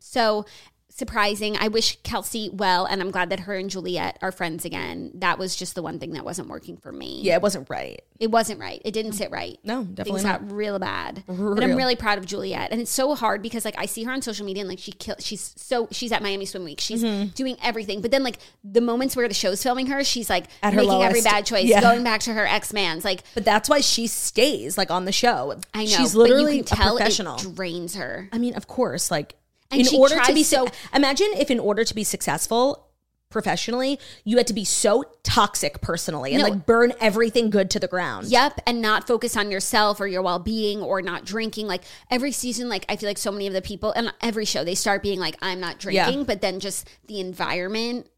So 0.00 0.44
surprising. 0.90 1.56
I 1.56 1.68
wish 1.68 1.98
Kelsey 2.02 2.50
well, 2.52 2.84
and 2.84 3.00
I'm 3.00 3.10
glad 3.10 3.30
that 3.30 3.40
her 3.40 3.54
and 3.56 3.70
Juliet 3.70 4.18
are 4.22 4.32
friends 4.32 4.64
again. 4.64 5.12
That 5.14 5.38
was 5.38 5.56
just 5.56 5.74
the 5.74 5.82
one 5.82 5.98
thing 5.98 6.12
that 6.12 6.24
wasn't 6.24 6.48
working 6.48 6.76
for 6.76 6.92
me. 6.92 7.20
Yeah, 7.22 7.36
it 7.36 7.42
wasn't 7.42 7.70
right. 7.70 8.02
It 8.18 8.30
wasn't 8.30 8.60
right. 8.60 8.82
It 8.84 8.92
didn't 8.92 9.12
sit 9.12 9.30
right. 9.30 9.58
No, 9.64 9.84
definitely 9.84 10.12
Things 10.20 10.24
not. 10.24 10.40
got 10.48 10.52
real 10.52 10.78
bad. 10.78 11.24
But 11.26 11.64
I'm 11.64 11.74
really 11.76 11.96
proud 11.96 12.18
of 12.18 12.26
Juliet. 12.26 12.70
And 12.70 12.80
it's 12.80 12.90
so 12.90 13.14
hard 13.14 13.40
because 13.40 13.64
like 13.64 13.76
I 13.78 13.86
see 13.86 14.04
her 14.04 14.12
on 14.12 14.20
social 14.20 14.44
media 14.44 14.60
and 14.62 14.68
like 14.68 14.78
she 14.78 14.92
kill 14.92 15.16
she's 15.18 15.54
so 15.56 15.88
she's 15.90 16.12
at 16.12 16.22
Miami 16.22 16.44
Swim 16.44 16.64
Week. 16.64 16.80
She's 16.80 17.00
Mm-hmm. 17.02 17.28
doing 17.28 17.56
everything. 17.62 18.02
But 18.02 18.10
then 18.10 18.22
like 18.22 18.36
the 18.62 18.82
moments 18.82 19.16
where 19.16 19.26
the 19.26 19.32
show's 19.32 19.62
filming 19.62 19.86
her, 19.86 20.04
she's 20.04 20.28
like 20.28 20.46
her 20.62 20.70
making 20.72 21.02
every 21.02 21.22
bad 21.22 21.46
choice, 21.46 21.64
Yeah. 21.64 21.80
going 21.80 22.04
back 22.04 22.20
to 22.22 22.34
her 22.34 22.46
ex 22.46 22.74
man's. 22.74 23.04
Like 23.06 23.22
But 23.34 23.46
that's 23.46 23.70
why 23.70 23.80
she 23.80 24.06
stays 24.06 24.76
like 24.76 24.90
on 24.90 25.06
the 25.06 25.12
show. 25.12 25.58
I 25.72 25.84
know 25.84 25.86
she's 25.90 26.12
but 26.12 26.18
literally 26.20 26.58
you 26.58 26.64
can 26.64 26.76
tell 26.76 26.96
a 26.96 27.00
professional. 27.00 27.36
it 27.36 27.54
drains 27.54 27.94
her. 27.94 28.28
I 28.32 28.38
mean, 28.38 28.54
of 28.54 28.66
course, 28.66 29.10
like 29.10 29.34
And 29.70 29.80
in 29.86 29.98
order 29.98 30.18
to 30.20 30.34
be 30.34 30.42
so 30.42 30.68
imagine 30.94 31.28
if 31.36 31.50
in 31.50 31.60
order 31.60 31.84
to 31.84 31.94
be 31.94 32.04
successful 32.04 32.86
professionally, 33.30 33.96
you 34.24 34.36
had 34.38 34.46
to 34.48 34.52
be 34.52 34.64
so 34.64 35.04
toxic 35.22 35.80
personally 35.80 36.32
and 36.34 36.42
No. 36.42 36.48
like 36.48 36.66
burn 36.66 36.92
everything 37.00 37.48
good 37.48 37.70
to 37.70 37.78
the 37.78 37.86
ground. 37.86 38.26
Yep, 38.26 38.60
and 38.66 38.82
not 38.82 39.06
focus 39.06 39.36
on 39.36 39.52
yourself 39.52 40.00
or 40.00 40.08
your 40.08 40.20
well 40.20 40.40
being 40.40 40.82
or 40.82 41.00
not 41.00 41.24
drinking. 41.24 41.68
Like 41.68 41.84
every 42.10 42.32
season, 42.32 42.68
like 42.68 42.84
I 42.88 42.96
feel 42.96 43.08
like 43.08 43.18
so 43.18 43.30
many 43.30 43.46
of 43.46 43.52
the 43.52 43.62
people 43.62 43.92
and 43.92 44.12
every 44.20 44.44
show 44.44 44.64
they 44.64 44.74
start 44.74 45.00
being 45.04 45.20
like, 45.20 45.36
I'm 45.40 45.60
not 45.60 45.78
drinking, 45.78 46.18
Yeah. 46.18 46.24
but 46.24 46.40
then 46.40 46.58
just 46.58 46.88
the 47.06 47.20
environment 47.20 48.08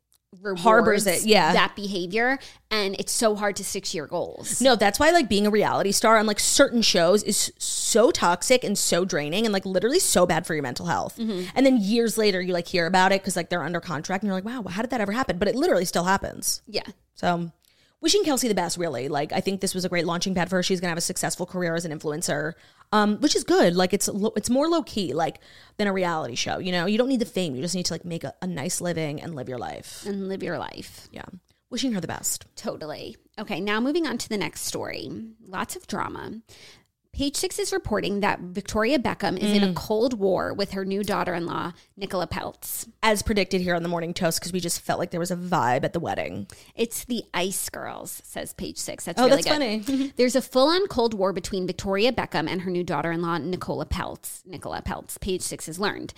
Harbors 0.59 1.07
it, 1.07 1.25
yeah. 1.25 1.53
that 1.53 1.77
behavior, 1.77 2.39
and 2.71 2.97
it's 2.99 3.13
so 3.13 3.37
hard 3.37 3.55
to 3.57 3.65
stick 3.65 3.85
to 3.85 3.97
your 3.97 4.07
goals. 4.07 4.61
No, 4.63 4.77
that's 4.77 4.99
why 4.99 5.11
like 5.11 5.29
being 5.29 5.47
a 5.47 5.51
reality 5.51 5.93
star 5.93 6.17
on 6.17 6.27
like 6.27 6.41
certain 6.41 6.81
shows 6.83 7.23
is 7.23 7.53
so 7.59 8.11
toxic 8.11 8.65
and 8.65 8.77
so 8.77 9.05
draining 9.05 9.45
and 9.45 9.53
like 9.53 9.67
literally 9.67 9.99
so 9.99 10.25
bad 10.27 10.47
for 10.47 10.55
your 10.55 10.63
mental 10.63 10.87
health. 10.87 11.19
Mm-hmm. 11.19 11.51
And 11.55 11.67
then 11.67 11.77
years 11.79 12.17
later 12.17 12.41
you 12.41 12.55
like 12.55 12.67
hear 12.67 12.87
about 12.87 13.13
it 13.13 13.21
because 13.21 13.37
like 13.37 13.51
they're 13.51 13.63
under 13.63 13.81
contract 13.81 14.23
and 14.23 14.29
you're 14.29 14.35
like, 14.35 14.45
wow, 14.45 14.63
how 14.71 14.81
did 14.81 14.91
that 14.91 15.01
ever 15.01 15.13
happen? 15.13 15.39
But 15.39 15.49
it 15.49 15.55
literally 15.55 15.85
still 15.85 16.05
happens. 16.05 16.63
Yeah, 16.67 16.87
So 17.15 17.53
wishing 18.03 18.25
Kelsey 18.25 18.49
the 18.49 18.55
best, 18.55 18.77
really. 18.77 19.09
Like 19.09 19.33
I 19.33 19.41
think 19.41 19.61
this 19.63 19.75
was 19.75 19.85
a 19.87 19.89
great 19.89 20.05
launching 20.05 20.35
pad 20.35 20.51
for 20.51 20.57
her. 20.57 20.63
She's 20.63 20.81
gonna 20.81 20.91
have 20.91 20.99
a 20.99 21.01
successful 21.01 21.47
career 21.47 21.75
as 21.75 21.87
an 21.87 21.99
influencer, 21.99 22.53
um, 22.93 23.17
which 23.21 23.35
is 23.35 23.45
good. 23.45 23.75
Like 23.75 23.95
it's 23.95 24.09
lo- 24.09 24.35
it's 24.37 24.51
more 24.51 24.69
low 24.69 24.83
key 24.83 25.15
like 25.15 25.39
than 25.79 25.87
a 25.87 25.93
reality 25.93 26.35
show. 26.35 26.59
You 26.59 26.73
know, 26.73 26.85
you 26.87 26.99
don't 26.99 27.09
need 27.09 27.21
the 27.21 27.25
fame. 27.25 27.55
You 27.55 27.63
just 27.63 27.75
need 27.75 27.87
to 27.87 27.95
like 27.95 28.05
make 28.05 28.25
a, 28.25 28.35
a 28.43 28.47
nice 28.47 28.81
living 28.83 29.23
and 29.23 29.35
live 29.35 29.49
your 29.49 29.59
life. 29.59 30.05
and 30.07 30.29
live 30.29 30.43
your 30.43 30.59
life. 30.59 31.09
Yeah, 31.11 31.25
wishing 31.71 31.93
her 31.93 32.01
the 32.01 32.07
best. 32.09 32.45
Totally. 32.57 33.17
Okay, 33.39 33.61
now 33.61 33.81
moving 33.81 34.07
on 34.07 34.19
to 34.19 34.29
the 34.29 34.37
next 34.37 34.63
story. 34.63 35.11
Lots 35.47 35.75
of 35.77 35.87
drama. 35.87 36.41
Page 37.13 37.37
Six 37.37 37.59
is 37.59 37.75
reporting 37.75 38.21
that 38.21 38.41
Victoria 38.41 38.99
Beckham 38.99 39.37
is 39.37 39.51
Mm. 39.51 39.57
in 39.57 39.63
a 39.65 39.75
cold 39.75 40.19
war 40.19 40.55
with 40.55 40.71
her 40.71 40.83
new 40.87 41.05
daughter 41.05 41.35
in 41.35 41.45
law, 41.45 41.73
Nicola 41.95 42.27
Peltz. 42.27 42.89
As 43.03 43.23
predicted 43.23 43.61
here 43.61 43.75
on 43.75 43.83
the 43.83 43.89
morning 43.91 44.15
toast, 44.15 44.41
because 44.41 44.51
we 44.51 44.61
just 44.61 44.81
felt 44.81 44.99
like 44.99 45.11
there 45.11 45.21
was 45.21 45.31
a 45.31 45.37
vibe 45.37 45.85
at 45.85 45.93
the 45.93 46.01
wedding. 46.01 46.47
It's 46.75 47.05
the 47.05 47.25
Ice 47.35 47.69
Girls, 47.69 48.23
says 48.25 48.55
Page 48.55 48.79
Six. 48.79 49.05
That's 49.05 49.21
Oh, 49.21 49.25
really 49.29 49.43
that's 49.43 49.59
good. 49.59 49.85
funny. 49.85 50.13
There's 50.17 50.35
a 50.37 50.41
full-on 50.41 50.87
Cold 50.87 51.13
War 51.13 51.35
between 51.35 51.67
Victoria 51.67 52.13
Beckham 52.13 52.49
and 52.49 52.63
her 52.63 52.71
new 52.71 52.83
daughter-in-law, 52.83 53.39
Nicola 53.39 53.85
Peltz. 53.85 54.41
Nicola 54.47 54.81
Peltz. 54.81 55.21
Page 55.21 55.43
Six 55.43 55.67
has 55.67 55.79
learned. 55.79 56.15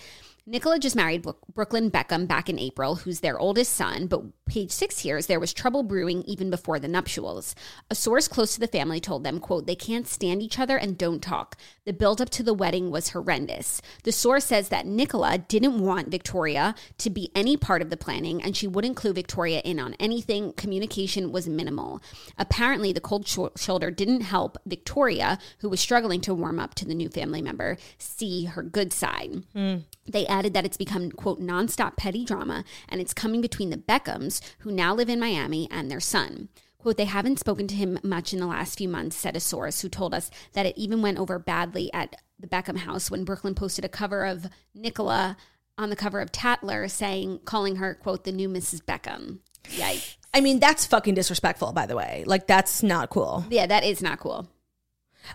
Nicola 0.47 0.77
just 0.79 0.95
married 0.95 1.25
Brooklyn 1.55 1.89
Beckham 1.91 2.25
back 2.27 2.49
in 2.49 2.57
April, 2.59 2.95
who's 2.95 3.19
their 3.21 3.37
oldest 3.39 3.73
son, 3.73 4.05
but 4.07 4.21
page 4.45 4.71
six 4.71 4.99
hears 4.99 5.25
there 5.25 5.39
was 5.39 5.53
trouble 5.53 5.83
brewing 5.83 6.23
even 6.23 6.49
before 6.49 6.79
the 6.79 6.87
nuptials. 6.87 7.55
A 7.89 7.95
source 7.95 8.27
close 8.27 8.53
to 8.53 8.59
the 8.59 8.67
family 8.67 8.99
told 8.99 9.23
them, 9.23 9.39
quote, 9.39 9.65
they 9.65 9.75
can't 9.75 10.07
stand 10.07 10.41
each 10.41 10.59
other 10.59 10.77
and 10.77 10.97
don't 10.97 11.21
talk. 11.21 11.57
The 11.85 11.93
buildup 11.93 12.29
to 12.31 12.43
the 12.43 12.53
wedding 12.53 12.91
was 12.91 13.09
horrendous. 13.09 13.81
The 14.03 14.11
source 14.11 14.45
says 14.45 14.69
that 14.69 14.85
Nicola 14.85 15.37
didn't 15.37 15.79
want 15.79 16.09
Victoria 16.09 16.75
to 16.99 17.09
be 17.09 17.31
any 17.35 17.57
part 17.57 17.81
of 17.81 17.89
the 17.89 17.97
planning 17.97 18.41
and 18.41 18.55
she 18.55 18.67
wouldn't 18.67 18.95
clue 18.95 19.13
Victoria 19.13 19.61
in 19.61 19.79
on 19.79 19.95
anything. 19.95 20.53
Communication 20.53 21.31
was 21.31 21.47
minimal. 21.47 22.01
Apparently, 22.37 22.93
the 22.93 23.01
cold 23.01 23.27
sho- 23.27 23.51
shoulder 23.57 23.91
didn't 23.91 24.21
help 24.21 24.57
Victoria, 24.65 25.39
who 25.59 25.69
was 25.69 25.79
struggling 25.79 26.21
to 26.21 26.33
warm 26.33 26.59
up 26.59 26.75
to 26.75 26.85
the 26.85 26.95
new 26.95 27.09
family 27.09 27.41
member, 27.41 27.77
see 27.97 28.45
her 28.45 28.63
good 28.63 28.93
side. 28.93 29.43
Hmm. 29.53 29.77
They 30.07 30.27
added 30.27 30.53
that 30.53 30.65
it's 30.65 30.77
become, 30.77 31.11
quote, 31.11 31.41
nonstop 31.41 31.97
petty 31.97 32.23
drama 32.23 32.63
and 32.87 33.01
it's 33.01 33.13
coming 33.13 33.41
between 33.41 33.71
the 33.71 33.77
Beckhams, 33.77 34.34
who 34.59 34.71
now 34.71 34.93
live 34.93 35.09
in 35.09 35.19
Miami, 35.19 35.67
and 35.71 35.89
their 35.89 35.99
son. 35.99 36.49
Quote, 36.77 36.97
they 36.97 37.05
haven't 37.05 37.39
spoken 37.39 37.67
to 37.67 37.75
him 37.75 37.99
much 38.03 38.31
in 38.31 38.39
the 38.39 38.45
last 38.45 38.77
few 38.77 38.87
months, 38.87 39.15
said 39.15 39.35
a 39.35 39.39
source 39.39 39.81
who 39.81 39.89
told 39.89 40.13
us 40.13 40.29
that 40.53 40.65
it 40.65 40.77
even 40.77 41.01
went 41.01 41.17
over 41.17 41.39
badly 41.39 41.91
at 41.93 42.15
the 42.39 42.47
Beckham 42.47 42.77
house 42.77 43.09
when 43.09 43.23
Brooklyn 43.23 43.55
posted 43.55 43.83
a 43.83 43.89
cover 43.89 44.23
of 44.25 44.47
Nicola 44.73 45.37
on 45.77 45.89
the 45.89 45.95
cover 45.95 46.21
of 46.21 46.31
Tatler 46.31 46.87
saying, 46.87 47.39
calling 47.45 47.77
her, 47.77 47.95
quote, 47.95 48.23
the 48.23 48.31
new 48.31 48.47
Mrs. 48.47 48.81
Beckham. 48.83 49.39
Yikes. 49.69 50.17
I 50.33 50.41
mean, 50.41 50.59
that's 50.59 50.85
fucking 50.85 51.15
disrespectful, 51.15 51.73
by 51.73 51.85
the 51.85 51.95
way. 51.95 52.23
Like, 52.27 52.45
that's 52.45 52.83
not 52.83 53.09
cool. 53.09 53.45
Yeah, 53.49 53.65
that 53.65 53.83
is 53.83 54.01
not 54.01 54.19
cool. 54.19 54.47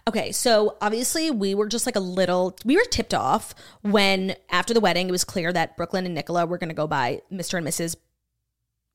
Okay, 0.09 0.31
so 0.31 0.77
obviously 0.81 1.31
we 1.31 1.55
were 1.55 1.67
just 1.67 1.87
like 1.87 1.97
a 1.97 2.01
little, 2.01 2.57
we 2.65 2.77
were 2.77 2.85
tipped 2.91 3.15
off 3.15 3.55
when 3.83 4.37
after 4.51 4.73
the 4.73 4.81
wedding 4.81 5.09
it 5.09 5.13
was 5.13 5.25
clear 5.25 5.53
that 5.53 5.77
Brooklyn 5.77 6.07
and 6.07 6.15
Nicola 6.15 6.47
were 6.47 6.59
going 6.59 6.69
to 6.69 6.75
go 6.75 6.87
by 6.87 7.23
Mr. 7.33 7.59
and 7.59 7.67
Mrs. 7.67 7.97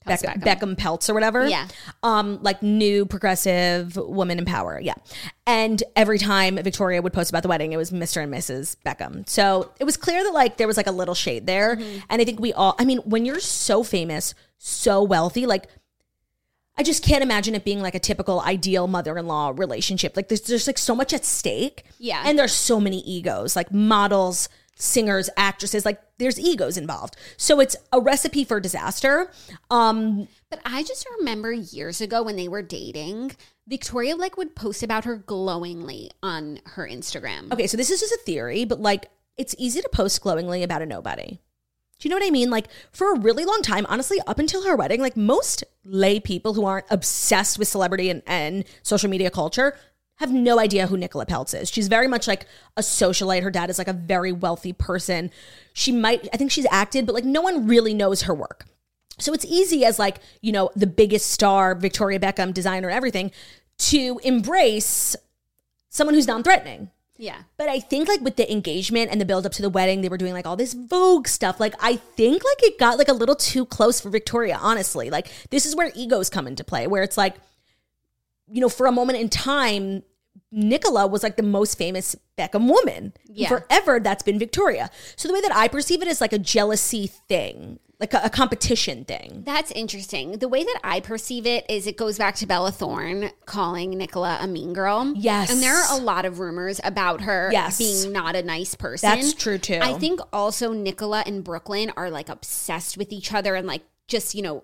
Peltz 0.05 0.23
Beckham, 0.23 0.41
Beckham. 0.41 0.75
Peltz 0.75 1.09
or 1.09 1.13
whatever. 1.13 1.47
Yeah. 1.47 1.67
Um, 2.03 2.39
like 2.41 2.61
new 2.61 3.05
progressive 3.05 3.95
woman 3.95 4.39
in 4.39 4.45
power. 4.45 4.79
Yeah. 4.79 4.93
And 5.47 5.83
every 5.95 6.17
time 6.17 6.55
Victoria 6.57 7.01
would 7.01 7.13
post 7.13 7.29
about 7.29 7.43
the 7.43 7.49
wedding, 7.49 7.73
it 7.73 7.77
was 7.77 7.91
Mr. 7.91 8.23
and 8.23 8.33
Mrs. 8.33 8.77
Beckham. 8.85 9.27
So 9.27 9.71
it 9.79 9.83
was 9.83 9.97
clear 9.97 10.23
that 10.23 10.33
like 10.33 10.57
there 10.57 10.67
was 10.67 10.77
like 10.77 10.87
a 10.87 10.91
little 10.91 11.15
shade 11.15 11.45
there. 11.45 11.75
Mm-hmm. 11.75 11.99
And 12.09 12.21
I 12.21 12.25
think 12.25 12.39
we 12.39 12.53
all, 12.53 12.75
I 12.79 12.85
mean, 12.85 12.99
when 12.99 13.25
you're 13.25 13.39
so 13.39 13.83
famous, 13.83 14.33
so 14.57 15.03
wealthy, 15.03 15.45
like 15.45 15.67
I 16.77 16.83
just 16.83 17.03
can't 17.03 17.23
imagine 17.23 17.55
it 17.55 17.63
being 17.63 17.81
like 17.81 17.95
a 17.95 17.99
typical 17.99 18.41
ideal 18.41 18.87
mother-in-law 18.87 19.53
relationship. 19.55 20.15
Like 20.17 20.27
there's 20.27 20.41
there's 20.41 20.67
like 20.67 20.77
so 20.77 20.95
much 20.95 21.13
at 21.13 21.23
stake. 21.23 21.85
Yeah. 21.99 22.23
And 22.25 22.37
there's 22.37 22.53
so 22.53 22.79
many 22.79 22.99
egos, 23.01 23.55
like 23.55 23.71
models, 23.71 24.49
singers, 24.75 25.29
actresses, 25.37 25.85
like 25.85 26.01
there's 26.17 26.39
egos 26.39 26.77
involved. 26.77 27.15
So 27.37 27.59
it's 27.59 27.75
a 27.91 27.99
recipe 27.99 28.43
for 28.43 28.59
disaster. 28.59 29.31
Um 29.69 30.27
But 30.49 30.59
I 30.65 30.83
just 30.83 31.05
remember 31.19 31.51
years 31.51 32.01
ago 32.01 32.23
when 32.23 32.35
they 32.35 32.47
were 32.47 32.61
dating, 32.61 33.33
Victoria 33.67 34.15
like 34.15 34.37
would 34.37 34.55
post 34.55 34.83
about 34.83 35.05
her 35.05 35.17
glowingly 35.17 36.11
on 36.21 36.59
her 36.65 36.87
Instagram. 36.87 37.51
okay, 37.51 37.67
so 37.67 37.77
this 37.77 37.89
is 37.89 37.99
just 37.99 38.13
a 38.13 38.19
theory, 38.25 38.65
but 38.65 38.79
like 38.81 39.09
it's 39.37 39.55
easy 39.57 39.81
to 39.81 39.89
post 39.89 40.21
glowingly 40.21 40.63
about 40.63 40.81
a 40.81 40.85
nobody. 40.85 41.39
Do 41.99 42.07
you 42.07 42.09
know 42.09 42.17
what 42.17 42.27
I 42.27 42.31
mean? 42.31 42.49
Like 42.49 42.67
for 42.91 43.13
a 43.13 43.19
really 43.19 43.45
long 43.45 43.61
time, 43.61 43.85
honestly, 43.87 44.19
up 44.27 44.37
until 44.37 44.63
her 44.65 44.75
wedding, 44.75 45.01
like 45.01 45.15
most 45.15 45.63
lay 45.85 46.19
people 46.19 46.53
who 46.53 46.65
aren't 46.65 46.85
obsessed 46.89 47.57
with 47.57 47.67
celebrity 47.67 48.09
and, 48.09 48.21
and 48.27 48.65
social 48.83 49.09
media 49.09 49.29
culture 49.29 49.77
have 50.17 50.31
no 50.31 50.59
idea 50.59 50.87
who 50.87 50.97
Nicola 50.97 51.25
Peltz 51.25 51.59
is. 51.59 51.69
She's 51.69 51.87
very 51.87 52.07
much 52.07 52.27
like 52.27 52.45
a 52.77 52.81
socialite. 52.81 53.43
Her 53.43 53.51
dad 53.51 53.69
is 53.69 53.77
like 53.77 53.87
a 53.87 53.93
very 53.93 54.31
wealthy 54.31 54.71
person. 54.71 55.29
She 55.73 55.91
might, 55.91 56.27
I 56.33 56.37
think 56.37 56.51
she's 56.51 56.67
acted, 56.71 57.05
but 57.05 57.13
like 57.13 57.25
no 57.25 57.41
one 57.41 57.67
really 57.67 57.93
knows 57.93 58.23
her 58.23 58.33
work. 58.33 58.65
So 59.19 59.33
it's 59.33 59.45
easy 59.45 59.85
as 59.85 59.99
like, 59.99 60.19
you 60.41 60.51
know, 60.51 60.71
the 60.75 60.87
biggest 60.87 61.31
star, 61.31 61.75
Victoria 61.75 62.19
Beckham, 62.19 62.53
designer, 62.53 62.89
everything, 62.89 63.31
to 63.77 64.19
embrace 64.23 65.15
someone 65.89 66.13
who's 66.13 66.27
non-threatening. 66.27 66.91
Yeah. 67.17 67.43
But 67.57 67.69
I 67.69 67.79
think 67.79 68.09
like 68.09 68.21
with 68.21 68.35
the 68.35 68.49
engagement 68.51 69.11
and 69.11 69.21
the 69.21 69.25
build 69.25 69.45
up 69.45 69.53
to 69.53 69.61
the 69.61 69.69
wedding, 69.69 70.01
they 70.01 70.09
were 70.09 70.17
doing 70.17 70.33
like 70.33 70.45
all 70.45 70.57
this 70.57 70.73
Vogue 70.73 71.27
stuff. 71.27 71.59
Like 71.59 71.73
I 71.81 71.95
think 71.95 72.43
like 72.43 72.63
it 72.63 72.77
got 72.77 72.97
like 72.97 73.07
a 73.07 73.13
little 73.13 73.35
too 73.35 73.65
close 73.65 74.01
for 74.01 74.09
Victoria, 74.09 74.57
honestly. 74.61 75.09
Like 75.09 75.29
this 75.49 75.65
is 75.65 75.75
where 75.75 75.91
egos 75.95 76.29
come 76.29 76.47
into 76.47 76.63
play, 76.63 76.87
where 76.87 77.03
it's 77.03 77.17
like, 77.17 77.35
you 78.51 78.61
know, 78.61 78.69
for 78.69 78.85
a 78.85 78.91
moment 78.91 79.19
in 79.19 79.29
time, 79.29 80.03
Nicola 80.51 81.07
was 81.07 81.23
like 81.23 81.35
the 81.35 81.43
most 81.43 81.77
famous 81.77 82.15
Beckham 82.37 82.69
woman. 82.69 83.13
Yeah. 83.25 83.49
Forever, 83.49 83.99
that's 83.99 84.23
been 84.23 84.39
Victoria. 84.39 84.89
So 85.15 85.27
the 85.27 85.33
way 85.33 85.41
that 85.41 85.55
I 85.55 85.67
perceive 85.67 86.01
it 86.01 86.07
is 86.07 86.21
like 86.21 86.33
a 86.33 86.39
jealousy 86.39 87.07
thing, 87.07 87.79
like 87.99 88.13
a, 88.13 88.21
a 88.25 88.29
competition 88.29 89.03
thing. 89.05 89.43
That's 89.45 89.71
interesting. 89.71 90.33
The 90.39 90.47
way 90.47 90.63
that 90.63 90.79
I 90.83 90.99
perceive 90.99 91.45
it 91.45 91.65
is 91.69 91.87
it 91.87 91.97
goes 91.97 92.17
back 92.17 92.35
to 92.35 92.45
Bella 92.45 92.71
Thorne 92.71 93.31
calling 93.45 93.91
Nicola 93.91 94.37
a 94.39 94.47
mean 94.47 94.73
girl. 94.73 95.13
Yes. 95.15 95.51
And 95.51 95.61
there 95.61 95.75
are 95.75 95.97
a 95.97 96.01
lot 96.01 96.25
of 96.25 96.39
rumors 96.39 96.79
about 96.83 97.21
her 97.21 97.49
Yes. 97.51 97.77
being 97.77 98.11
not 98.13 98.35
a 98.35 98.43
nice 98.43 98.75
person. 98.75 99.09
That's 99.09 99.33
true, 99.33 99.57
too. 99.57 99.79
I 99.81 99.93
think 99.93 100.19
also 100.31 100.71
Nicola 100.73 101.23
and 101.25 101.43
Brooklyn 101.43 101.91
are 101.97 102.09
like 102.09 102.29
obsessed 102.29 102.97
with 102.97 103.11
each 103.11 103.33
other 103.33 103.55
and 103.55 103.67
like 103.67 103.83
just, 104.07 104.35
you 104.35 104.41
know, 104.41 104.63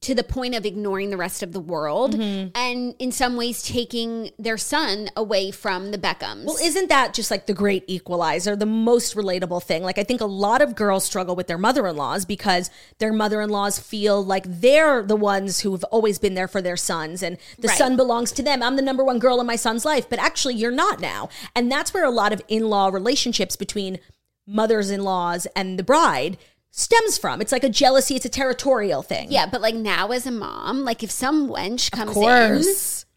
to 0.00 0.14
the 0.14 0.22
point 0.22 0.54
of 0.54 0.64
ignoring 0.64 1.10
the 1.10 1.16
rest 1.16 1.42
of 1.42 1.52
the 1.52 1.60
world 1.60 2.14
Mm-hmm. 2.14 2.48
and 2.54 2.94
in 2.98 3.10
some 3.12 3.36
ways 3.36 3.62
taking 3.62 4.30
their 4.38 4.56
son 4.56 5.08
away 5.16 5.50
from 5.50 5.90
the 5.90 5.98
Beckhams. 5.98 6.44
Well, 6.44 6.56
isn't 6.62 6.88
that 6.88 7.14
just 7.14 7.30
like 7.30 7.46
the 7.46 7.52
great 7.54 7.84
equalizer, 7.86 8.54
the 8.56 8.66
most 8.66 9.14
relatable 9.16 9.62
thing? 9.62 9.82
Like, 9.82 9.98
I 9.98 10.04
think 10.04 10.20
a 10.20 10.26
lot 10.26 10.62
of 10.62 10.74
girls 10.76 11.04
struggle 11.04 11.34
with 11.36 11.46
their 11.48 11.58
mother 11.58 11.86
in 11.86 11.96
laws 11.96 12.24
because 12.24 12.70
their 12.98 13.12
mother 13.12 13.40
in 13.40 13.50
laws 13.50 13.78
feel 13.78 14.24
like 14.24 14.44
they're 14.46 15.02
the 15.02 15.16
ones 15.16 15.60
who've 15.60 15.84
always 15.84 16.18
been 16.18 16.34
there 16.34 16.48
for 16.48 16.62
their 16.62 16.76
sons 16.76 17.22
and 17.22 17.36
the 17.58 17.68
Right. 17.68 17.78
son 17.78 17.96
belongs 17.96 18.30
to 18.32 18.42
them. 18.42 18.62
I'm 18.62 18.76
the 18.76 18.82
number 18.82 19.04
one 19.04 19.18
girl 19.18 19.40
in 19.40 19.46
my 19.46 19.56
son's 19.56 19.84
life, 19.84 20.08
but 20.08 20.18
actually, 20.18 20.54
you're 20.54 20.70
not 20.70 21.00
now. 21.00 21.28
And 21.56 21.70
that's 21.70 21.92
where 21.92 22.04
a 22.04 22.10
lot 22.10 22.32
of 22.32 22.40
in 22.48 22.68
law 22.70 22.88
relationships 22.88 23.56
between 23.56 23.98
mothers 24.46 24.90
in 24.90 25.02
laws 25.04 25.46
and 25.54 25.78
the 25.78 25.82
bride 25.82 26.38
stems 26.78 27.18
from. 27.18 27.40
It's 27.40 27.52
like 27.52 27.64
a 27.64 27.68
jealousy, 27.68 28.14
it's 28.16 28.24
a 28.24 28.28
territorial 28.30 29.02
thing. 29.02 29.30
yeah, 29.32 29.46
but 29.46 29.60
like 29.60 29.74
now 29.74 30.08
as 30.12 30.26
a 30.26 30.30
mom, 30.30 30.84
like 30.84 31.02
if 31.02 31.10
some 31.10 31.48
wench 31.48 31.90
comes 31.90 32.10
Of 32.10 32.14
course. 32.14 33.04
in, 33.04 33.08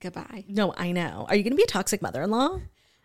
goodbye. 0.00 0.44
No, 0.48 0.74
I 0.76 0.92
know. 0.92 1.26
Are 1.28 1.34
you 1.34 1.42
going 1.42 1.52
to 1.52 1.56
be 1.56 1.62
a 1.62 1.66
toxic 1.66 2.02
mother 2.02 2.22
in 2.22 2.30
law? 2.30 2.60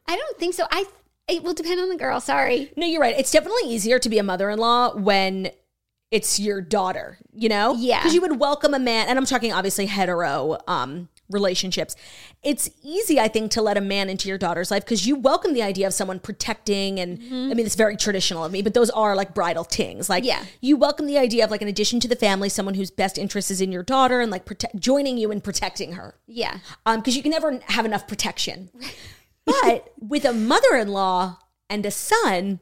I 0.07 0.15
don't 0.17 0.37
think 0.37 0.53
so. 0.53 0.65
I 0.69 0.85
it 1.29 1.41
will 1.41 1.53
depend 1.53 1.79
on 1.79 1.87
the 1.89 1.95
girl. 1.95 2.19
Sorry. 2.19 2.71
No, 2.75 2.85
you're 2.85 2.99
right. 2.99 3.15
It's 3.17 3.31
definitely 3.31 3.69
easier 3.69 3.97
to 3.97 4.09
be 4.09 4.17
a 4.17 4.23
mother 4.23 4.49
in 4.49 4.59
law 4.59 4.93
when 4.93 5.51
it's 6.11 6.37
your 6.39 6.59
daughter, 6.59 7.17
you 7.31 7.47
know? 7.47 7.75
Yeah. 7.77 7.99
Because 8.01 8.13
you 8.13 8.19
would 8.21 8.39
welcome 8.39 8.73
a 8.73 8.79
man, 8.79 9.07
and 9.07 9.17
I'm 9.17 9.25
talking 9.25 9.53
obviously 9.53 9.85
hetero 9.85 10.57
um, 10.67 11.07
relationships. 11.29 11.95
It's 12.43 12.69
easy, 12.83 13.19
I 13.19 13.27
think, 13.27 13.51
to 13.51 13.61
let 13.61 13.77
a 13.77 13.81
man 13.81 14.09
into 14.09 14.27
your 14.29 14.37
daughter's 14.37 14.69
life 14.71 14.83
because 14.83 15.07
you 15.07 15.15
welcome 15.15 15.53
the 15.53 15.61
idea 15.63 15.87
of 15.87 15.93
someone 15.93 16.19
protecting. 16.19 16.99
And 16.99 17.19
I 17.51 17.53
mean, 17.55 17.65
it's 17.65 17.75
very 17.75 17.95
traditional 17.97 18.43
of 18.43 18.51
me, 18.51 18.61
but 18.61 18.73
those 18.73 18.89
are 18.91 19.15
like 19.15 19.33
bridal 19.33 19.63
tings. 19.63 20.09
Like, 20.09 20.23
Yeah. 20.25 20.43
you 20.61 20.77
welcome 20.77 21.05
the 21.07 21.17
idea 21.17 21.43
of 21.43 21.51
like 21.51 21.61
an 21.61 21.67
addition 21.67 21.99
to 22.01 22.07
the 22.07 22.15
family, 22.15 22.49
someone 22.49 22.75
whose 22.75 22.91
best 22.91 23.17
interest 23.17 23.49
is 23.51 23.61
in 23.61 23.71
your 23.71 23.83
daughter 23.83 24.19
and 24.21 24.31
like 24.31 24.45
protect, 24.45 24.75
joining 24.77 25.17
you 25.17 25.31
in 25.31 25.41
protecting 25.41 25.93
her 25.93 26.15
Yeah. 26.27 26.57
um 26.85 26.99
because 26.99 27.15
you 27.15 27.21
can 27.23 27.31
never 27.31 27.59
have 27.67 27.85
enough 27.85 28.07
protection 28.07 28.69
but 29.45 29.93
with 29.99 30.25
a 30.25 30.33
mother-in-law 30.33 31.37
and 31.69 31.85
a 31.85 31.91
son 31.91 32.59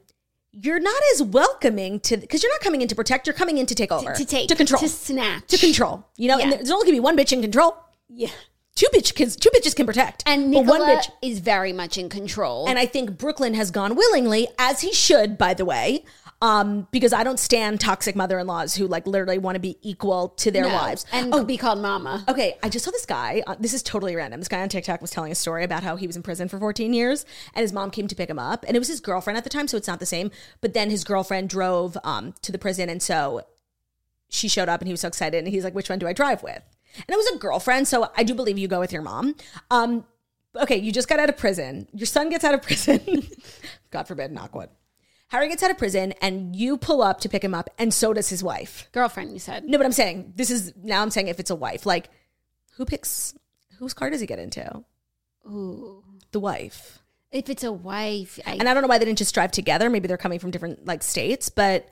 you're 0.52 0.80
not 0.80 1.00
as 1.14 1.22
welcoming 1.22 1.98
to 2.00 2.16
because 2.16 2.42
you're 2.42 2.52
not 2.52 2.60
coming 2.60 2.82
in 2.82 2.88
to 2.88 2.94
protect 2.94 3.26
you're 3.26 3.34
coming 3.34 3.58
in 3.58 3.66
to 3.66 3.74
take 3.74 3.90
over 3.92 4.12
To 4.12 4.24
take 4.24 4.48
to 4.48 4.54
control 4.54 4.80
to 4.80 4.88
snatch 4.88 5.46
to 5.48 5.56
control 5.58 6.06
you 6.16 6.28
know 6.28 6.38
and 6.38 6.50
Yeah. 6.50 6.56
there's 6.56 6.70
only 6.70 6.84
gonna 6.84 6.96
be 6.96 7.00
one 7.00 7.16
bitch 7.16 7.32
in 7.32 7.40
control 7.40 7.76
Yeah. 8.08 8.28
Two 8.74 8.86
bitch 8.94 9.14
kids 9.14 9.36
two 9.36 9.50
bitches 9.50 9.74
can 9.76 9.86
protect 9.86 10.22
And 10.26 10.52
but 10.52 10.60
Nicola 10.62 10.78
one 10.80 10.88
bitch 10.96 11.10
is 11.20 11.38
very 11.40 11.72
much 11.72 11.98
in 11.98 12.08
control. 12.08 12.66
and 12.68 12.78
I 12.78 12.86
think 12.86 13.18
Brooklyn 13.18 13.54
has 13.54 13.70
gone 13.70 13.94
willingly, 13.94 14.48
as 14.58 14.80
he 14.80 14.92
should, 14.92 15.36
by 15.38 15.54
the 15.54 15.64
way, 15.64 16.04
um, 16.40 16.88
because 16.90 17.12
I 17.12 17.22
don't 17.22 17.38
stand 17.38 17.80
toxic 17.80 18.16
mother-in-laws 18.16 18.74
who 18.74 18.88
like 18.88 19.06
literally 19.06 19.38
want 19.38 19.54
to 19.54 19.60
be 19.60 19.76
equal 19.82 20.30
to 20.38 20.50
their 20.50 20.62
No. 20.64 20.74
wives. 20.74 21.06
and 21.12 21.32
oh, 21.32 21.44
be 21.44 21.56
called 21.56 21.78
mama. 21.80 22.24
Okay, 22.28 22.58
I 22.64 22.68
just 22.68 22.84
saw 22.84 22.90
this 22.90 23.06
guy. 23.06 23.42
Uh, 23.46 23.54
this 23.60 23.72
is 23.74 23.82
totally 23.82 24.16
random. 24.16 24.40
This 24.40 24.48
guy 24.48 24.60
on 24.60 24.68
TikTok 24.68 25.00
was 25.00 25.10
telling 25.10 25.30
a 25.30 25.36
story 25.36 25.62
about 25.62 25.84
how 25.84 25.94
he 25.96 26.06
was 26.08 26.16
in 26.16 26.22
prison 26.24 26.48
for 26.48 26.58
14 26.58 26.92
years 26.92 27.24
and 27.54 27.62
his 27.62 27.72
mom 27.72 27.90
came 27.92 28.08
to 28.08 28.16
pick 28.16 28.28
him 28.28 28.40
up. 28.40 28.64
And 28.66 28.74
it 28.76 28.80
was 28.80 28.88
his 28.88 29.00
girlfriend 29.00 29.36
at 29.36 29.44
the 29.44 29.50
time, 29.50 29.68
so 29.68 29.76
it's 29.76 29.86
not 29.86 30.00
the 30.00 30.06
same. 30.06 30.32
But 30.60 30.74
then 30.74 30.90
his 30.90 31.04
girlfriend 31.04 31.48
drove 31.48 31.96
um, 32.02 32.34
to 32.42 32.50
the 32.50 32.58
prison. 32.58 32.88
And 32.88 33.00
so 33.00 33.42
she 34.28 34.48
showed 34.48 34.68
up 34.68 34.80
and 34.80 34.88
he 34.88 34.92
was 34.92 35.02
so 35.02 35.08
excited. 35.08 35.38
And 35.38 35.46
he's 35.48 35.62
like, 35.62 35.74
which 35.76 35.90
one 35.90 36.00
do 36.00 36.08
I 36.08 36.12
drive 36.12 36.42
with? 36.42 36.62
And 36.96 37.08
it 37.08 37.16
was 37.16 37.26
a 37.28 37.38
girlfriend. 37.38 37.88
So 37.88 38.10
I 38.16 38.22
do 38.22 38.34
believe 38.34 38.58
you 38.58 38.68
go 38.68 38.80
with 38.80 38.92
your 38.92 39.02
mom. 39.02 39.34
Um, 39.70 40.04
okay, 40.56 40.76
you 40.76 40.92
just 40.92 41.08
got 41.08 41.18
out 41.18 41.28
of 41.28 41.36
prison. 41.36 41.88
Your 41.92 42.06
son 42.06 42.30
gets 42.30 42.44
out 42.44 42.54
of 42.54 42.62
prison. 42.68 43.00
God 43.90 44.08
forbid, 44.08 44.32
knock 44.32 44.54
wood. 44.54 44.68
Harry 45.28 45.48
gets 45.48 45.62
out 45.62 45.70
of 45.70 45.78
prison 45.78 46.12
and 46.20 46.54
you 46.54 46.76
pull 46.76 47.02
up 47.02 47.20
to 47.20 47.28
pick 47.28 47.42
him 47.42 47.54
up, 47.54 47.70
and 47.78 47.94
so 47.94 48.12
does 48.12 48.28
his 48.28 48.44
wife. 48.44 48.86
Girlfriend, 48.92 49.32
you 49.32 49.38
said. 49.38 49.64
No, 49.64 49.78
but 49.78 49.86
I'm 49.86 49.92
saying 49.92 50.34
this 50.36 50.50
is 50.50 50.74
now 50.82 51.00
I'm 51.00 51.10
saying 51.10 51.28
if 51.28 51.40
it's 51.40 51.48
a 51.48 51.56
wife, 51.56 51.86
like 51.86 52.10
who 52.76 52.84
picks 52.84 53.34
whose 53.78 53.94
car 53.94 54.10
does 54.10 54.20
he 54.20 54.26
get 54.26 54.38
into? 54.38 54.84
Ooh. 55.46 56.04
The 56.32 56.40
wife. 56.40 56.98
If 57.30 57.48
it's 57.48 57.64
a 57.64 57.72
wife, 57.72 58.38
I, 58.46 58.52
And 58.52 58.68
I 58.68 58.74
don't 58.74 58.82
know 58.82 58.88
why 58.88 58.98
they 58.98 59.06
didn't 59.06 59.18
just 59.18 59.32
drive 59.32 59.52
together. 59.52 59.88
Maybe 59.88 60.06
they're 60.06 60.18
coming 60.18 60.38
from 60.38 60.50
different 60.50 60.84
like 60.84 61.02
states, 61.02 61.48
but 61.48 61.88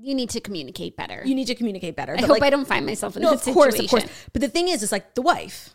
you 0.00 0.14
need 0.14 0.30
to 0.30 0.40
communicate 0.40 0.96
better. 0.96 1.22
you 1.24 1.34
need 1.34 1.46
to 1.46 1.54
communicate 1.54 1.94
better. 1.96 2.12
I 2.12 2.16
But, 2.16 2.20
hope 2.22 2.30
like, 2.30 2.42
I 2.42 2.50
don't 2.50 2.66
find 2.66 2.86
myself 2.86 3.16
in 3.16 3.22
No, 3.22 3.30
that 3.30 3.46
of 3.46 3.54
course, 3.54 3.74
of 3.74 3.80
situation. 3.82 4.08
course. 4.08 4.26
But 4.32 4.42
the 4.42 4.48
thing 4.48 4.68
is, 4.68 4.82
it's 4.82 4.92
like 4.92 5.14
the 5.14 5.22
wife. 5.22 5.74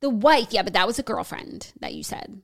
The 0.00 0.10
wife, 0.10 0.48
yeah, 0.50 0.62
but 0.62 0.72
that 0.74 0.86
was 0.86 0.98
a 0.98 1.02
girlfriend 1.02 1.72
that 1.80 1.94
you 1.94 2.02
said. 2.02 2.40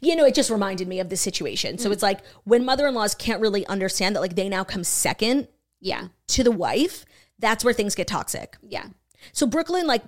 You 0.00 0.16
know, 0.16 0.24
it 0.24 0.34
just 0.34 0.50
reminded 0.50 0.88
me 0.88 0.98
of 0.98 1.08
the 1.10 1.16
situation. 1.16 1.76
Mm. 1.76 1.80
So 1.80 1.92
it's 1.92 2.02
like 2.02 2.20
when 2.44 2.64
mother-in-laws 2.64 3.14
can't 3.16 3.40
really 3.40 3.66
understand 3.66 4.16
that 4.16 4.20
like 4.20 4.34
they 4.34 4.48
now 4.48 4.64
come 4.64 4.82
second 4.82 5.46
Yeah, 5.80 6.08
to 6.28 6.42
the 6.42 6.50
wife, 6.50 7.04
that's 7.38 7.64
where 7.64 7.74
things 7.74 7.94
get 7.94 8.06
toxic. 8.08 8.56
yeah. 8.66 8.86
So 9.32 9.46
Brooklyn 9.46 9.86
like 9.86 10.02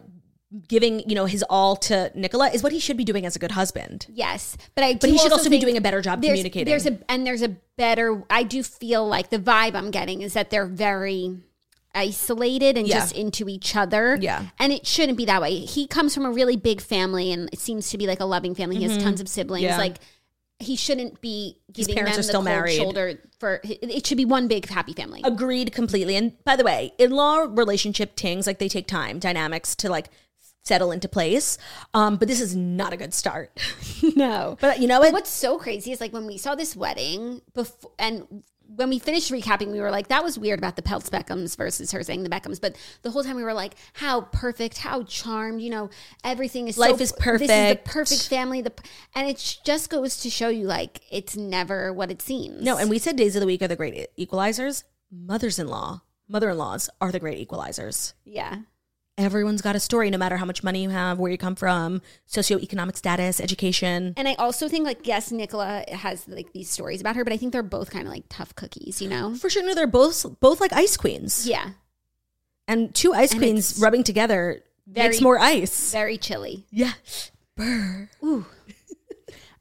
giving, 0.69 1.09
you 1.09 1.15
know, 1.15 1.27
his 1.27 1.45
all 1.49 1.77
to 1.77 2.11
Nicola 2.15 2.49
is 2.51 2.63
what 2.63 2.73
he 2.73 2.81
should 2.81 2.97
be 2.97 3.05
doing 3.05 3.25
as 3.25 3.37
a 3.37 3.39
good 3.39 3.53
husband. 3.53 4.07
Yes, 4.13 4.57
but 4.75 4.83
I. 4.85 4.95
But 4.95 5.11
he 5.11 5.19
should 5.19 5.33
also 5.33 5.51
be 5.51 5.59
doing 5.59 5.77
a 5.77 5.81
better 5.81 6.01
job 6.01 6.21
there's- 6.23 6.39
communicating. 6.39 6.71
There's 6.71 6.87
a 6.87 6.99
and 7.09 7.27
there's 7.27 7.43
a 7.43 7.51
better. 7.77 8.25
I 8.31 8.43
do 8.43 8.63
feel 8.63 9.07
like 9.07 9.31
the 9.31 9.39
vibe 9.39 9.75
I'm 9.75 9.91
getting 9.91 10.23
is 10.23 10.33
that 10.35 10.51
they're 10.51 10.67
very 10.67 11.37
isolated 11.95 12.77
and 12.77 12.87
Yeah. 12.87 13.01
just 13.01 13.15
into 13.17 13.49
each 13.49 13.75
other. 13.77 14.17
Yeah. 14.21 14.47
and 14.59 14.73
it 14.73 14.87
shouldn't 14.87 15.19
be 15.19 15.25
that 15.27 15.41
way. 15.43 15.57
He 15.61 15.87
comes 15.87 16.15
from 16.15 16.25
a 16.25 16.31
really 16.31 16.57
big 16.57 16.81
family, 16.81 17.33
and 17.33 17.49
it 17.53 17.59
seems 17.59 17.91
to 17.91 17.99
be 17.99 18.07
like 18.07 18.21
a 18.21 18.25
loving 18.25 18.55
family. 18.55 18.77
He 18.77 18.85
has 18.85 19.03
tons 19.03 19.21
of 19.21 19.29
siblings. 19.29 19.65
Mm-hmm. 19.65 19.73
Yeah. 19.73 19.79
Like 19.79 19.97
he 20.59 20.77
shouldn't 20.77 21.21
be 21.21 21.57
giving 21.73 21.95
parents 21.95 22.19
them 22.19 22.27
the 22.27 22.33
cold 22.35 22.45
married. 22.45 22.77
shoulder 22.77 23.19
for. 23.39 23.61
It 23.65 24.07
should 24.07 24.19
be 24.19 24.25
one 24.27 24.47
big 24.47 24.69
happy 24.69 24.93
family. 24.93 25.21
Agreed 25.25 25.73
completely. 25.73 26.17
And 26.17 26.33
by 26.45 26.57
the 26.57 26.65
way, 26.65 26.93
in 26.99 27.13
law 27.13 27.47
relationship 27.49 28.17
things, 28.17 28.47
like 28.47 28.59
they 28.59 28.69
take 28.69 28.87
time, 28.87 29.19
dynamics 29.19 29.75
to 29.77 29.89
like 29.89 30.11
settle 30.71 30.93
into 30.93 31.09
place. 31.09 31.59
Um, 31.95 32.15
but 32.17 32.29
this 32.29 32.41
is 32.41 32.55
not 32.55 32.93
a 32.93 32.97
good 32.97 33.13
start. 33.13 33.51
no, 34.15 34.57
but 34.61 34.79
you 34.79 34.87
know 34.87 35.01
what? 35.01 35.13
What's 35.13 35.29
so 35.31 35.59
crazy 35.59 35.91
is 35.91 36.01
like 36.01 36.13
when 36.13 36.27
we 36.27 36.39
saw 36.39 36.55
this 36.55 36.77
wedding 36.77 37.43
before, 37.55 37.91
and 37.99 38.45
when 38.77 38.89
we 38.89 39.01
finished 39.01 39.33
recapping, 39.33 39.73
we 39.73 39.81
were 39.81 39.91
like, 39.91 40.07
"That 40.09 40.23
was 40.23 40.39
weird 40.39 40.61
about 40.61 40.77
the 40.77 40.83
Peltz 40.83 41.11
Beckhams 41.11 41.57
versus 41.57 41.91
her 41.91 42.05
saying 42.05 42.23
the 42.23 42.31
Beckhams." 42.31 42.61
But 42.61 42.77
the 43.03 43.11
whole 43.11 43.25
time 43.25 43.35
we 43.35 43.43
were 43.43 43.53
like, 43.53 43.75
"How 43.95 44.21
perfect, 44.21 44.79
how 44.79 45.03
charmed, 45.03 45.61
you 45.61 45.71
know, 45.71 45.91
everything 46.23 46.69
is 46.69 46.79
Life 46.79 46.91
so, 46.91 46.95
is 46.95 46.99
This 46.99 47.11
is 47.11 47.17
the 47.17 47.25
perfect. 47.25 47.85
perfect 47.85 48.29
family." 48.29 48.63
The 48.63 48.73
and 49.17 49.29
it 49.29 49.59
just 49.65 49.91
goes 49.91 50.19
to 50.23 50.31
show 50.31 50.51
you, 50.51 50.67
like, 50.69 51.01
it's 51.11 51.37
never 51.37 51.93
what 51.93 52.13
it 52.13 52.23
seems. 52.23 52.63
no, 52.63 52.77
and 52.77 52.89
we 52.89 53.01
said 53.01 53.17
days 53.17 53.35
of 53.35 53.41
the 53.41 53.47
week 53.47 53.61
are 53.61 53.67
the 53.69 53.75
great 53.75 54.07
equalizers. 54.17 54.85
Mothers-in-law, 55.11 56.03
mother-in-laws 56.29 56.89
are 57.01 57.11
the 57.11 57.19
great 57.19 57.45
equalizers. 57.49 58.13
yeah, 58.25 58.59
Everyone's 59.21 59.61
got 59.61 59.77
a 59.77 59.81
story, 59.81 60.09
no 60.11 60.17
matter 60.17 60.39
how 60.39 60.47
much 60.47 60.65
money 60.65 60.83
you 60.83 60.89
have, 60.89 61.19
where 61.19 61.31
you 61.31 61.37
come 61.37 61.55
from, 61.55 62.01
socioeconomic 62.27 62.97
status, 62.97 63.39
education. 63.41 64.15
and 64.17 64.27
I 64.27 64.35
also 64.35 64.67
think 64.69 64.87
like 64.87 65.07
yes, 65.07 65.31
Nicola 65.31 65.85
has 65.93 66.27
like 66.27 66.53
these 66.55 66.71
stories 66.71 67.01
about 67.03 67.17
her, 67.17 67.25
but 67.25 67.33
I 67.33 67.37
think 67.37 67.53
they're 67.53 67.63
both 67.63 67.91
kind 67.91 68.07
of 68.07 68.13
like 68.13 68.25
tough 68.31 68.55
cookies, 68.55 69.03
you 69.03 69.09
know? 69.11 69.35
For 69.35 69.51
sure, 69.51 69.63
no, 69.65 69.75
they're 69.75 69.87
both 69.87 70.25
both 70.41 70.59
like 70.61 70.73
ice 70.73 70.97
queens. 70.97 71.47
Yeah, 71.47 71.71
And 72.67 72.95
two 72.95 73.13
ice 73.13 73.33
And 73.33 73.41
queens 73.41 73.73
it's 73.73 73.81
rubbing 73.81 74.05
together 74.05 74.63
very- 74.87 75.09
makes 75.09 75.21
more 75.21 75.39
ice. 75.39 75.93
very 75.93 76.17
chilly. 76.17 76.65
Yeah. 76.71 76.93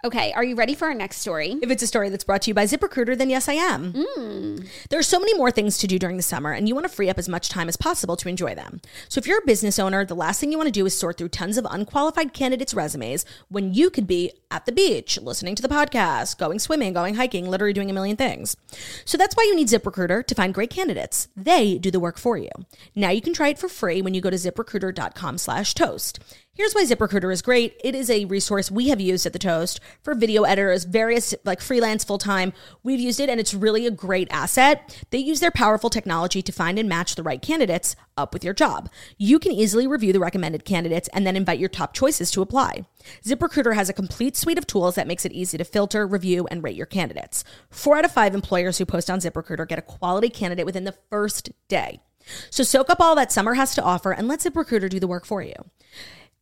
Okay, 0.01 0.31
are 0.31 0.45
you 0.45 0.55
ready 0.55 0.75
for 0.75 0.87
our 0.87 0.93
next 0.93 1.17
story? 1.17 1.57
If 1.61 1.69
it's 1.69 1.83
a 1.83 1.87
story 1.87 2.07
that's 2.07 2.23
brought 2.23 2.43
to 2.43 2.49
you 2.49 2.53
by 2.53 2.63
ZipRecruiter, 2.63 3.17
then 3.17 3.29
yes, 3.29 3.49
I 3.49 3.53
am. 3.53 3.91
Mm. 3.91 4.65
There 4.89 4.97
are 4.97 5.03
so 5.03 5.19
many 5.19 5.33
more 5.33 5.51
things 5.51 5.77
to 5.77 5.87
do 5.87 5.99
during 5.99 6.15
the 6.15 6.23
summer, 6.23 6.53
and 6.53 6.69
you 6.69 6.73
want 6.73 6.87
to 6.87 6.93
free 6.93 7.09
up 7.09 7.17
as 7.17 7.27
much 7.27 7.49
time 7.49 7.67
as 7.67 7.75
possible 7.75 8.15
to 8.15 8.29
enjoy 8.29 8.55
them. 8.55 8.79
So 9.09 9.19
if 9.19 9.27
you're 9.27 9.39
a 9.39 9.45
business 9.45 9.77
owner, 9.77 10.05
the 10.05 10.15
last 10.15 10.39
thing 10.39 10.53
you 10.53 10.57
want 10.57 10.67
to 10.67 10.71
do 10.71 10.85
is 10.85 10.97
sort 10.97 11.17
through 11.17 11.29
tons 11.29 11.57
of 11.57 11.67
unqualified 11.69 12.31
candidates' 12.31 12.73
resumes 12.73 13.25
when 13.49 13.73
you 13.73 13.89
could 13.89 14.07
be 14.07 14.31
at 14.49 14.65
the 14.65 14.71
beach, 14.71 15.19
listening 15.21 15.55
to 15.55 15.61
the 15.61 15.67
podcast, 15.67 16.37
going 16.37 16.59
swimming, 16.59 16.93
going 16.93 17.15
hiking, 17.15 17.49
literally 17.49 17.73
doing 17.73 17.89
a 17.89 17.93
million 17.93 18.15
things. 18.15 18.55
So 19.03 19.17
that's 19.17 19.35
why 19.35 19.43
you 19.43 19.55
need 19.55 19.67
ZipRecruiter 19.67 20.25
to 20.25 20.35
find 20.35 20.53
great 20.53 20.69
candidates. 20.69 21.27
They 21.35 21.77
do 21.77 21.91
the 21.91 21.99
work 21.99 22.17
for 22.17 22.37
you. 22.37 22.51
Now 22.95 23.09
you 23.09 23.21
can 23.21 23.33
try 23.33 23.49
it 23.49 23.59
for 23.59 23.67
free 23.67 24.01
when 24.01 24.13
you 24.13 24.21
go 24.21 24.29
to 24.29 24.37
ziprecruiter.com 24.37 25.37
slash 25.39 25.73
toast. 25.73 26.19
Here's 26.59 26.73
why 26.73 26.83
ZipRecruiter 26.83 27.31
is 27.31 27.41
great. 27.41 27.79
It 27.85 27.95
is 27.95 28.09
a 28.09 28.25
resource 28.25 28.69
we 28.69 28.89
have 28.89 28.99
used 28.99 29.25
at 29.25 29.31
the 29.31 29.39
Toast 29.39 29.79
for 30.03 30.13
video 30.13 30.43
editors, 30.43 30.83
various 30.83 31.33
like 31.45 31.61
freelance, 31.61 32.03
full 32.03 32.17
time. 32.17 32.51
We've 32.83 32.99
used 32.99 33.21
it 33.21 33.29
and 33.29 33.39
it's 33.39 33.53
really 33.53 33.87
a 33.87 33.91
great 33.91 34.27
asset. 34.29 35.05
They 35.09 35.19
use 35.19 35.39
their 35.39 35.51
powerful 35.51 35.89
technology 35.89 36.41
to 36.41 36.51
find 36.51 36.77
and 36.77 36.89
match 36.89 37.15
the 37.15 37.23
right 37.23 37.41
candidates 37.41 37.95
up 38.17 38.33
with 38.33 38.43
your 38.43 38.53
job. 38.53 38.89
You 39.17 39.39
can 39.39 39.53
easily 39.53 39.87
review 39.87 40.11
the 40.11 40.19
recommended 40.19 40.65
candidates 40.65 41.07
and 41.13 41.25
then 41.25 41.37
invite 41.37 41.59
your 41.59 41.69
top 41.69 41.93
choices 41.93 42.29
to 42.31 42.41
apply. 42.41 42.85
ZipRecruiter 43.23 43.73
has 43.73 43.87
a 43.87 43.93
complete 43.93 44.35
suite 44.35 44.57
of 44.57 44.67
tools 44.67 44.95
that 44.95 45.07
makes 45.07 45.23
it 45.23 45.31
easy 45.31 45.57
to 45.57 45.63
filter, 45.63 46.05
review, 46.05 46.45
and 46.51 46.61
rate 46.61 46.75
your 46.75 46.85
candidates. 46.85 47.45
Four 47.69 47.95
out 47.95 48.03
of 48.03 48.11
five 48.11 48.35
employers 48.35 48.79
who 48.79 48.85
post 48.85 49.09
on 49.09 49.19
ZipRecruiter 49.19 49.65
get 49.65 49.79
a 49.79 49.81
quality 49.81 50.27
candidate 50.27 50.65
within 50.65 50.83
the 50.83 50.97
first 51.09 51.51
day. 51.69 52.01
So 52.49 52.63
soak 52.63 52.89
up 52.89 52.99
all 52.99 53.15
that 53.15 53.31
summer 53.31 53.53
has 53.53 53.73
to 53.75 53.81
offer 53.81 54.11
and 54.11 54.27
let 54.27 54.41
ZipRecruiter 54.41 54.89
do 54.89 54.99
the 54.99 55.07
work 55.07 55.25
for 55.25 55.41
you. 55.41 55.53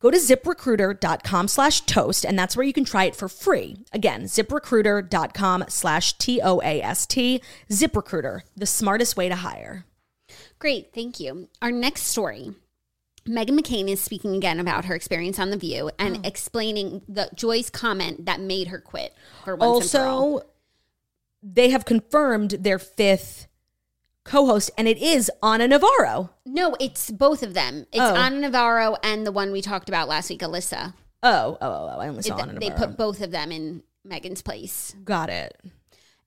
Go 0.00 0.12
to 0.12 0.16
ziprecruiter.com 0.16 1.48
slash 1.48 1.80
toast, 1.82 2.24
and 2.24 2.38
that's 2.38 2.56
where 2.56 2.66
you 2.66 2.72
can 2.72 2.84
try 2.84 3.04
it 3.04 3.16
for 3.16 3.28
free. 3.28 3.84
Again, 3.92 4.24
ziprecruiter.com 4.24 5.64
slash 5.68 6.16
T 6.18 6.40
O 6.40 6.60
A 6.60 6.80
S 6.80 7.04
T. 7.04 7.42
ZipRecruiter, 7.68 8.42
the 8.56 8.66
smartest 8.66 9.16
way 9.16 9.28
to 9.28 9.34
hire. 9.34 9.84
Great, 10.58 10.92
thank 10.94 11.18
you. 11.18 11.48
Our 11.60 11.72
next 11.72 12.02
story. 12.02 12.52
Meghan 13.26 13.58
McCain 13.58 13.90
is 13.90 14.00
speaking 14.00 14.36
again 14.36 14.58
about 14.58 14.86
her 14.86 14.94
experience 14.94 15.38
on 15.38 15.50
The 15.50 15.56
View 15.56 15.90
and 15.98 16.18
oh. 16.18 16.20
explaining 16.24 17.02
the 17.08 17.28
Joy's 17.34 17.68
comment 17.68 18.24
that 18.26 18.40
made 18.40 18.68
her 18.68 18.80
quit 18.80 19.14
for 19.44 19.54
once 19.54 19.82
and 19.82 19.90
for 19.90 20.06
all. 20.06 20.32
Also, 20.32 20.46
they 21.42 21.70
have 21.70 21.84
confirmed 21.84 22.52
their 22.52 22.78
fifth 22.78 23.47
co 24.28 24.46
host, 24.46 24.70
and 24.78 24.86
it 24.86 24.98
is 24.98 25.30
Ana 25.42 25.66
Navarro. 25.68 26.30
No, 26.46 26.76
it's 26.78 27.10
both 27.10 27.42
of 27.42 27.54
them. 27.54 27.86
It's 27.92 28.00
Oh. 28.00 28.14
Ana 28.14 28.38
Navarro 28.40 28.96
and 29.02 29.26
the 29.26 29.32
one 29.32 29.50
we 29.52 29.62
talked 29.62 29.88
about 29.88 30.08
last 30.08 30.30
week, 30.30 30.40
Alyssa. 30.40 30.94
Oh, 31.22 31.58
oh, 31.60 31.66
oh, 31.68 31.92
oh 31.96 32.00
I 32.00 32.08
only 32.08 32.22
saw 32.22 32.36
They- 32.36 32.42
Ana 32.42 32.60
they 32.60 32.70
put 32.70 32.96
both 32.96 33.20
of 33.20 33.30
them 33.30 33.50
in 33.50 33.82
Meghan's 34.06 34.42
place. 34.42 34.94
Got 35.04 35.30
it. 35.30 35.58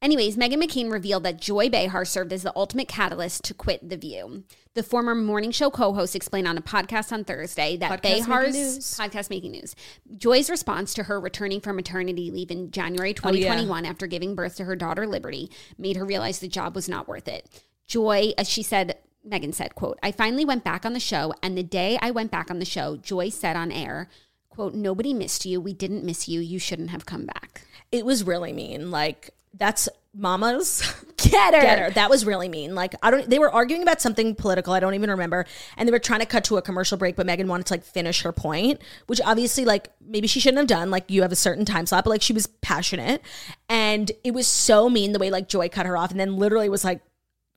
Anyways, 0.01 0.35
Meghan 0.35 0.55
McCain 0.63 0.91
revealed 0.91 1.21
that 1.25 1.39
Joy 1.39 1.69
Behar 1.69 2.05
served 2.05 2.33
as 2.33 2.41
the 2.41 2.51
ultimate 2.55 2.87
catalyst 2.87 3.43
to 3.43 3.53
quit 3.53 3.87
The 3.87 3.97
View. 3.97 4.45
The 4.73 4.81
former 4.81 5.13
morning 5.13 5.51
show 5.51 5.69
co-host 5.69 6.15
explained 6.15 6.47
on 6.47 6.57
a 6.57 6.61
podcast 6.61 7.11
on 7.11 7.23
Thursday 7.23 7.77
that 7.77 7.91
Podcast 7.91 8.03
making 8.03 8.23
Behar's 8.25 8.55
news. 8.55 8.97
podcast 8.97 9.29
making 9.29 9.51
news. 9.51 9.75
Joy's 10.17 10.49
response 10.49 10.95
to 10.95 11.03
her 11.03 11.19
returning 11.19 11.61
from 11.61 11.75
maternity 11.75 12.31
leave 12.31 12.49
in 12.49 12.71
January 12.71 13.09
Oh, 13.23 13.29
yeah. 13.29 13.43
2021 13.53 13.85
after 13.85 14.07
giving 14.07 14.33
birth 14.33 14.55
to 14.55 14.63
her 14.65 14.75
daughter 14.75 15.05
Liberty 15.05 15.51
made 15.77 15.97
her 15.97 16.05
realize 16.05 16.39
the 16.39 16.47
job 16.47 16.73
was 16.73 16.89
not 16.89 17.07
worth 17.07 17.27
it. 17.27 17.45
Joy, 17.91 18.31
as 18.37 18.47
she 18.47 18.63
said, 18.63 18.97
Meghan 19.27 19.53
said, 19.53 19.75
quote, 19.75 19.99
I 20.01 20.13
finally 20.13 20.45
went 20.45 20.63
back 20.63 20.85
on 20.85 20.93
the 20.93 20.99
show, 20.99 21.33
and 21.43 21.57
the 21.57 21.61
day 21.61 21.99
I 22.01 22.09
went 22.09 22.31
back 22.31 22.49
on 22.49 22.59
the 22.59 22.65
show, 22.65 22.95
Joy 22.95 23.27
said 23.27 23.57
on 23.57 23.69
air, 23.69 24.07
quote, 24.49 24.73
nobody 24.73 25.13
missed 25.13 25.45
you. 25.45 25.59
We 25.59 25.73
didn't 25.73 26.05
miss 26.05 26.29
you. 26.29 26.39
You 26.39 26.57
shouldn't 26.57 26.91
have 26.91 27.05
come 27.05 27.25
back. 27.25 27.63
It 27.91 28.05
was 28.05 28.23
really 28.23 28.53
mean. 28.53 28.91
Like, 28.91 29.31
that's 29.53 29.89
mama's. 30.13 30.81
Get 31.17 31.53
her. 31.53 31.61
Get 31.61 31.79
her. 31.79 31.89
That 31.91 32.09
was 32.09 32.25
really 32.25 32.47
mean. 32.47 32.73
Like 32.75 32.95
I 33.03 33.11
don't. 33.11 33.29
They 33.29 33.37
were 33.37 33.51
arguing 33.51 33.83
about 33.83 34.01
something 34.01 34.33
political. 34.33 34.73
I 34.73 34.79
don't 34.79 34.95
even 34.95 35.11
remember. 35.11 35.45
And 35.77 35.87
they 35.87 35.91
were 35.91 35.99
trying 35.99 36.21
to 36.21 36.25
cut 36.25 36.45
to 36.45 36.57
a 36.57 36.61
commercial 36.61 36.97
break, 36.97 37.15
but 37.15 37.25
Megan 37.25 37.47
wanted 37.47 37.67
to 37.67 37.73
like 37.73 37.83
finish 37.83 38.23
her 38.23 38.31
point, 38.31 38.81
which 39.05 39.21
obviously 39.23 39.63
like 39.63 39.91
maybe 40.01 40.27
she 40.27 40.39
shouldn't 40.39 40.57
have 40.57 40.67
done. 40.67 40.89
Like 40.89 41.11
you 41.11 41.21
have 41.21 41.31
a 41.31 41.35
certain 41.35 41.63
time 41.63 41.85
slot, 41.85 42.05
but 42.05 42.09
like 42.09 42.23
she 42.23 42.33
was 42.33 42.47
passionate, 42.47 43.21
and 43.69 44.11
it 44.23 44.31
was 44.31 44.47
so 44.47 44.89
mean 44.89 45.11
the 45.11 45.19
way 45.19 45.29
like 45.29 45.47
Joy 45.47 45.69
cut 45.69 45.85
her 45.85 45.95
off, 45.95 46.09
and 46.09 46.19
then 46.19 46.37
literally 46.37 46.69
was 46.69 46.83
like 46.83 47.01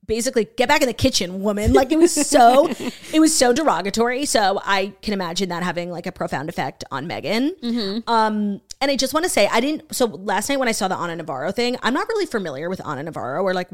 basically 0.07 0.47
get 0.57 0.69
back 0.69 0.81
in 0.83 0.87
the 0.89 0.93
kitchen 0.95 1.43
woman. 1.43 1.73
Like 1.73 1.93
it 1.93 1.99
was 1.99 2.13
so 2.13 2.69
it 3.13 3.21
was 3.21 3.37
so 3.37 3.53
derogatory. 3.53 4.25
So 4.27 4.61
i 4.65 4.93
can 5.03 5.13
imagine 5.15 5.49
that 5.51 5.63
having 5.63 5.91
like 5.91 6.07
a 6.07 6.13
profound 6.13 6.49
effect 6.49 6.85
on 6.91 7.07
meghan. 7.09 7.53
Um 8.09 8.61
and 8.81 8.91
i 8.91 8.97
just 8.97 9.15
want 9.15 9.25
to 9.25 9.31
say 9.31 9.49
i 9.51 9.61
didn't 9.61 9.95
so 9.95 10.07
last 10.07 10.49
night 10.49 10.59
when 10.59 10.69
i 10.69 10.73
saw 10.73 10.89
the 10.89 10.95
ana 10.97 11.17
navarro 11.17 11.51
thing 11.53 11.77
i'm 11.83 11.95
not 11.95 12.07
really 12.09 12.27
familiar 12.27 12.69
with 12.69 12.81
ana 12.85 13.03
navarro 13.03 13.43
or 13.43 13.55
like 13.55 13.69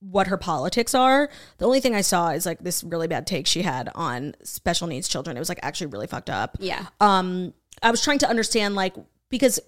what 0.00 0.26
her 0.28 0.36
politics 0.36 0.94
are. 0.94 1.28
The 1.58 1.64
only 1.64 1.80
thing 1.80 1.94
i 1.94 2.02
saw 2.02 2.28
is 2.30 2.44
like 2.46 2.60
this 2.60 2.84
really 2.84 3.08
bad 3.08 3.26
take 3.26 3.46
she 3.46 3.62
had 3.62 3.88
on 3.94 4.34
special 4.44 4.86
needs 4.86 5.08
children. 5.08 5.36
It 5.36 5.40
was 5.40 5.48
like 5.48 5.58
actually 5.62 5.88
really 5.88 6.06
fucked 6.06 6.30
up. 6.30 6.56
Yeah. 6.60 6.86
um 7.00 7.54
i 7.82 7.90
was 7.90 8.02
trying 8.02 8.18
to 8.20 8.28
understand 8.28 8.74
like 8.74 8.94
because 9.30 9.58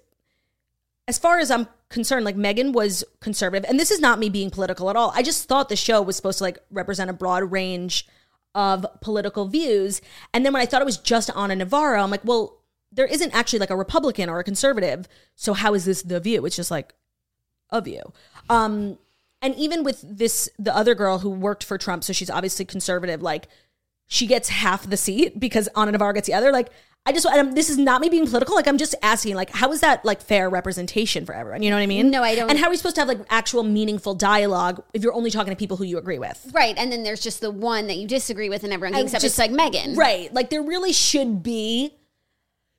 as 1.09 1.19
far 1.19 1.39
as 1.39 1.51
i'm 1.51 1.67
concerned 1.89 2.25
like 2.25 2.37
meghan 2.37 2.73
was 2.73 3.03
conservative 3.21 3.69
and 3.69 3.81
this 3.81 3.91
is 3.91 4.01
not 4.01 4.19
me 4.19 4.29
being 4.29 4.51
political 4.51 4.91
at 4.91 4.97
all. 4.97 5.13
I 5.15 5.23
just 5.23 5.49
thought 5.49 5.69
the 5.69 5.77
show 5.77 6.03
was 6.03 6.17
supposed 6.17 6.39
to 6.39 6.45
like 6.45 6.59
represent 6.71 7.11
a 7.11 7.15
broad 7.15 7.51
range 7.51 8.07
of 8.55 8.87
political 9.01 9.47
views. 9.47 10.01
And 10.35 10.45
then 10.45 10.53
when 10.53 10.63
i 10.63 10.67
thought 10.67 10.83
it 10.83 10.87
was 10.87 10.99
just 10.99 11.31
ana 11.35 11.57
navarro 11.57 12.03
i'm 12.03 12.11
like 12.11 12.25
well 12.25 12.59
there 12.91 13.07
isn't 13.07 13.35
actually 13.35 13.59
like 13.59 13.71
a 13.71 13.77
republican 13.77 14.29
or 14.29 14.39
a 14.39 14.45
conservative. 14.45 15.09
So 15.35 15.55
how 15.55 15.75
is 15.75 15.85
this 15.85 16.03
the 16.03 16.21
view? 16.21 16.45
It's 16.47 16.57
just 16.57 16.71
like 16.71 16.95
a 17.71 17.81
view. 17.81 18.13
Um 18.51 18.99
and 19.41 19.55
even 19.55 19.85
with 19.85 20.03
this 20.03 20.49
the 20.59 20.75
other 20.75 20.95
girl 20.95 21.21
who 21.21 21.31
worked 21.31 21.63
for 21.63 21.79
trump 21.79 22.03
so 22.03 22.13
she's 22.13 22.31
obviously 22.31 22.65
conservative 22.65 23.23
like 23.23 23.49
she 24.09 24.27
gets 24.27 24.49
half 24.49 24.89
the 24.89 24.97
seat 24.97 25.39
because 25.39 25.69
Ana 25.77 25.93
Navarro 25.93 26.15
gets 26.15 26.27
the 26.27 26.35
other. 26.35 26.51
Like, 26.51 26.71
I 27.07 27.13
just, 27.13 27.25
and 27.25 27.41
I'm, 27.41 27.53
this 27.55 27.71
is 27.71 27.79
not 27.79 28.03
me 28.03 28.11
being 28.11 28.27
political. 28.27 28.55
Like, 28.55 28.69
I'm 28.69 28.77
just 28.77 28.95
asking, 29.03 29.35
like, 29.35 29.49
how 29.51 29.73
is 29.73 29.81
that 29.81 30.05
like 30.05 30.21
fair 30.21 30.51
representation 30.51 31.25
for 31.25 31.35
everyone? 31.35 31.63
You 31.63 31.71
know 31.71 31.77
what 31.77 31.83
I 31.83 31.87
mean? 31.87 32.11
No, 32.11 32.23
I 32.23 32.35
don't- 32.35 32.51
And 32.51 32.59
how 32.59 32.67
are 32.67 32.71
we 32.71 32.77
supposed 32.77 32.97
to 32.97 33.01
have 33.01 33.09
like 33.09 33.21
actual 33.31 33.63
meaningful 33.63 34.15
dialogue 34.15 34.83
if 34.93 35.03
you're 35.03 35.15
only 35.15 35.31
talking 35.31 35.51
to 35.51 35.57
people 35.57 35.79
who 35.79 35.85
you 35.85 35.97
agree 35.97 36.19
with? 36.19 36.51
Right. 36.53 36.77
And 36.77 36.93
then 36.93 37.05
there's 37.05 37.21
just 37.21 37.41
the 37.41 37.51
one 37.51 37.87
that 37.87 37.97
you 37.97 38.07
disagree 38.07 38.51
with 38.51 38.63
and 38.63 38.75
everyone 38.75 38.93
thinks 38.95 39.15
up. 39.15 39.23
just- 39.23 39.39
It's 39.39 39.51
like 39.51 39.51
Meghan. 39.51 39.97
Right. 39.97 40.33
Like, 40.35 40.51
there 40.51 40.63
really 40.63 40.93
should 40.93 41.43
be 41.43 41.95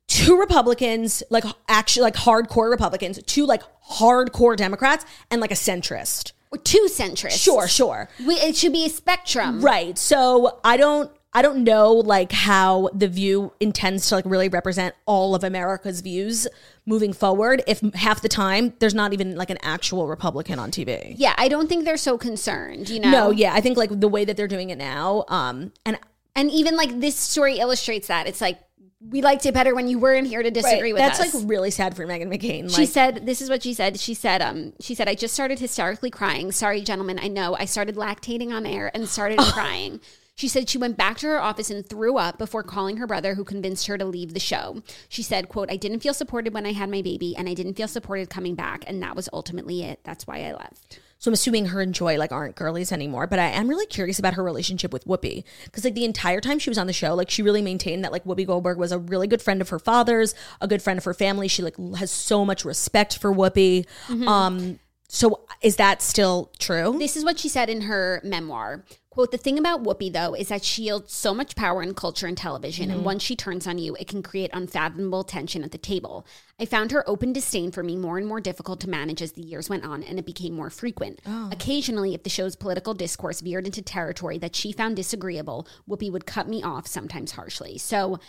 two 0.07 0.39
Republicans, 0.39 1.23
like 1.31 1.43
actually 1.67 2.03
like 2.03 2.15
hardcore 2.15 2.69
Republicans, 2.69 3.19
two 3.25 3.45
like 3.47 3.63
hardcore 3.91 4.55
Democrats, 4.55 5.05
and 5.31 5.41
like 5.41 5.51
a 5.51 5.55
centrist. 5.55 6.33
Or 6.51 6.57
two 6.59 6.87
centrists. 6.89 7.43
Sure, 7.43 7.67
sure. 7.67 8.09
We, 8.25 8.33
it 8.35 8.55
should 8.55 8.73
be 8.73 8.85
a 8.85 8.89
spectrum. 8.89 9.61
Right. 9.61 9.97
So 9.99 10.59
I 10.63 10.77
don't 10.77 11.11
I 11.31 11.41
don't 11.43 11.63
know 11.63 11.93
like 11.93 12.31
how 12.31 12.89
the 12.93 13.07
view 13.07 13.53
intends 13.59 14.09
to 14.09 14.15
like 14.15 14.25
really 14.25 14.49
represent 14.49 14.95
all 15.05 15.35
of 15.35 15.43
America's 15.43 16.01
views 16.01 16.47
moving 16.87 17.13
forward 17.13 17.61
if 17.67 17.81
half 17.93 18.21
the 18.23 18.29
time 18.29 18.73
there's 18.79 18.95
not 18.95 19.13
even 19.13 19.35
like 19.35 19.51
an 19.51 19.59
actual 19.61 20.07
Republican 20.07 20.57
on 20.57 20.71
TV. 20.71 21.13
Yeah, 21.17 21.35
I 21.37 21.47
don't 21.47 21.67
think 21.69 21.85
they're 21.85 21.97
so 21.97 22.17
concerned, 22.17 22.89
you 22.89 22.99
know? 22.99 23.11
No, 23.11 23.29
yeah, 23.31 23.53
I 23.53 23.61
think 23.61 23.77
like 23.77 23.99
the 23.99 24.07
way 24.07 24.25
that 24.25 24.37
they're 24.37 24.47
doing 24.47 24.71
it 24.71 24.77
now 24.79 25.25
um 25.27 25.71
and 25.85 25.99
And 26.35 26.49
even 26.51 26.75
like 26.75 26.99
this 26.99 27.15
story 27.15 27.59
illustrates 27.59 28.07
that. 28.07 28.25
It's 28.25 28.41
like, 28.41 28.59
we 29.01 29.21
liked 29.21 29.45
it 29.45 29.53
better 29.53 29.73
when 29.75 29.87
you 29.87 29.97
weren't 29.99 30.27
here 30.27 30.41
to 30.43 30.51
disagree 30.51 30.93
with 30.93 31.01
that's 31.01 31.19
us. 31.19 31.33
like 31.33 31.43
really 31.47 31.71
sad 31.71 31.95
for 31.95 32.05
Meghan 32.05 32.27
McCain. 32.27 32.69
She 32.69 32.81
Like, 32.81 32.89
said, 32.89 33.25
"This 33.25 33.39
is 33.41 33.49
what 33.49 33.63
she 33.63 33.73
said." 33.73 33.97
She 33.97 34.13
said, 34.13 34.41
"Um, 34.41 34.73
she 34.81 34.93
said 34.93 35.07
I 35.07 35.15
just 35.15 35.33
started 35.33 35.59
hysterically 35.59 36.09
crying. 36.09 36.51
Sorry, 36.51 36.81
gentlemen, 36.81 37.17
I 37.21 37.29
know 37.29 37.55
I 37.55 37.63
started 37.65 37.95
lactating 37.95 38.51
on 38.51 38.65
air 38.65 38.91
and 38.93 39.07
started 39.07 39.39
crying." 39.53 40.01
She 40.39 40.47
said 40.47 40.69
she 40.69 40.77
went 40.77 40.95
back 40.95 41.17
to 41.17 41.27
her 41.27 41.41
office 41.41 41.69
and 41.69 41.85
threw 41.85 42.17
up 42.17 42.37
before 42.37 42.63
calling 42.63 42.95
her 42.95 43.05
brother, 43.05 43.35
who 43.35 43.43
convinced 43.43 43.87
her 43.87 43.97
to 43.97 44.05
leave 44.05 44.33
the 44.33 44.39
show. 44.39 44.81
She 45.09 45.21
said, 45.21 45.49
"quote 45.49 45.69
I 45.69 45.75
didn't 45.75 45.99
feel 45.99 46.13
supported 46.13 46.53
when 46.53 46.65
I 46.65 46.71
had 46.71 46.89
my 46.89 47.01
baby, 47.01 47.35
and 47.35 47.49
I 47.49 47.53
didn't 47.53 47.73
feel 47.73 47.89
supported 47.89 48.29
coming 48.29 48.55
back, 48.55 48.85
and 48.87 49.03
that 49.03 49.17
was 49.17 49.27
ultimately 49.33 49.83
it. 49.83 49.99
That's 50.05 50.25
why 50.25 50.45
I 50.45 50.53
left." 50.53 51.01
So 51.17 51.27
I'm 51.27 51.33
assuming 51.33 51.65
her 51.65 51.81
and 51.81 51.93
Joy 51.93 52.17
like 52.17 52.31
aren't 52.31 52.55
girlies 52.55 52.93
anymore. 52.93 53.27
But 53.27 53.39
I 53.39 53.47
am 53.47 53.67
really 53.67 53.85
curious 53.85 54.17
about 54.17 54.35
her 54.35 54.43
relationship 54.43 54.93
with 54.93 55.03
Whoopi 55.03 55.43
because 55.65 55.83
like 55.83 55.93
the 55.93 56.05
entire 56.05 56.39
time 56.39 56.57
she 56.57 56.69
was 56.69 56.77
on 56.77 56.87
the 56.87 56.93
show, 56.93 57.13
like 57.15 57.29
she 57.29 57.41
really 57.41 57.61
maintained 57.61 58.05
that 58.05 58.13
like 58.13 58.23
Whoopi 58.23 58.47
Goldberg 58.47 58.77
was 58.77 58.93
a 58.93 58.97
really 58.97 59.27
good 59.27 59.41
friend 59.41 59.59
of 59.59 59.67
her 59.67 59.79
father's, 59.79 60.35
a 60.61 60.69
good 60.69 60.81
friend 60.81 60.97
of 60.97 61.03
her 61.03 61.13
family. 61.13 61.49
She 61.49 61.63
like 61.63 61.75
has 61.97 62.11
so 62.11 62.45
much 62.45 62.63
respect 62.63 63.17
for 63.17 63.33
Whoopi. 63.33 63.85
Um, 64.25 64.79
so 65.11 65.41
is 65.61 65.77
that 65.77 66.03
still 66.03 66.51
true? 66.59 66.95
This 66.99 67.17
is 67.17 67.25
what 67.25 67.39
she 67.39 67.49
said 67.49 67.67
in 67.67 67.81
her 67.81 68.21
memoir. 68.23 68.85
Quote, 69.09 69.31
the 69.31 69.37
thing 69.37 69.57
about 69.57 69.83
Whoopi, 69.83 70.13
though, 70.13 70.35
is 70.35 70.49
that 70.49 70.63
she 70.63 70.83
yields 70.83 71.11
so 71.11 71.33
much 71.33 71.55
power 71.55 71.81
in 71.81 71.95
culture 71.95 72.27
and 72.27 72.37
television, 72.37 72.91
and 72.91 72.99
mm-hmm. 72.99 73.05
once 73.05 73.23
she 73.23 73.35
turns 73.35 73.65
on 73.65 73.79
you, 73.79 73.95
it 73.95 74.07
can 74.07 74.21
create 74.21 74.51
unfathomable 74.53 75.23
tension 75.23 75.63
at 75.63 75.71
the 75.71 75.79
table. 75.79 76.27
I 76.59 76.65
found 76.65 76.91
her 76.91 77.09
open 77.09 77.33
disdain 77.33 77.71
for 77.71 77.81
me 77.81 77.97
more 77.97 78.19
and 78.19 78.27
more 78.27 78.39
difficult 78.39 78.79
to 78.81 78.89
manage 78.89 79.23
as 79.23 79.31
the 79.31 79.41
years 79.41 79.67
went 79.67 79.83
on, 79.83 80.03
and 80.03 80.19
it 80.19 80.27
became 80.27 80.53
more 80.53 80.69
frequent. 80.69 81.19
Oh. 81.25 81.49
Occasionally, 81.51 82.13
if 82.13 82.21
the 82.21 82.29
show's 82.29 82.55
political 82.55 82.93
discourse 82.93 83.41
veered 83.41 83.65
into 83.65 83.81
territory 83.81 84.37
that 84.37 84.55
she 84.55 84.71
found 84.71 84.95
disagreeable, 84.95 85.67
Whoopi 85.89 86.11
would 86.11 86.27
cut 86.27 86.47
me 86.47 86.61
off, 86.61 86.85
sometimes 86.85 87.31
harshly. 87.31 87.79
So 87.79 88.19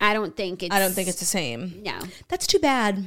I 0.00 0.14
don't 0.14 0.36
think 0.36 0.62
it's. 0.62 0.74
I 0.74 0.78
don't 0.78 0.92
think 0.92 1.08
it's 1.08 1.20
the 1.20 1.26
same. 1.26 1.82
No. 1.82 1.98
That's 2.28 2.46
too 2.46 2.60
bad. 2.60 3.06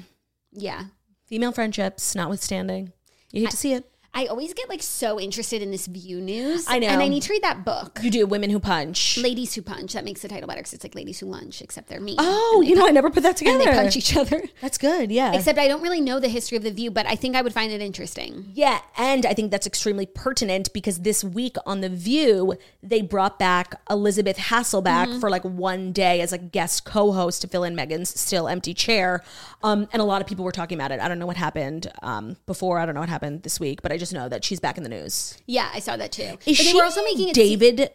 Yeah. 0.51 0.83
Female 1.27 1.53
friendships, 1.53 2.13
notwithstanding. 2.13 2.91
You 3.31 3.41
hate 3.41 3.51
to 3.51 3.57
see 3.57 3.73
it. 3.73 3.89
I 4.17 4.27
always 4.27 4.53
get 4.53 4.69
like 4.69 4.81
so 4.81 5.19
interested 5.19 5.61
in 5.61 5.71
this 5.71 5.87
View 5.87 6.21
news. 6.21 6.65
I 6.69 6.79
know. 6.79 6.87
And 6.87 7.01
I 7.01 7.09
need 7.09 7.23
to 7.23 7.33
read 7.33 7.43
that 7.43 7.65
book. 7.65 7.99
You 8.01 8.09
do 8.09 8.25
Women 8.25 8.49
Who 8.49 8.61
Punch. 8.61 9.17
Ladies 9.17 9.53
Who 9.55 9.61
Punch. 9.61 9.91
That 9.91 10.05
makes 10.05 10.21
the 10.21 10.29
title 10.29 10.47
better 10.47 10.59
because 10.59 10.73
it's 10.73 10.85
like 10.85 10.95
Ladies 10.95 11.19
Who 11.19 11.25
Lunch, 11.25 11.61
except 11.61 11.89
they're 11.89 11.99
me. 11.99 12.15
Oh, 12.17 12.63
you 12.65 12.75
know, 12.75 12.87
I 12.87 12.91
never 12.91 13.09
put 13.09 13.23
that 13.23 13.29
and 13.41 13.59
together. 13.59 13.65
they 13.65 13.71
punch 13.71 13.97
each 13.97 14.15
other. 14.15 14.41
That's 14.61 14.77
good. 14.77 15.11
Yeah. 15.11 15.33
Except 15.33 15.59
I 15.59 15.67
don't 15.67 15.81
really 15.81 15.99
know 15.99 16.21
the 16.21 16.29
history 16.29 16.57
of 16.57 16.63
the 16.63 16.71
View, 16.71 16.91
but 16.91 17.05
I 17.05 17.17
think 17.17 17.35
I 17.35 17.41
would 17.41 17.53
find 17.53 17.73
it 17.73 17.81
interesting. 17.81 18.51
Yeah, 18.53 18.79
and 18.97 19.25
I 19.25 19.33
think 19.33 19.51
that's 19.51 19.67
extremely 19.67 20.05
pertinent 20.05 20.71
because 20.71 20.99
this 20.99 21.21
week 21.21 21.57
on 21.65 21.81
The 21.81 21.89
View, 21.89 22.53
they 22.81 23.01
brought 23.01 23.37
back 23.37 23.75
Elizabeth 23.89 24.37
Hasselbeck 24.37 25.19
for 25.19 25.29
like 25.29 25.43
one 25.43 25.91
day 25.91 26.21
as 26.21 26.31
a 26.31 26.37
guest 26.37 26.85
co 26.85 27.11
host 27.11 27.41
to 27.41 27.49
fill 27.49 27.65
in 27.65 27.75
Meghan's 27.75 28.17
still 28.17 28.47
empty 28.47 28.73
chair. 28.73 29.23
Um, 29.61 29.89
and 29.91 30.01
a 30.01 30.05
lot 30.05 30.21
of 30.21 30.27
people 30.27 30.45
were 30.45 30.51
talking 30.53 30.77
about 30.77 30.91
it. 30.91 31.01
I 31.01 31.07
don't 31.09 31.19
know 31.19 31.25
what 31.25 31.37
happened 31.37 31.91
um, 32.01 32.37
before, 32.45 32.79
I 32.79 32.85
don't 32.85 32.95
know 32.95 33.01
what 33.01 33.09
happened 33.09 33.43
this 33.43 33.59
week, 33.59 33.81
but 33.81 33.91
I 33.91 33.97
just 33.97 34.04
know 34.13 34.29
that 34.29 34.43
she's 34.43 34.59
back 34.59 34.77
in 34.77 34.83
the 34.83 34.89
news. 34.89 35.37
Yeah, 35.45 35.69
I 35.73 35.79
saw 35.79 35.97
that 35.97 36.11
too. 36.11 36.37
Is 36.45 36.57
but 36.57 36.65
they 36.65 36.73
were 36.73 36.83
also 36.83 37.03
making 37.03 37.29
it 37.29 37.35
David? 37.35 37.91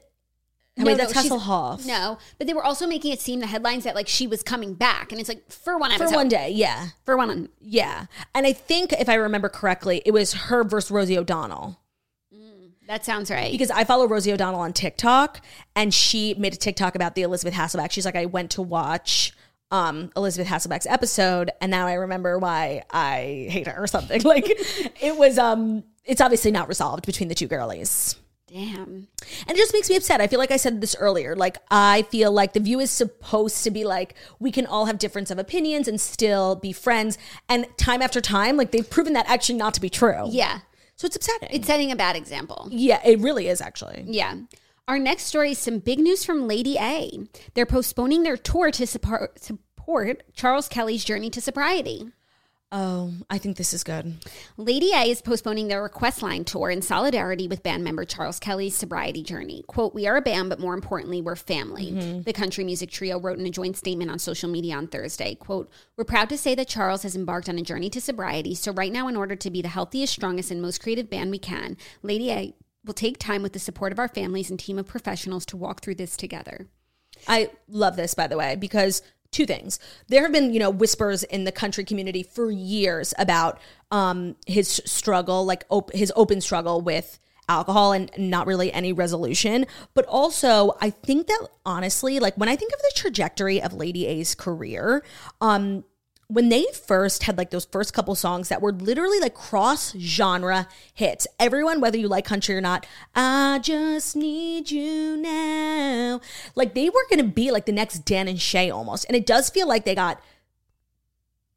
No, 0.77 0.85
Wait, 0.85 0.93
no, 0.93 0.97
that's 0.99 1.13
she's- 1.13 1.29
Hasselhoff. 1.29 1.85
No, 1.87 2.19
but 2.39 2.47
they 2.47 2.55
were 2.55 2.65
also 2.65 2.87
making 2.87 3.13
it 3.13 3.21
seem 3.21 3.41
the 3.41 3.47
headlines 3.47 3.85
that 3.85 3.95
like 3.95 4.09
she 4.09 4.27
was 4.27 4.43
coming 4.43 4.75
back, 4.75 5.13
and 5.13 5.21
it's 5.21 5.29
like 5.29 5.51
for 5.51 5.77
one 5.77 5.91
episode, 5.93 6.11
For 6.11 6.17
one 6.17 6.29
day, 6.29 6.51
yeah. 6.51 6.89
for 7.05 7.17
one. 7.17 7.49
Yeah. 7.61 8.07
And 8.35 8.47
I 8.47 8.53
think, 8.53 8.93
if 8.93 9.09
I 9.09 9.15
remember 9.15 9.49
correctly, 9.49 10.01
it 10.07 10.13
was 10.13 10.33
her 10.33 10.65
versus 10.65 10.91
Rosie 10.91 11.19
O'Donnell. 11.19 11.79
That 12.87 13.05
sounds 13.05 13.31
right. 13.31 13.53
because 13.53 13.71
I 13.71 13.85
follow 13.85 14.09
Rosie 14.09 14.33
O'Donnell 14.33 14.59
on 14.59 14.73
TikTok 14.73 15.41
and 15.77 15.95
she 15.95 16.35
made 16.35 16.55
a 16.55 16.57
TikTok 16.57 16.97
about 16.97 17.15
the 17.15 17.23
Elizabeth 17.23 17.55
Hasselbeck. 17.55 17.93
She's 17.93 18.05
like, 18.05 18.17
I 18.17 18.27
went 18.27 18.51
to 18.53 18.63
watch 18.63 19.33
um, 19.71 20.11
Elizabeth 20.17 20.49
Hasselbeck's 20.51 20.87
episode 20.89 21.53
and 21.61 21.71
now 21.71 21.87
I 21.87 21.93
remember 21.93 22.37
why 22.41 22.83
I 22.91 23.47
hate 23.49 23.69
her 23.69 23.81
or 23.81 23.87
something. 23.87 24.23
Like 24.25 24.45
it 25.01 25.17
was, 25.17 25.39
um, 25.39 25.85
it's 26.11 26.21
obviously 26.21 26.51
not 26.51 26.69
resolved 26.69 27.07
between 27.07 27.29
the 27.29 27.35
two 27.35 27.47
girlies. 27.47 28.17
Damn. 28.49 29.07
And 29.47 29.51
it 29.51 29.57
just 29.57 29.73
makes 29.73 29.89
me 29.89 29.95
upset. 29.95 30.21
I 30.21 30.27
feel 30.27 30.41
like 30.41 30.51
I 30.51 30.57
said 30.57 30.81
this 30.81 30.97
earlier. 30.99 31.37
Like, 31.37 31.59
I 31.71 32.03
feel 32.11 32.33
like 32.33 32.53
the 32.53 32.59
view 32.59 32.81
is 32.81 32.91
supposed 32.91 33.63
to 33.63 33.71
be 33.71 33.85
like, 33.85 34.17
we 34.41 34.51
can 34.51 34.67
all 34.67 34.87
have 34.87 34.99
difference 34.99 35.31
of 35.31 35.39
opinions 35.39 35.87
and 35.87 36.01
still 36.01 36.57
be 36.57 36.73
friends. 36.73 37.17
And 37.49 37.67
time 37.79 38.03
after 38.03 38.21
time, 38.21 38.57
like, 38.57 38.73
they've 38.73 38.89
proven 38.91 39.13
that 39.13 39.29
actually 39.29 39.57
not 39.59 39.75
to 39.75 39.81
be 39.81 39.89
true. 39.89 40.25
Yeah, 40.31 40.61
So 40.97 41.07
it's 41.07 41.15
upsetting. 41.15 41.51
it's 41.53 41.69
setting 41.69 41.93
a 41.93 41.97
bad 41.97 42.17
example. 42.17 42.67
yeah, 42.73 43.01
it 43.05 43.21
really 43.21 43.47
is 43.47 43.61
actually. 43.61 44.05
Yeah. 44.09 44.35
Our 44.89 44.99
next 44.99 45.27
story 45.27 45.53
is 45.53 45.59
some 45.59 45.79
big 45.79 46.01
news 46.01 46.25
from 46.25 46.49
Lady 46.49 46.77
A. 46.77 47.21
They're 47.55 47.67
postponing 47.67 48.25
their 48.25 48.37
tour 48.37 48.73
to 48.73 48.85
support, 48.85 49.39
support 49.41 50.25
Charles 50.35 50.67
Kelley's 50.67 51.05
journey 51.05 51.31
to 51.31 51.41
sobriety. 51.41 52.09
Oh, 52.73 53.13
I 53.29 53.39
think 53.39 53.57
this 53.57 53.75
is 53.75 53.83
good. 53.83 54.15
Lady 54.57 54.93
A 54.95 55.11
is 55.11 55.21
postponing 55.21 55.67
their 55.67 55.83
Request 55.83 56.23
Line 56.23 56.45
tour 56.45 56.71
in 56.71 56.83
solidarity 56.83 57.49
with 57.49 57.65
band 57.65 57.83
member 57.83 58.05
Charles 58.05 58.39
Kelley's 58.39 58.77
sobriety 58.77 59.25
journey. 59.25 59.65
Quote, 59.67 59.93
We 59.93 60.07
are 60.07 60.17
a 60.17 60.23
band, 60.23 60.51
but 60.51 60.61
more 60.61 60.75
importantly, 60.75 61.21
we're 61.21 61.35
family. 61.35 61.91
Mm-hmm. 61.91 62.23
The 62.23 62.33
country 62.33 62.63
music 62.63 62.93
trio 62.93 63.19
wrote 63.19 63.41
in 63.41 63.47
a 63.47 63.51
joint 63.51 63.77
statement 63.77 64.09
on 64.09 64.21
social 64.21 64.49
media 64.49 64.77
on 64.77 64.87
Thursday. 64.87 65.35
Quote, 65.35 65.69
We're 65.97 66.05
proud 66.05 66.29
to 66.29 66.39
say 66.39 66.55
that 66.55 66.69
Charles 66.69 67.03
has 67.03 67.17
embarked 67.17 67.49
on 67.49 67.59
a 67.59 67.63
journey 67.63 67.91
to 67.91 68.01
sobriety. 68.01 68.55
So, 68.55 68.73
right 68.73 68.93
now, 68.93 69.09
in 69.09 69.17
order 69.17 69.35
to 69.35 69.51
be 69.51 69.63
the 69.63 69.69
healthiest, 69.69 70.13
strongest, 70.13 70.53
and 70.53 70.63
most 70.63 70.81
creative 70.81 71.11
band 71.11 71.33
we 71.33 71.39
can, 71.41 71.77
Lady 72.03 72.31
A 72.31 72.55
will 72.85 72.95
take 72.95 73.19
time 73.19 73.43
with 73.43 73.53
the 73.53 73.59
support 73.59 73.91
of 73.91 73.99
our 73.99 74.09
families 74.09 74.49
and 74.49 74.61
team 74.61 74.79
of 74.79 74.87
professionals 74.87 75.45
to 75.47 75.57
walk 75.57 75.83
through 75.83 75.97
this 75.97 76.17
together. 76.17 76.69
I 77.27 77.51
love 77.69 77.97
this, 77.97 78.15
by 78.15 78.29
the 78.29 78.37
way, 78.37 78.57
because 78.57 79.03
two 79.31 79.47
things. 79.47 79.79
There 80.09 80.23
have 80.23 80.33
been, 80.33 80.53
you 80.53 80.59
know, 80.59 80.71
whispers 80.71 81.23
in 81.25 81.45
the 81.45 81.53
country 81.53 81.85
community 81.85 82.23
for 82.23 82.51
years 82.51 83.15
about 83.19 83.61
um, 83.91 84.37
his 84.47 84.83
struggle, 84.85 85.45
like 85.45 85.65
op- 85.69 85.93
his 85.93 86.13
open 86.17 86.41
struggle 86.41 86.81
with 86.81 87.19
alcohol 87.49 87.93
and 87.93 88.11
not 88.17 88.47
really 88.47 88.73
any 88.73 88.93
resolution. 88.93 89.67
But 89.95 90.07
also, 90.07 90.77
I 90.81 90.91
think 90.91 91.27
that 91.27 91.49
honestly, 91.67 92.21
like 92.21 92.37
when 92.37 92.49
I 92.49 92.57
think 92.57 92.73
of 92.73 92.79
the 92.81 92.93
trajectory 92.95 93.61
of 93.61 93.73
Lady 93.73 94.07
A's 94.07 94.35
career, 94.35 95.05
um, 95.41 95.85
when 96.31 96.49
they 96.49 96.65
first 96.87 97.25
had 97.25 97.37
like 97.37 97.51
those 97.51 97.65
first 97.65 97.93
couple 97.93 98.15
songs 98.15 98.49
that 98.49 98.63
were 98.63 98.73
literally 98.73 99.19
like 99.19 99.35
cross 99.35 99.93
genre 99.97 100.69
hits, 100.95 101.27
everyone, 101.41 101.81
whether 101.81 101.99
you 101.99 102.07
like 102.07 102.25
country 102.25 102.57
or 102.57 102.61
not, 102.61 102.87
I 103.15 103.59
just 103.61 104.15
need 104.15 104.71
you 104.71 105.17
now. 105.17 106.21
Like 106.55 106.75
they 106.75 106.89
were 106.89 107.05
gonna 107.11 107.25
be 107.25 107.51
like 107.51 107.67
the 107.67 107.73
next 107.73 108.05
Dan 108.05 108.29
and 108.29 108.41
Shay 108.41 108.71
almost. 108.71 109.07
And 109.07 109.17
it 109.17 109.27
does 109.27 109.51
feel 109.51 109.67
like 109.67 109.85
they 109.85 109.97
got 109.97 110.23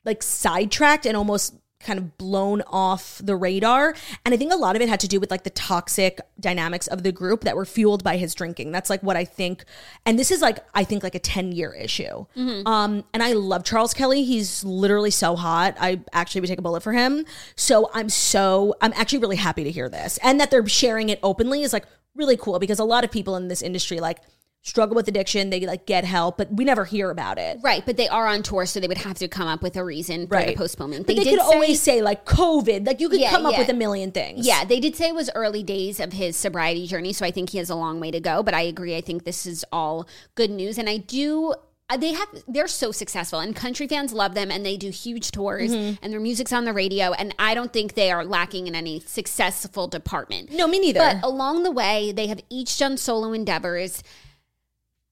like 0.04 0.24
sidetracked 0.24 1.06
and 1.06 1.16
almost 1.16 1.54
kind 1.84 2.00
of 2.00 2.18
blown 2.18 2.62
off 2.68 3.22
the 3.24 3.36
radar. 3.36 3.96
And 4.26 4.34
I 4.34 4.38
think 4.38 4.52
a 4.52 4.56
lot 4.56 4.76
of 4.76 4.82
it 4.82 4.90
had 4.90 5.00
to 5.02 5.08
do 5.08 5.20
with 5.20 5.32
like 5.32 5.44
the 5.44 5.50
toxic 5.50 6.20
dynamics 6.40 6.88
of 6.88 7.04
the 7.04 7.12
group 7.12 7.42
that 7.42 7.56
were 7.56 7.66
fueled 7.66 8.04
by 8.04 8.18
his 8.18 8.34
drinking. 8.34 8.72
That's 8.72 8.90
like 8.90 9.02
what 9.02 9.16
I 9.16 9.26
think. 9.26 9.66
And 10.06 10.18
this 10.18 10.32
is 10.32 10.42
like, 10.42 10.60
I 10.74 10.84
think 10.84 11.04
like 11.04 11.16
a 11.16 11.20
10 11.20 11.52
year 11.52 11.74
issue. 11.74 12.26
Um, 12.68 13.04
and 13.14 13.22
I 13.22 13.34
love 13.34 13.64
Charles 13.64 13.94
Kelley. 13.94 14.24
He's 14.24 14.64
literally 14.64 15.12
so 15.12 15.36
hot. 15.36 15.76
I 15.80 16.02
actually 16.14 16.42
would 16.42 16.48
take 16.48 16.60
a 16.60 16.64
bullet 16.64 16.84
for 16.84 16.94
him. 16.94 17.26
So 17.56 17.90
I'm 17.94 18.10
so, 18.10 18.76
I'm 18.82 18.94
actually 18.96 19.20
really 19.20 19.36
happy 19.38 19.64
to 19.64 19.72
hear 19.72 19.90
this. 19.90 20.18
And 20.24 20.40
that 20.40 20.52
they're 20.52 20.68
sharing 20.68 21.10
it 21.10 21.20
openly 21.24 21.64
is 21.64 21.74
like 21.74 21.86
really 22.16 22.38
cool 22.38 22.60
because 22.60 22.80
a 22.80 22.84
lot 22.84 23.04
of 23.04 23.12
people 23.12 23.36
in 23.36 23.48
this 23.48 23.62
industry 23.62 24.00
like 24.00 24.20
struggle 24.64 24.95
with 24.95 25.07
addiction. 25.07 25.49
They 25.49 25.59
like 25.66 25.86
get 25.86 26.05
help, 26.05 26.38
but 26.38 26.51
we 26.51 26.64
never 26.66 26.86
hear 26.86 27.11
about 27.11 27.38
it. 27.38 27.59
Right, 27.61 27.86
but 27.86 27.97
they 27.97 28.07
are 28.07 28.26
on 28.28 28.41
tour, 28.43 28.66
so 28.66 28.80
they 28.80 28.88
would 28.88 28.97
have 28.99 29.18
to 29.20 29.28
come 29.28 29.47
up 29.47 29.61
with 29.61 29.76
a 29.78 29.84
reason 29.84 30.26
for 30.28 30.41
the 30.41 30.55
postponement. 30.55 31.05
But 31.05 31.18
they, 31.18 31.24
did 31.24 31.38
could 31.38 31.45
say- 31.47 31.53
always 31.53 31.82
say 31.82 32.01
like 32.01 32.26
COVID. 32.26 32.88
Like 32.88 32.99
you 32.99 33.09
could 33.09 33.20
Yeah, 33.20 33.30
come 33.32 33.45
up 33.45 33.51
yeah. 33.53 33.59
with 33.59 33.70
a 33.70 33.74
million 33.74 34.11
things. 34.11 34.47
Yeah, 34.47 34.66
they 34.66 34.80
did 34.80 34.95
say 34.95 35.09
it 35.09 35.16
was 35.16 35.30
early 35.36 35.61
days 35.64 35.99
of 35.99 36.14
his 36.14 36.36
sobriety 36.36 36.88
journey, 36.88 37.14
so 37.14 37.26
I 37.26 37.32
think 37.32 37.51
he 37.51 37.57
has 37.59 37.70
a 37.70 37.76
long 37.76 37.99
way 37.99 38.09
to 38.11 38.20
go. 38.20 38.41
But 38.41 38.53
I 38.53 38.61
agree. 38.61 38.95
I 38.95 39.01
think 39.01 39.26
this 39.26 39.45
is 39.45 39.64
all 39.72 40.07
good 40.36 40.49
news, 40.49 40.78
and 40.78 40.89
I 40.89 40.97
do. 40.97 41.53
uh, 41.89 41.97
They 41.97 42.14
have 42.14 42.30
they're 42.47 42.70
so 42.70 42.93
successful, 42.93 43.39
and 43.39 43.53
country 43.53 43.86
fans 43.88 44.14
love 44.14 44.34
them, 44.34 44.49
and 44.49 44.66
they 44.66 44.78
do 44.78 44.89
huge 44.89 45.32
tours, 45.32 45.72
Mm-hmm. 45.72 45.95
and 46.01 46.14
their 46.14 46.22
music's 46.22 46.53
on 46.53 46.64
the 46.64 46.72
radio. 46.74 47.11
And 47.11 47.36
I 47.38 47.53
don't 47.53 47.74
think 47.74 47.95
they 47.95 48.11
are 48.11 48.24
lacking 48.24 48.68
in 48.68 48.76
any 48.76 49.01
successful 49.01 49.88
department. 49.89 50.51
No, 50.53 50.68
me 50.68 50.80
neither. 50.80 50.99
But 51.01 51.18
along 51.22 51.64
the 51.64 51.72
way, 51.72 52.14
they 52.14 52.28
have 52.28 52.39
each 52.49 52.78
done 52.80 52.95
solo 52.95 53.34
endeavors. 53.34 54.01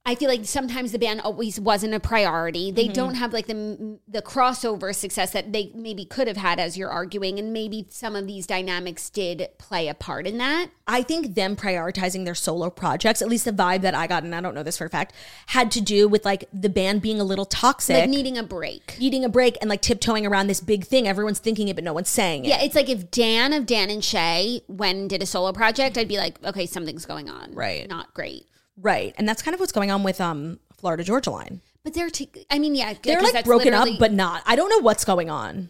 I 0.03 0.15
feel 0.15 0.29
like 0.29 0.45
sometimes 0.45 0.91
the 0.91 0.97
band 0.97 1.21
always 1.21 1.59
wasn't 1.59 1.93
a 1.93 1.99
priority. 1.99 2.71
They 2.71 2.85
mm-hmm. 2.85 2.93
don't 2.93 3.13
have 3.15 3.33
like 3.33 3.45
the 3.45 3.99
the 4.07 4.23
crossover 4.23 4.95
success 4.95 5.31
that 5.33 5.53
they 5.53 5.71
maybe 5.75 6.05
could 6.05 6.27
have 6.27 6.37
had, 6.37 6.59
as 6.59 6.75
you're 6.75 6.89
arguing, 6.89 7.37
and 7.37 7.53
maybe 7.53 7.85
some 7.91 8.15
of 8.15 8.25
these 8.25 8.47
dynamics 8.47 9.11
did 9.11 9.47
play 9.59 9.87
a 9.87 9.93
part 9.93 10.25
in 10.25 10.39
that. 10.39 10.71
I 10.87 11.03
think 11.03 11.35
them 11.35 11.55
prioritizing 11.55 12.25
their 12.25 12.33
solo 12.33 12.71
projects, 12.71 13.21
at 13.21 13.27
least 13.27 13.45
the 13.45 13.51
vibe 13.51 13.81
that 13.81 13.93
I 13.93 14.07
got, 14.07 14.23
and 14.23 14.33
I 14.33 14.41
don't 14.41 14.55
know 14.55 14.63
this 14.63 14.79
for 14.79 14.85
a 14.85 14.89
fact, 14.89 15.13
had 15.45 15.69
to 15.73 15.81
do 15.81 16.07
with 16.07 16.25
like 16.25 16.45
the 16.51 16.69
band 16.69 17.03
being 17.03 17.21
a 17.21 17.23
little 17.23 17.45
toxic, 17.45 17.95
Like 17.95 18.09
needing 18.09 18.39
a 18.39 18.43
break. 18.43 18.97
needing 18.99 19.23
a 19.23 19.29
break, 19.29 19.55
and 19.61 19.69
like 19.69 19.83
tiptoeing 19.83 20.25
around 20.25 20.47
this 20.47 20.61
big 20.61 20.83
thing. 20.83 21.07
Everyone's 21.07 21.39
thinking 21.39 21.67
it, 21.67 21.75
but 21.75 21.83
no 21.83 21.93
one's 21.93 22.09
saying 22.09 22.45
it. 22.45 22.47
Yeah, 22.47 22.63
it's 22.63 22.73
like 22.73 22.89
if 22.89 23.11
Dan 23.11 23.53
of 23.53 23.67
Dan 23.67 23.91
and 23.91 24.03
Shay 24.03 24.63
when 24.65 25.07
did 25.07 25.21
a 25.21 25.27
solo 25.27 25.51
project, 25.51 25.95
I'd 25.95 26.07
be 26.07 26.17
like, 26.17 26.43
okay, 26.43 26.65
something's 26.65 27.05
going 27.05 27.29
on. 27.29 27.53
Right. 27.53 27.87
Not 27.87 28.15
great. 28.15 28.47
Right. 28.81 29.13
And 29.17 29.27
that's 29.29 29.41
kind 29.41 29.53
of 29.53 29.59
what's 29.59 29.71
going 29.71 29.91
on 29.91 30.03
with 30.03 30.19
um 30.19 30.59
Florida 30.77 31.03
Georgia 31.03 31.29
Line. 31.31 31.61
But 31.83 31.93
they're, 31.95 32.09
t- 32.11 32.29
I 32.49 32.59
mean, 32.59 32.75
yeah, 32.75 32.93
they're 33.01 33.21
like 33.21 33.43
broken 33.43 33.73
up, 33.73 33.87
but 33.99 34.11
not. 34.13 34.43
I 34.45 34.55
don't 34.55 34.69
know 34.69 34.79
what's 34.79 35.03
going 35.03 35.29
on. 35.31 35.69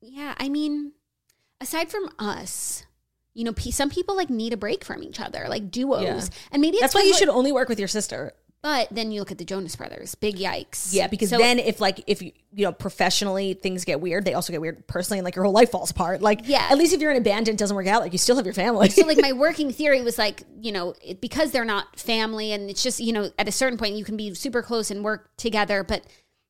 Yeah, 0.00 0.34
I 0.38 0.48
mean, 0.48 0.92
aside 1.60 1.90
from 1.90 2.08
us, 2.18 2.84
you 3.34 3.42
know, 3.42 3.52
some 3.70 3.90
people 3.90 4.14
like 4.16 4.30
need 4.30 4.52
a 4.52 4.56
break 4.56 4.84
from 4.84 5.02
each 5.02 5.18
other, 5.20 5.46
like 5.48 5.70
duos, 5.70 6.02
Yeah. 6.04 6.22
and 6.52 6.62
maybe 6.62 6.76
it's 6.76 6.82
That's 6.82 6.94
why 6.94 7.02
you 7.02 7.10
like- 7.10 7.18
should 7.18 7.28
only 7.28 7.50
work 7.50 7.68
with 7.68 7.78
your 7.80 7.88
sister. 7.88 8.34
But 8.62 8.88
then 8.90 9.12
you 9.12 9.20
look 9.20 9.30
at 9.30 9.38
the 9.38 9.44
Jonas 9.44 9.76
Brothers, 9.76 10.16
big 10.16 10.36
yikes. 10.36 10.92
Yeah, 10.92 11.06
because 11.06 11.30
So- 11.30 11.38
then 11.38 11.58
if 11.60 11.80
like 11.80 12.02
if 12.08 12.20
you 12.20 12.32
you 12.52 12.64
know 12.64 12.72
professionally 12.72 13.54
things 13.54 13.84
get 13.84 14.00
weird, 14.00 14.24
they 14.24 14.34
also 14.34 14.52
get 14.52 14.60
weird 14.60 14.86
personally, 14.88 15.18
and 15.18 15.24
like 15.24 15.36
your 15.36 15.44
whole 15.44 15.54
life 15.54 15.70
falls 15.70 15.90
apart. 15.92 16.20
Like 16.20 16.40
Yeah. 16.44 16.66
at 16.70 16.76
least 16.76 16.92
if 16.92 17.00
you're 17.00 17.10
in 17.12 17.16
a 17.16 17.20
band 17.20 17.48
and 17.48 17.56
it 17.56 17.58
doesn't 17.58 17.76
work 17.76 17.86
out, 17.86 18.02
like 18.02 18.12
you 18.12 18.18
still 18.18 18.34
have 18.36 18.44
your 18.44 18.54
family. 18.54 18.88
so 18.88 19.06
like 19.06 19.18
my 19.20 19.32
working 19.46 19.70
theory 19.72 20.02
was 20.02 20.18
like 20.18 20.42
you 20.60 20.72
know 20.72 20.94
it, 21.02 21.20
because 21.20 21.52
they're 21.52 21.64
not 21.64 21.98
family 21.98 22.50
and 22.52 22.68
it's 22.68 22.82
just 22.82 22.98
you 22.98 23.12
know 23.12 23.30
at 23.38 23.46
a 23.46 23.52
certain 23.52 23.78
point 23.78 23.94
you 23.94 24.04
can 24.04 24.16
be 24.16 24.34
super 24.34 24.62
close 24.62 24.90
and 24.90 25.04
work 25.04 25.30
together, 25.36 25.84
but 25.84 26.02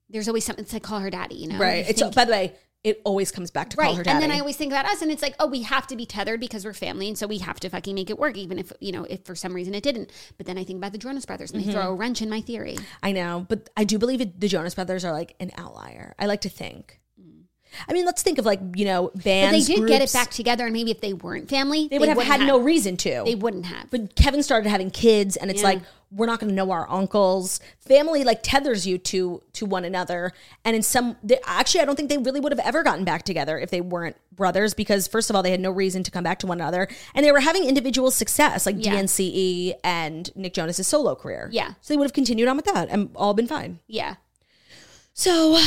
there's 0.09 0.29
always 0.29 0.45
something. 0.45 0.65
It's 0.65 0.73
like 0.73 0.85
call 0.85 1.01
her 1.01 1.11
daddy, 1.11 1.35
you 1.35 1.49
know? 1.49 1.59
right. 1.59 1.85
You 1.85 1.91
It's 1.91 2.01
think- 2.01 2.15
by 2.15 2.25
the 2.25 2.33
way, 2.33 2.53
it 2.87 3.01
always 3.05 3.33
comes 3.33 3.51
back 3.51 3.69
to 3.71 3.77
call 3.77 3.87
right. 3.87 3.97
her 3.97 4.05
daddy. 4.05 4.15
And 4.15 4.23
then 4.23 4.31
I 4.31 4.39
always 4.39 4.57
think 4.57 4.73
about 4.73 4.87
us, 4.87 5.03
and 5.03 5.11
it's 5.11 5.21
like, 5.21 5.35
oh, 5.41 5.49
we 5.49 5.63
have 5.63 5.89
to 5.89 5.97
be 5.97 6.07
tethered 6.07 6.39
because 6.39 6.65
we're 6.65 6.73
family, 6.73 7.09
and 7.09 7.19
so 7.19 7.27
we 7.27 7.39
have 7.39 7.59
to 7.61 7.69
fucking 7.69 7.97
make 7.97 8.11
it 8.11 8.19
work, 8.19 8.37
even 8.39 8.61
if 8.61 8.73
you 8.79 8.93
know 8.93 9.03
if 9.05 9.25
for 9.25 9.35
some 9.35 9.53
reason 9.55 9.75
it 9.75 9.83
didn't. 9.83 10.13
But 10.37 10.47
then 10.47 10.57
I 10.57 10.63
think 10.63 10.77
about 10.79 10.93
the 10.93 10.99
Jonas 10.99 11.27
Brothers, 11.27 11.51
and 11.51 11.61
they 11.63 11.73
throw 11.73 11.83
a 11.83 11.85
Mm-hmm. 11.87 12.01
wrench 12.01 12.23
in 12.23 12.31
my 12.31 12.41
theory. 12.41 12.77
I 13.03 13.11
know, 13.11 13.45
but 13.49 13.69
I 13.77 13.83
do 13.83 13.99
believe 13.99 14.21
it, 14.21 14.41
the 14.41 14.47
Jonas 14.47 14.77
Brothers 14.77 15.05
are 15.05 15.13
like 15.13 15.35
an 15.41 15.51
outlier. 15.59 16.15
I 16.19 16.27
like 16.27 16.43
to 16.43 16.49
think. 16.49 17.01
I 17.89 17.93
mean, 17.93 18.07
let's 18.07 18.23
think 18.23 18.39
of 18.39 18.47
like 18.47 18.61
you 18.77 18.85
know 18.85 19.11
But 19.13 19.25
bands. 19.25 19.67
they 19.67 19.75
did 19.75 19.89
get 19.89 20.01
it 20.01 20.13
back 20.13 20.31
together, 20.31 20.65
and 20.65 20.73
maybe 20.73 20.93
if 20.93 21.01
they 21.01 21.13
weren't 21.13 21.49
family, 21.51 21.89
They 21.89 21.99
would 21.99 22.09
have 22.09 22.23
had 22.23 22.41
no 22.41 22.59
reason 22.61 22.97
to. 22.99 23.23
They 23.25 23.35
wouldn't 23.35 23.67
have. 23.67 23.91
but 23.91 24.15
Kevin 24.15 24.43
started 24.45 24.69
having 24.71 24.91
kids, 24.93 25.37
and 25.37 25.51
it's 25.51 25.61
Yeah. 25.61 25.69
like, 25.71 25.83
we're 26.11 26.27
not 26.27 26.39
going 26.39 26.49
to 26.51 26.55
know 26.55 26.71
our 26.71 26.89
uncles. 26.89 27.59
Family 27.81 28.23
like 28.23 28.43
tethers 28.43 28.87
you 28.87 28.97
to 28.99 29.43
to 29.55 29.67
one 29.67 29.85
another, 29.85 30.33
and 30.65 30.77
in 30.77 30.83
some 30.83 31.17
they, 31.23 31.39
actually, 31.45 31.81
I 31.81 31.85
don't 31.85 31.97
think 31.97 32.09
they 32.09 32.19
really 32.19 32.41
would 32.41 32.53
have 32.53 32.65
ever 32.67 32.83
gotten 32.83 33.05
back 33.05 33.25
together 33.25 33.59
if 33.59 33.71
they 33.71 33.81
weren't 33.81 34.17
brothers 34.33 34.73
because 34.75 35.09
first 35.09 35.31
of 35.31 35.37
all, 35.37 35.43
they 35.43 35.51
had 35.51 35.61
no 35.61 35.71
reason 35.71 36.03
to 36.05 36.11
come 36.11 36.23
back 36.25 36.39
to 36.41 36.47
one 36.47 36.61
another, 36.61 36.89
and 37.15 37.25
they 37.27 37.33
were 37.33 37.41
having 37.41 37.65
individual 37.65 38.11
success 38.11 38.67
like 38.67 38.77
Yeah. 38.79 38.95
DNCE 38.95 39.75
and 39.83 40.31
Nick 40.37 40.55
Jonas's 40.55 40.87
solo 40.87 41.15
career. 41.15 41.49
Yeah. 41.53 41.71
so 41.81 41.93
they 41.93 41.97
would 41.99 42.05
have 42.05 42.13
continued 42.13 42.49
on 42.49 42.57
with 42.57 42.67
that 42.67 42.89
and 42.89 43.11
all 43.17 43.35
been 43.35 43.47
fine. 43.49 43.81
Yeah. 43.89 44.15
So, 45.13 45.59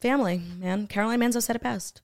family, 0.00 0.42
man, 0.58 0.86
Caroline 0.86 1.20
Manzo 1.20 1.42
said 1.42 1.56
it 1.56 1.62
best: 1.62 2.02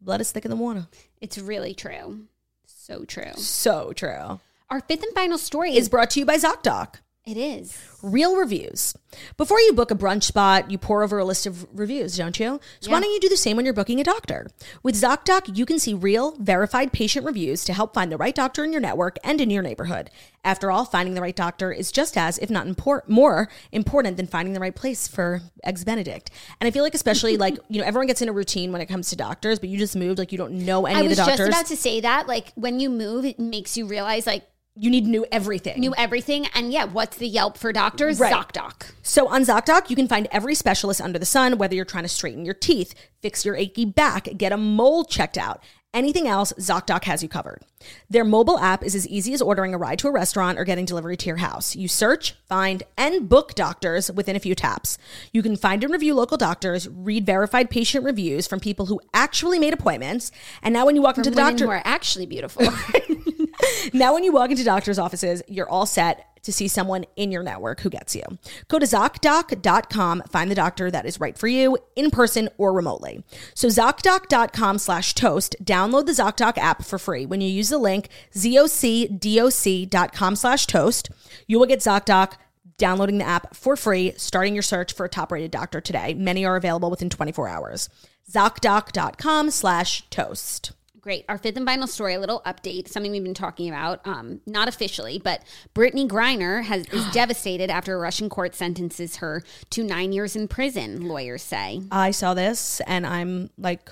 "Blood 0.00 0.20
is 0.20 0.32
thicker 0.32 0.48
than 0.48 0.58
water." 0.58 0.86
It's 1.20 1.38
really 1.38 1.74
true. 1.74 2.26
So 2.66 3.04
true. 3.04 3.32
So 3.36 3.92
true. 3.92 4.40
Our 4.68 4.80
fifth 4.80 5.02
and 5.02 5.14
final 5.14 5.36
story 5.38 5.72
Is 5.72 5.82
is 5.84 5.88
brought 5.88 6.10
to 6.10 6.20
you 6.20 6.26
by 6.26 6.36
ZocDoc. 6.38 6.94
It 7.26 7.36
is. 7.36 7.78
Real 8.02 8.34
reviews. 8.34 8.96
Before 9.36 9.60
you 9.60 9.74
book 9.74 9.90
a 9.90 9.94
brunch 9.94 10.22
spot, 10.22 10.70
you 10.70 10.78
pour 10.78 11.02
over 11.02 11.18
a 11.18 11.24
list 11.24 11.46
of 11.46 11.66
reviews, 11.78 12.16
don't 12.16 12.40
you? 12.40 12.58
So 12.80 12.90
why 12.90 13.00
don't 13.00 13.12
you 13.12 13.20
do 13.20 13.28
the 13.28 13.36
same 13.36 13.56
when 13.56 13.66
you're 13.66 13.74
booking 13.74 14.00
a 14.00 14.04
doctor? 14.04 14.46
With 14.82 14.94
ZocDoc, 14.94 15.56
you 15.56 15.66
can 15.66 15.78
see 15.78 15.92
real, 15.92 16.34
verified 16.38 16.92
patient 16.92 17.26
reviews 17.26 17.62
to 17.66 17.74
help 17.74 17.92
find 17.92 18.10
the 18.10 18.16
right 18.16 18.34
doctor 18.34 18.64
in 18.64 18.72
your 18.72 18.80
network 18.80 19.18
and 19.22 19.38
in 19.40 19.50
your 19.50 19.62
neighborhood. 19.62 20.10
After 20.44 20.70
all, 20.70 20.86
finding 20.86 21.14
the 21.14 21.20
right 21.20 21.36
doctor 21.36 21.70
is 21.70 21.92
just 21.92 22.16
as, 22.16 22.38
if 22.38 22.48
not 22.48 22.66
import- 22.66 23.08
more 23.08 23.50
important 23.70 24.16
than 24.16 24.26
finding 24.26 24.54
the 24.54 24.60
right 24.60 24.74
place 24.74 25.06
for 25.06 25.42
Eggs 25.62 25.84
Benedict. 25.84 26.30
And 26.58 26.66
I 26.66 26.70
feel 26.70 26.82
like, 26.82 26.94
especially 26.94 27.36
like, 27.36 27.58
you 27.68 27.80
know, 27.80 27.86
everyone 27.86 28.06
gets 28.06 28.22
in 28.22 28.30
a 28.30 28.32
routine 28.32 28.72
when 28.72 28.80
it 28.80 28.86
comes 28.86 29.10
to 29.10 29.16
doctors, 29.16 29.58
but 29.58 29.68
you 29.68 29.76
just 29.76 29.94
moved, 29.94 30.18
like, 30.18 30.32
you 30.32 30.38
don't 30.38 30.64
know 30.64 30.86
any 30.86 30.96
I 30.96 31.02
of 31.02 31.10
the 31.10 31.16
doctors. 31.16 31.40
I 31.40 31.44
was 31.44 31.50
just 31.50 31.60
about 31.60 31.66
to 31.66 31.76
say 31.76 32.00
that. 32.00 32.26
Like 32.26 32.52
when 32.54 32.80
you 32.80 32.88
move, 32.88 33.26
it 33.26 33.38
makes 33.38 33.76
you 33.76 33.86
realize 33.86 34.26
like 34.26 34.46
you 34.76 34.90
need 34.90 35.04
to 35.04 35.10
know 35.10 35.26
everything. 35.32 35.80
New 35.80 35.94
everything. 35.96 36.46
And 36.54 36.72
yeah, 36.72 36.84
what's 36.84 37.16
the 37.16 37.26
Yelp 37.26 37.58
for 37.58 37.72
doctors? 37.72 38.20
Right. 38.20 38.32
ZocDoc. 38.32 38.92
So 39.02 39.28
on 39.28 39.42
ZocDoc, 39.42 39.90
you 39.90 39.96
can 39.96 40.08
find 40.08 40.28
every 40.30 40.54
specialist 40.54 41.00
under 41.00 41.18
the 41.18 41.26
sun, 41.26 41.58
whether 41.58 41.74
you're 41.74 41.84
trying 41.84 42.04
to 42.04 42.08
straighten 42.08 42.44
your 42.44 42.54
teeth, 42.54 42.94
fix 43.20 43.44
your 43.44 43.56
achy 43.56 43.84
back, 43.84 44.28
get 44.36 44.52
a 44.52 44.56
mole 44.56 45.04
checked 45.04 45.36
out. 45.36 45.62
Anything 45.92 46.28
else, 46.28 46.52
ZocDoc 46.52 47.02
has 47.04 47.20
you 47.20 47.28
covered. 47.28 47.64
Their 48.08 48.22
mobile 48.22 48.60
app 48.60 48.84
is 48.84 48.94
as 48.94 49.08
easy 49.08 49.34
as 49.34 49.42
ordering 49.42 49.74
a 49.74 49.78
ride 49.78 49.98
to 49.98 50.08
a 50.08 50.12
restaurant 50.12 50.56
or 50.56 50.62
getting 50.62 50.84
delivery 50.84 51.16
to 51.16 51.26
your 51.26 51.38
house. 51.38 51.74
You 51.74 51.88
search, 51.88 52.36
find, 52.48 52.84
and 52.96 53.28
book 53.28 53.56
doctors 53.56 54.08
within 54.08 54.36
a 54.36 54.40
few 54.40 54.54
taps. 54.54 54.98
You 55.32 55.42
can 55.42 55.56
find 55.56 55.82
and 55.82 55.92
review 55.92 56.14
local 56.14 56.36
doctors, 56.36 56.88
read 56.88 57.26
verified 57.26 57.70
patient 57.70 58.04
reviews 58.04 58.46
from 58.46 58.60
people 58.60 58.86
who 58.86 59.00
actually 59.12 59.58
made 59.58 59.74
appointments, 59.74 60.30
and 60.62 60.72
now 60.72 60.86
when 60.86 60.94
you 60.94 61.02
walk 61.02 61.18
into 61.18 61.30
the 61.30 61.36
doctor, 61.36 61.64
who 61.64 61.70
are 61.72 61.82
actually 61.84 62.26
beautiful. 62.26 62.62
now, 63.92 64.14
when 64.14 64.24
you 64.24 64.32
walk 64.32 64.50
into 64.50 64.64
doctor's 64.64 64.98
offices, 64.98 65.42
you're 65.48 65.68
all 65.68 65.86
set 65.86 66.26
to 66.42 66.52
see 66.52 66.68
someone 66.68 67.04
in 67.16 67.30
your 67.30 67.42
network 67.42 67.80
who 67.80 67.90
gets 67.90 68.16
you. 68.16 68.22
Go 68.68 68.78
to 68.78 68.86
ZocDoc.com, 68.86 70.22
find 70.30 70.50
the 70.50 70.54
doctor 70.54 70.90
that 70.90 71.06
is 71.06 71.20
right 71.20 71.36
for 71.36 71.48
you 71.48 71.78
in 71.96 72.10
person 72.10 72.48
or 72.56 72.72
remotely. 72.72 73.22
So 73.54 73.68
ZocDoc.com 73.68 74.78
slash 74.78 75.14
toast, 75.14 75.56
download 75.62 76.06
the 76.06 76.12
ZocDoc 76.12 76.58
app 76.58 76.84
for 76.84 76.98
free. 76.98 77.26
When 77.26 77.40
you 77.40 77.48
use 77.48 77.68
the 77.68 77.78
link 77.78 78.08
ZocDoc.com 78.34 80.36
slash 80.36 80.66
toast, 80.66 81.10
you 81.46 81.58
will 81.58 81.66
get 81.66 81.80
ZocDoc 81.80 82.32
downloading 82.78 83.18
the 83.18 83.26
app 83.26 83.54
for 83.54 83.76
free, 83.76 84.14
starting 84.16 84.54
your 84.54 84.62
search 84.62 84.94
for 84.94 85.04
a 85.04 85.08
top 85.08 85.30
rated 85.30 85.50
doctor 85.50 85.82
today. 85.82 86.14
Many 86.14 86.46
are 86.46 86.56
available 86.56 86.90
within 86.90 87.10
24 87.10 87.48
hours. 87.48 87.90
ZocDoc.com 88.30 89.50
slash 89.50 90.08
toast. 90.08 90.72
Great. 91.00 91.24
Our 91.28 91.38
fifth 91.38 91.56
and 91.56 91.66
final 91.66 91.86
story, 91.86 92.14
a 92.14 92.20
little 92.20 92.42
update, 92.44 92.88
something 92.88 93.10
we've 93.10 93.24
been 93.24 93.32
talking 93.32 93.68
about, 93.68 94.06
um, 94.06 94.40
not 94.46 94.68
officially, 94.68 95.18
but 95.18 95.42
Brittney 95.74 96.06
Griner 96.06 96.62
has 96.62 96.86
is 96.88 97.10
devastated 97.12 97.70
after 97.70 97.94
a 97.94 97.98
Russian 97.98 98.28
court 98.28 98.54
sentences 98.54 99.16
her 99.16 99.42
to 99.70 99.82
nine 99.82 100.12
years 100.12 100.36
in 100.36 100.46
prison. 100.46 101.08
Lawyers 101.08 101.42
say. 101.42 101.80
I 101.90 102.10
saw 102.10 102.34
this 102.34 102.80
and 102.86 103.06
I'm 103.06 103.50
like, 103.56 103.90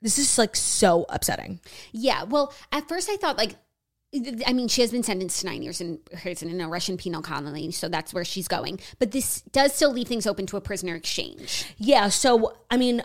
this 0.00 0.18
is 0.18 0.38
like 0.38 0.54
so 0.54 1.06
upsetting. 1.08 1.60
Yeah. 1.90 2.22
Well, 2.22 2.52
at 2.70 2.88
first 2.88 3.10
I 3.10 3.16
thought 3.16 3.36
like. 3.36 3.56
I 4.46 4.52
mean, 4.54 4.68
she 4.68 4.80
has 4.80 4.92
been 4.92 5.02
sentenced 5.02 5.40
to 5.40 5.46
nine 5.46 5.62
years 5.62 5.80
in 5.80 5.98
prison 6.22 6.48
in 6.48 6.60
a 6.60 6.68
Russian 6.68 6.96
penal 6.96 7.20
colony, 7.20 7.70
so 7.70 7.88
that's 7.88 8.14
where 8.14 8.24
she's 8.24 8.48
going. 8.48 8.80
But 8.98 9.10
this 9.10 9.42
does 9.52 9.74
still 9.74 9.92
leave 9.92 10.06
things 10.06 10.26
open 10.26 10.46
to 10.46 10.56
a 10.56 10.60
prisoner 10.60 10.94
exchange. 10.94 11.66
Yeah. 11.76 12.08
So, 12.08 12.56
I 12.70 12.78
mean, 12.78 13.02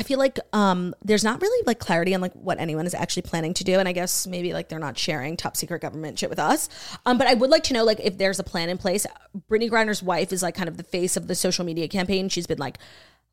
I 0.00 0.02
feel 0.02 0.18
like 0.18 0.40
um, 0.54 0.94
there's 1.04 1.24
not 1.24 1.42
really 1.42 1.62
like 1.66 1.78
clarity 1.78 2.14
on 2.14 2.22
like 2.22 2.32
what 2.32 2.58
anyone 2.58 2.86
is 2.86 2.94
actually 2.94 3.20
planning 3.20 3.52
to 3.52 3.64
do, 3.64 3.78
and 3.78 3.86
I 3.86 3.92
guess 3.92 4.26
maybe 4.26 4.54
like 4.54 4.70
they're 4.70 4.78
not 4.78 4.96
sharing 4.96 5.36
top 5.36 5.58
secret 5.58 5.82
government 5.82 6.18
shit 6.18 6.30
with 6.30 6.38
us. 6.38 6.70
Um, 7.04 7.18
but 7.18 7.26
I 7.26 7.34
would 7.34 7.50
like 7.50 7.64
to 7.64 7.74
know 7.74 7.84
like 7.84 8.00
if 8.00 8.16
there's 8.16 8.38
a 8.38 8.42
plan 8.42 8.70
in 8.70 8.78
place. 8.78 9.06
Brittney 9.50 9.68
Griner's 9.70 10.02
wife 10.02 10.32
is 10.32 10.42
like 10.42 10.54
kind 10.54 10.70
of 10.70 10.78
the 10.78 10.84
face 10.84 11.18
of 11.18 11.26
the 11.26 11.34
social 11.34 11.66
media 11.66 11.86
campaign. 11.86 12.30
She's 12.30 12.46
been 12.46 12.56
like 12.56 12.78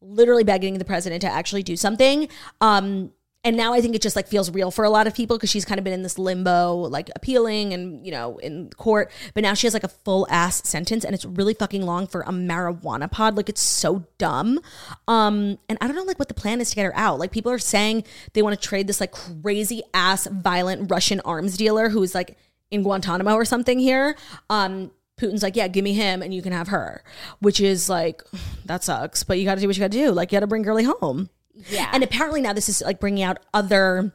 literally 0.01 0.43
begging 0.43 0.77
the 0.77 0.83
president 0.83 1.21
to 1.21 1.31
actually 1.31 1.63
do 1.63 1.77
something. 1.77 2.27
Um, 2.59 3.13
and 3.47 3.55
now 3.55 3.71
I 3.71 3.79
think 3.79 3.95
it 3.95 4.01
just 4.01 4.17
like 4.17 4.27
feels 4.27 4.51
real 4.51 4.71
for 4.71 4.83
a 4.83 4.89
lot 4.89 5.07
of 5.07 5.15
people 5.15 5.37
because 5.37 5.49
she's 5.49 5.63
kind 5.63 5.77
of 5.77 5.85
been 5.85 5.93
in 5.93 6.03
this 6.03 6.19
limbo, 6.19 6.75
like 6.75 7.09
appealing 7.15 7.71
and 7.71 8.05
you 8.05 8.11
know 8.11 8.39
in 8.39 8.69
court. 8.71 9.09
But 9.33 9.41
now 9.41 9.53
she 9.53 9.67
has 9.67 9.73
like 9.73 9.85
a 9.85 9.87
full 9.87 10.27
ass 10.29 10.67
sentence, 10.67 11.05
and 11.05 11.15
it's 11.15 11.23
really 11.23 11.53
fucking 11.53 11.81
long 11.81 12.07
for 12.07 12.23
a 12.23 12.31
marijuana 12.31 13.09
pod. 13.09 13.37
Like 13.37 13.47
it's 13.47 13.61
so 13.61 14.03
dumb. 14.17 14.59
Um, 15.07 15.59
and 15.69 15.77
I 15.79 15.87
don't 15.87 15.95
know 15.95 16.03
like 16.03 16.19
what 16.19 16.27
the 16.27 16.33
plan 16.33 16.59
is 16.59 16.71
to 16.71 16.75
get 16.75 16.83
her 16.83 16.95
out. 16.97 17.19
Like 17.19 17.31
people 17.31 17.49
are 17.49 17.57
saying 17.57 18.03
they 18.33 18.41
want 18.41 18.59
to 18.59 18.67
trade 18.67 18.85
this 18.85 18.99
like 18.99 19.13
crazy 19.13 19.81
ass 19.93 20.27
violent 20.27 20.91
Russian 20.91 21.21
arms 21.21 21.55
dealer 21.55 21.87
who 21.87 22.03
is 22.03 22.13
like 22.13 22.37
in 22.69 22.83
Guantanamo 22.83 23.33
or 23.33 23.45
something 23.45 23.79
here. 23.79 24.17
Um, 24.49 24.91
Putin's 25.17 25.41
like, 25.41 25.55
yeah, 25.55 25.69
give 25.69 25.85
me 25.85 25.93
him 25.93 26.21
and 26.21 26.33
you 26.33 26.41
can 26.41 26.51
have 26.51 26.67
her, 26.67 27.01
which 27.39 27.61
is 27.61 27.87
like, 27.87 28.23
that 28.65 28.83
sucks. 28.83 29.23
But 29.23 29.39
you 29.39 29.45
got 29.45 29.55
to 29.55 29.61
do 29.61 29.67
what 29.67 29.77
you 29.77 29.81
got 29.81 29.91
to 29.93 29.97
do. 29.97 30.11
Like, 30.11 30.33
you 30.33 30.35
got 30.35 30.41
to 30.41 30.47
bring 30.47 30.63
Girly 30.63 30.83
home. 30.83 31.29
Yeah. 31.69 31.89
And 31.91 32.03
apparently 32.03 32.41
now 32.41 32.53
this 32.53 32.69
is 32.69 32.81
like 32.81 32.99
bringing 32.99 33.23
out 33.23 33.39
other 33.53 34.13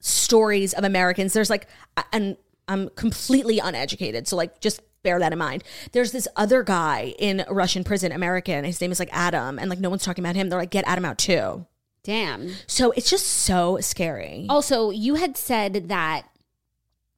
stories 0.00 0.72
of 0.72 0.84
Americans. 0.84 1.32
There's 1.32 1.50
like, 1.50 1.66
and 2.12 2.36
I'm 2.68 2.88
completely 2.90 3.58
uneducated. 3.58 4.28
So 4.28 4.36
like, 4.36 4.60
just 4.60 4.80
bear 5.02 5.18
that 5.18 5.32
in 5.32 5.38
mind. 5.38 5.64
There's 5.92 6.12
this 6.12 6.28
other 6.36 6.62
guy 6.62 7.14
in 7.18 7.44
a 7.46 7.52
Russian 7.52 7.84
prison, 7.84 8.12
American. 8.12 8.64
His 8.64 8.80
name 8.80 8.92
is 8.92 8.98
like 8.98 9.10
Adam. 9.12 9.58
And 9.58 9.68
like, 9.68 9.80
no 9.80 9.90
one's 9.90 10.04
talking 10.04 10.24
about 10.24 10.36
him. 10.36 10.48
They're 10.48 10.58
like, 10.58 10.70
get 10.70 10.84
Adam 10.86 11.04
out 11.04 11.18
too. 11.18 11.66
Damn. 12.02 12.52
So 12.66 12.92
it's 12.92 13.10
just 13.10 13.26
so 13.26 13.78
scary. 13.80 14.46
Also, 14.48 14.90
you 14.90 15.16
had 15.16 15.36
said 15.36 15.88
that 15.88 16.29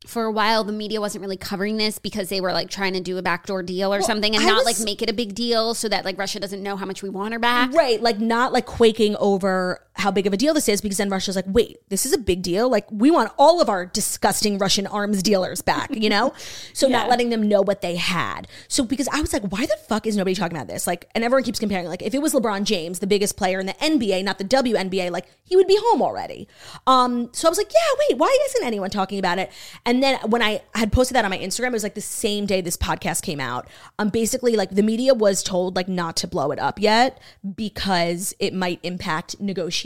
for 0.07 0.25
a 0.25 0.33
while 0.33 0.65
the 0.65 0.73
media 0.73 1.01
wasn't 1.01 1.23
really 1.23 1.37
covering 1.37 1.77
this 1.77 1.99
because 1.99 2.29
they 2.29 2.41
were 2.41 2.53
like 2.53 2.69
trying 2.69 2.93
to 2.93 3.01
do 3.01 3.19
a 3.19 3.23
backdoor 3.23 3.63
deal 3.63 3.95
or 3.95 4.03
something 4.03 4.35
and 4.35 4.43
I 4.45 4.47
not 4.49 4.65
was- 4.65 4.79
like 4.81 4.85
make 4.85 5.01
it 5.03 5.09
a 5.09 5.13
big 5.13 5.35
deal 5.35 5.75
so 5.75 5.89
that 5.89 6.05
like 6.05 6.19
Russia 6.19 6.41
doesn't 6.41 6.63
know 6.63 6.77
how 6.77 6.87
much 6.87 7.03
we 7.03 7.09
want 7.09 7.33
her 7.33 7.39
back. 7.39 7.73
Right, 7.73 8.03
like 8.03 8.19
not 8.19 8.53
like 8.53 8.67
quaking 8.67 9.17
over 9.17 9.81
how 9.95 10.11
big 10.11 10.27
of 10.27 10.33
a 10.33 10.37
deal 10.37 10.55
this 10.55 10.69
is 10.69 10.81
because 10.81 10.99
then 10.99 11.11
Russia's 11.11 11.37
like, 11.37 11.45
wait, 11.49 11.79
this 11.89 12.07
is 12.07 12.13
a 12.13 12.19
big 12.19 12.43
deal. 12.43 12.69
Like 12.71 12.91
we 12.91 13.11
want 13.11 13.33
all 13.39 13.61
of 13.61 13.69
our 13.69 13.87
disgusting 13.87 14.59
Russian 14.59 14.87
arms 14.87 15.23
dealers 15.23 15.63
back, 15.63 15.95
you 15.95 16.09
know? 16.09 16.33
So 16.75 16.89
not 16.89 17.09
letting 17.09 17.31
them 17.31 17.49
know 17.49 17.61
what 17.61 17.81
they 17.83 17.97
had. 17.97 18.49
So 18.67 18.85
because 18.85 19.09
I 19.13 19.21
was 19.21 19.33
like, 19.33 19.43
why 19.45 19.67
the 19.67 19.77
fuck 19.89 20.07
is 20.07 20.17
nobody 20.17 20.35
talking 20.35 20.57
about 20.57 20.69
this? 20.69 20.87
Like, 20.87 21.09
and 21.15 21.23
everyone 21.23 21.45
keeps 21.45 21.59
comparing, 21.59 21.87
like, 21.87 22.03
if 22.03 22.15
it 22.15 22.23
was 22.23 22.33
LeBron 22.33 22.65
James, 22.65 22.99
the 22.99 23.07
biggest 23.07 23.37
player 23.37 23.61
in 23.61 23.67
the 23.67 23.75
NBA, 23.75 24.25
not 24.25 24.39
the 24.39 24.45
WNBA, 24.45 25.11
like 25.11 25.27
he 25.45 25.57
would 25.57 25.67
be 25.67 25.77
home 25.81 26.03
already. 26.03 26.49
Um, 26.87 27.29
so 27.33 27.47
I 27.47 27.51
was 27.51 27.59
like, 27.59 27.71
yeah, 27.73 28.05
wait, 28.09 28.19
why 28.19 28.37
isn't 28.49 28.65
anyone 28.65 28.91
talking 28.91 29.19
about 29.19 29.39
it? 29.39 29.51
And 29.85 30.03
then 30.03 30.19
when 30.29 30.43
I 30.43 30.63
had 30.75 30.93
posted 30.93 31.15
that 31.15 31.25
on 31.25 31.31
my 31.31 31.39
Instagram, 31.39 31.69
it 31.69 31.73
was 31.73 31.83
like 31.83 31.95
the 31.95 32.01
same 32.01 32.47
day 32.47 32.61
this 32.61 32.77
podcast 32.77 33.23
came 33.23 33.41
out. 33.41 33.69
Um, 33.99 34.09
basically, 34.09 34.57
like 34.57 34.71
the 34.71 34.83
media 34.83 35.15
was 35.15 35.43
told 35.43 35.77
like 35.77 35.89
not 35.89 36.17
to 36.17 36.27
blow 36.27 36.51
it 36.53 36.59
up 36.59 36.81
yet 36.81 37.21
because 37.55 38.35
it 38.39 38.55
might 38.55 38.81
impact 38.83 39.41
negotiations, 39.41 39.82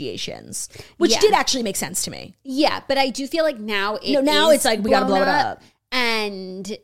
which 0.97 1.11
Yeah. 1.11 1.19
did 1.19 1.33
actually 1.33 1.63
make 1.63 1.75
sense 1.75 2.03
to 2.03 2.11
me. 2.11 2.35
Yeah, 2.43 2.81
but 2.87 2.97
I 2.97 3.09
do 3.09 3.27
feel 3.27 3.43
like 3.43 3.59
now 3.59 3.95
it 3.95 4.13
No, 4.13 4.21
now 4.21 4.49
it's 4.51 4.65
like 4.65 4.81
we 4.83 4.89
gotta 4.91 5.05
blown 5.05 5.19
blow 5.23 5.27
it 5.27 5.35
up. 5.35 5.61
and 5.91 6.77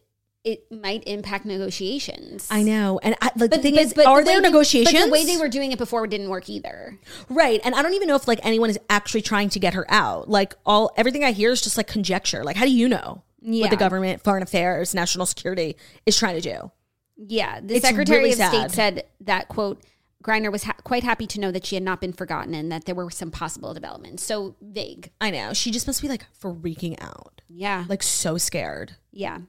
it 0.43 0.69
might 0.71 1.03
impact 1.07 1.45
negotiations. 1.45 2.47
I 2.51 2.63
know, 2.63 2.99
and 3.01 3.15
I, 3.21 3.31
like, 3.37 3.49
the 3.51 3.57
thing 3.59 3.75
but- 3.75 3.83
is, 3.83 3.93
but 3.93 4.05
are 4.05 4.21
the 4.21 4.25
there 4.25 4.41
they- 4.41 4.47
negotiations? 4.49 4.93
But 4.93 5.05
the 5.05 5.11
way 5.11 5.25
they 5.25 5.37
were 5.37 5.47
doing 5.47 5.71
it 5.71 5.77
before 5.77 6.05
didn't 6.07 6.29
work 6.29 6.49
either. 6.49 6.99
right, 7.29 7.61
and 7.63 7.73
I 7.75 7.81
don't 7.81 7.93
even 7.93 8.07
know 8.09 8.15
if 8.15 8.27
like 8.27 8.39
anyone 8.43 8.69
is 8.69 8.77
actually 8.89 9.21
trying 9.21 9.49
to 9.49 9.59
get 9.59 9.73
her 9.73 9.85
out. 9.89 10.29
Like 10.29 10.53
all 10.65 10.91
everything 10.97 11.23
I 11.23 11.31
hear 11.31 11.51
is 11.51 11.61
just 11.61 11.77
like 11.77 11.87
conjecture. 11.87 12.43
Like, 12.43 12.57
how 12.57 12.65
do 12.65 12.71
you 12.71 12.89
know 12.89 13.23
Yeah. 13.41 13.61
what 13.61 13.69
the 13.69 13.77
government, 13.77 14.21
foreign 14.23 14.43
affairs, 14.43 14.93
national 14.93 15.25
security 15.27 15.77
is 16.05 16.17
trying 16.17 16.35
to 16.35 16.41
do? 16.41 16.71
Yeah, 17.15 17.59
the 17.61 17.75
It's 17.75 17.85
Secretary 17.87 18.17
really 18.19 18.31
of 18.31 18.49
State 18.49 18.71
said 18.71 19.05
that 19.21 19.47
quote. 19.47 19.81
Griner 20.23 20.51
was 20.51 20.63
ha- 20.63 20.75
quite 20.83 21.03
happy 21.03 21.27
to 21.27 21.39
know 21.39 21.51
that 21.51 21.65
she 21.65 21.75
had 21.75 21.83
not 21.83 21.99
been 22.01 22.13
forgotten 22.13 22.53
and 22.55 22.71
that 22.71 22.85
there 22.85 22.95
were 22.95 23.11
some 23.11 23.29
possible 23.29 23.73
developments. 23.73 24.23
So 24.23 24.55
vague. 24.61 25.11
I 25.21 25.29
know 25.29 25.53
she 25.53 25.69
just 25.69 25.85
must 25.85 26.01
be 26.01 26.07
like 26.07 26.25
freaking 26.41 26.95
out, 27.01 27.41
Yeah. 27.49 27.85
like 27.89 28.01
so 28.03 28.37
scared. 28.37 28.95
yeah. 29.11 29.39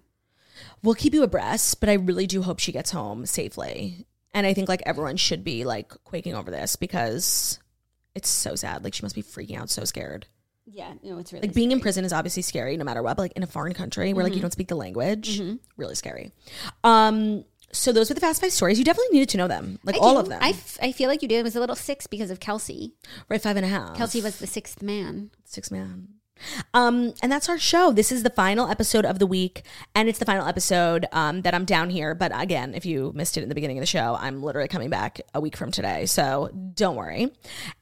We'll 0.82 0.94
keep 0.94 1.14
you 1.14 1.22
abreast, 1.24 1.80
but 1.80 1.88
I 1.88 1.94
really 1.94 2.26
do 2.28 2.42
hope 2.42 2.58
she 2.60 2.70
gets 2.70 2.90
home 2.92 3.26
safely. 3.26 4.06
And 4.32 4.46
I 4.46 4.54
think 4.54 4.68
like 4.68 4.82
everyone 4.86 5.16
should 5.16 5.42
be 5.42 5.64
like 5.64 5.88
quaking 6.04 6.34
over 6.34 6.50
this 6.50 6.76
because 6.76 7.58
it's 8.14 8.28
so 8.28 8.54
sad. 8.54 8.84
Like 8.84 8.94
she 8.94 9.02
must 9.02 9.14
be 9.16 9.22
freaking 9.22 9.58
out, 9.58 9.68
so 9.70 9.84
scared. 9.84 10.26
Yeah, 10.66 10.92
no, 11.02 11.18
it's 11.18 11.32
really 11.32 11.46
Like 11.48 11.54
being 11.54 11.72
in 11.72 11.80
prison 11.80 12.04
is 12.04 12.12
obviously 12.12 12.42
scary 12.42 12.76
no 12.76 12.84
matter 12.84 13.02
what, 13.02 13.16
but 13.16 13.22
like 13.24 13.32
in 13.32 13.42
a 13.42 13.46
foreign 13.48 13.74
country 13.74 14.12
where 14.12 14.22
Mm-hmm. 14.24 14.30
like 14.30 14.36
you 14.36 14.40
don't 14.42 14.52
speak 14.52 14.68
the 14.68 14.76
language, 14.76 15.40
really 15.76 15.94
scary. 15.94 16.32
Um, 16.84 17.44
so 17.74 17.92
those 17.92 18.08
were 18.08 18.14
the 18.14 18.20
fast 18.20 18.40
five 18.40 18.52
stories. 18.52 18.78
You 18.78 18.84
definitely 18.84 19.12
needed 19.14 19.28
to 19.30 19.36
know 19.38 19.48
them, 19.48 19.78
like 19.84 19.96
I 19.96 19.98
all 19.98 20.18
of 20.18 20.28
them. 20.28 20.38
I, 20.42 20.50
f- 20.50 20.78
I 20.82 20.92
feel 20.92 21.08
like 21.08 21.22
you 21.22 21.28
did. 21.28 21.40
It 21.40 21.44
was 21.44 21.56
a 21.56 21.60
little 21.60 21.76
six 21.76 22.06
because 22.06 22.30
of 22.30 22.40
Kelsey. 22.40 22.94
right, 23.28 23.40
five 23.42 23.56
and 23.56 23.64
a 23.66 23.68
half. 23.68 23.96
Kelsey 23.96 24.20
was 24.22 24.38
the 24.38 24.46
sixth 24.46 24.82
man. 24.82 25.30
six 25.44 25.70
man. 25.70 26.08
Um, 26.74 27.14
and 27.22 27.30
that's 27.30 27.48
our 27.48 27.58
show. 27.58 27.92
This 27.92 28.10
is 28.12 28.22
the 28.22 28.30
final 28.30 28.68
episode 28.68 29.04
of 29.04 29.18
the 29.18 29.26
week, 29.26 29.62
and 29.94 30.08
it's 30.08 30.18
the 30.18 30.24
final 30.24 30.46
episode 30.46 31.06
um, 31.12 31.42
that 31.42 31.54
I'm 31.54 31.64
down 31.64 31.90
here. 31.90 32.14
But 32.14 32.32
again, 32.34 32.74
if 32.74 32.84
you 32.84 33.12
missed 33.14 33.36
it 33.36 33.42
in 33.42 33.48
the 33.48 33.54
beginning 33.54 33.78
of 33.78 33.82
the 33.82 33.86
show, 33.86 34.16
I'm 34.20 34.42
literally 34.42 34.68
coming 34.68 34.90
back 34.90 35.20
a 35.32 35.40
week 35.40 35.56
from 35.56 35.70
today, 35.70 36.06
so 36.06 36.50
don't 36.74 36.96
worry. 36.96 37.30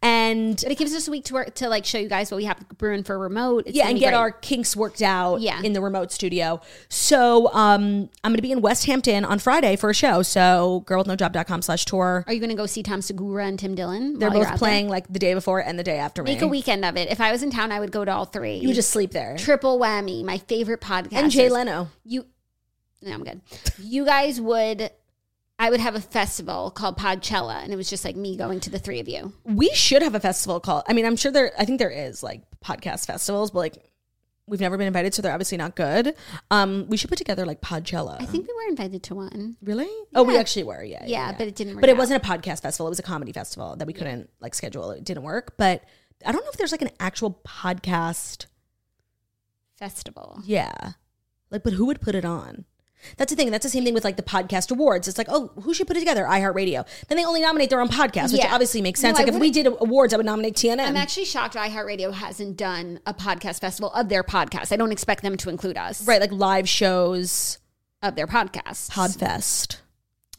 And 0.02 0.56
But 0.62 0.72
it 0.72 0.78
gives 0.78 0.94
us 0.94 1.08
a 1.08 1.10
week 1.10 1.24
to 1.26 1.34
work 1.34 1.54
to 1.56 1.68
like 1.68 1.84
show 1.84 1.98
you 1.98 2.08
guys 2.08 2.30
what 2.30 2.36
we 2.36 2.44
have 2.44 2.58
brewing 2.78 3.04
for 3.04 3.18
remote. 3.18 3.64
It's 3.66 3.76
yeah, 3.76 3.88
and 3.88 3.98
get 3.98 4.10
great. 4.10 4.18
our 4.18 4.30
kinks 4.30 4.76
worked 4.76 5.02
out 5.02 5.40
Yeah. 5.40 5.60
in 5.62 5.72
the 5.72 5.80
remote 5.80 6.12
studio. 6.12 6.60
So 6.88 7.48
um, 7.52 8.10
I'm 8.22 8.30
going 8.32 8.36
to 8.36 8.42
be 8.42 8.52
in 8.52 8.60
West 8.60 8.84
Hampton 8.86 9.24
on 9.24 9.38
Friday 9.38 9.76
for 9.76 9.90
a 9.90 9.94
show. 9.94 10.22
So 10.22 10.84
girlwithnojob.com 10.86 11.62
slash 11.62 11.84
tour. 11.84 12.24
Are 12.26 12.32
you 12.32 12.40
going 12.40 12.50
to 12.50 12.56
go 12.56 12.66
see 12.66 12.82
Tom 12.82 13.00
Segura 13.02 13.46
and 13.46 13.58
Tim 13.58 13.74
Dillon? 13.74 14.18
They're 14.18 14.30
both 14.30 14.56
playing 14.58 14.88
like 14.88 15.08
the 15.12 15.18
day 15.18 15.34
before 15.34 15.60
and 15.60 15.78
the 15.78 15.82
day 15.84 15.96
after 15.98 16.22
there? 16.22 16.28
me. 16.32 16.34
Make 16.34 16.42
a 16.42 16.48
weekend 16.48 16.84
of 16.84 16.96
it. 16.96 17.10
If 17.10 17.20
I 17.20 17.32
was 17.32 17.42
in 17.42 17.50
town, 17.50 17.72
I 17.72 17.80
would 17.80 17.90
go 17.92 18.04
to 18.04 18.12
all 18.12 18.24
three. 18.26 18.41
You 18.50 18.74
just 18.74 18.90
sleep 18.90 19.10
there. 19.12 19.36
triple 19.38 19.78
whammy. 19.78 20.24
My 20.24 20.38
favorite 20.38 20.80
podcast. 20.80 21.12
And 21.12 21.30
Jay 21.30 21.48
Leno. 21.48 21.88
You. 22.04 22.26
No, 23.02 23.12
I'm 23.12 23.24
good. 23.24 23.40
You 23.78 24.04
guys 24.04 24.40
would. 24.40 24.90
I 25.58 25.70
would 25.70 25.80
have 25.80 25.94
a 25.94 26.00
festival 26.00 26.70
called 26.72 26.96
Podcella, 26.98 27.62
and 27.62 27.72
it 27.72 27.76
was 27.76 27.88
just 27.88 28.04
like 28.04 28.16
me 28.16 28.36
going 28.36 28.58
to 28.60 28.70
the 28.70 28.78
three 28.80 28.98
of 29.00 29.08
you. 29.08 29.32
We 29.44 29.70
should 29.74 30.02
have 30.02 30.14
a 30.14 30.20
festival 30.20 30.58
called. 30.60 30.84
I 30.88 30.92
mean, 30.92 31.06
I'm 31.06 31.14
sure 31.16 31.30
there. 31.30 31.52
I 31.58 31.64
think 31.64 31.78
there 31.78 31.90
is 31.90 32.22
like 32.22 32.42
podcast 32.64 33.06
festivals, 33.06 33.50
but 33.52 33.58
like 33.60 33.78
we've 34.48 34.60
never 34.60 34.76
been 34.76 34.88
invited, 34.88 35.14
so 35.14 35.22
they're 35.22 35.32
obviously 35.32 35.58
not 35.58 35.76
good. 35.76 36.14
Um, 36.50 36.86
we 36.88 36.96
should 36.96 37.08
put 37.08 37.18
together 37.18 37.46
like 37.46 37.60
Podcella. 37.60 38.20
I 38.20 38.24
think 38.26 38.48
we 38.48 38.54
were 38.54 38.68
invited 38.70 39.04
to 39.04 39.14
one. 39.14 39.56
really? 39.62 39.88
Oh, 40.14 40.24
we 40.24 40.36
actually 40.36 40.64
were. 40.64 40.82
Yeah, 40.82 41.04
Yeah, 41.06 41.32
but 41.36 41.46
it 41.46 41.54
didn't. 41.54 41.74
Work 41.74 41.82
But 41.82 41.90
it 41.90 41.92
out. 41.92 41.98
wasn't 41.98 42.24
a 42.24 42.28
podcast 42.28 42.62
festival. 42.62 42.86
It 42.88 42.90
was 42.90 42.98
a 42.98 43.04
comedy 43.04 43.32
festival 43.32 43.76
that 43.76 43.86
we 43.86 43.92
couldn't 43.92 44.30
like 44.40 44.54
schedule. 44.54 44.90
It 44.90 45.04
didn't 45.04 45.22
work. 45.22 45.54
But 45.58 45.84
I 46.26 46.32
don't 46.32 46.44
know 46.44 46.50
if 46.50 46.56
there's 46.56 46.72
like 46.72 46.82
an 46.82 46.90
actual 47.00 47.40
podcast. 47.46 48.46
festival. 49.76 50.40
Yeah, 50.44 50.92
like, 51.50 51.62
but 51.62 51.72
who 51.74 51.86
would 51.86 52.00
put 52.00 52.14
it 52.14 52.24
on? 52.24 52.64
That's 53.16 53.32
the 53.32 53.36
thing. 53.36 53.50
That's 53.50 53.64
the 53.64 53.68
same 53.68 53.82
thing 53.84 53.94
with 53.94 54.04
like 54.04 54.16
the 54.16 54.22
podcast 54.22 54.70
awards. 54.70 55.08
It's 55.08 55.18
like, 55.18 55.26
oh, 55.28 55.48
who 55.62 55.74
should 55.74 55.88
put 55.88 55.96
it 55.96 56.00
together? 56.00 56.22
iHeartRadio. 56.24 56.86
Then 57.08 57.18
they 57.18 57.24
only 57.24 57.40
nominate 57.40 57.68
their 57.68 57.80
own 57.80 57.88
podcast, 57.88 58.30
which 58.30 58.42
Yeah. 58.42 58.54
obviously 58.54 58.80
makes 58.80 59.00
sense. 59.00 59.18
I 59.18 59.22
like 59.24 59.32
if 59.34 59.40
we 59.40 59.50
did 59.50 59.66
awards, 59.66 60.14
I 60.14 60.18
would 60.18 60.26
nominate 60.26 60.54
TNN. 60.54 60.86
I'm 60.86 60.96
actually 60.96 61.24
shocked 61.24 61.56
iHeartRadio 61.56 62.12
hasn't 62.12 62.56
done 62.56 63.00
a 63.04 63.12
podcast 63.12 63.60
festival 63.60 63.90
of 63.90 64.08
their 64.08 64.22
podcast. 64.22 64.70
I 64.70 64.76
don't 64.76 64.92
expect 64.92 65.24
them 65.24 65.36
to 65.38 65.50
include 65.50 65.76
us. 65.76 66.06
right, 66.06 66.20
like 66.20 66.30
live 66.30 66.68
shows, 66.68 67.58
Of 68.02 68.14
their 68.14 68.28
podcasts. 68.28 68.88
Podfest. 68.88 69.78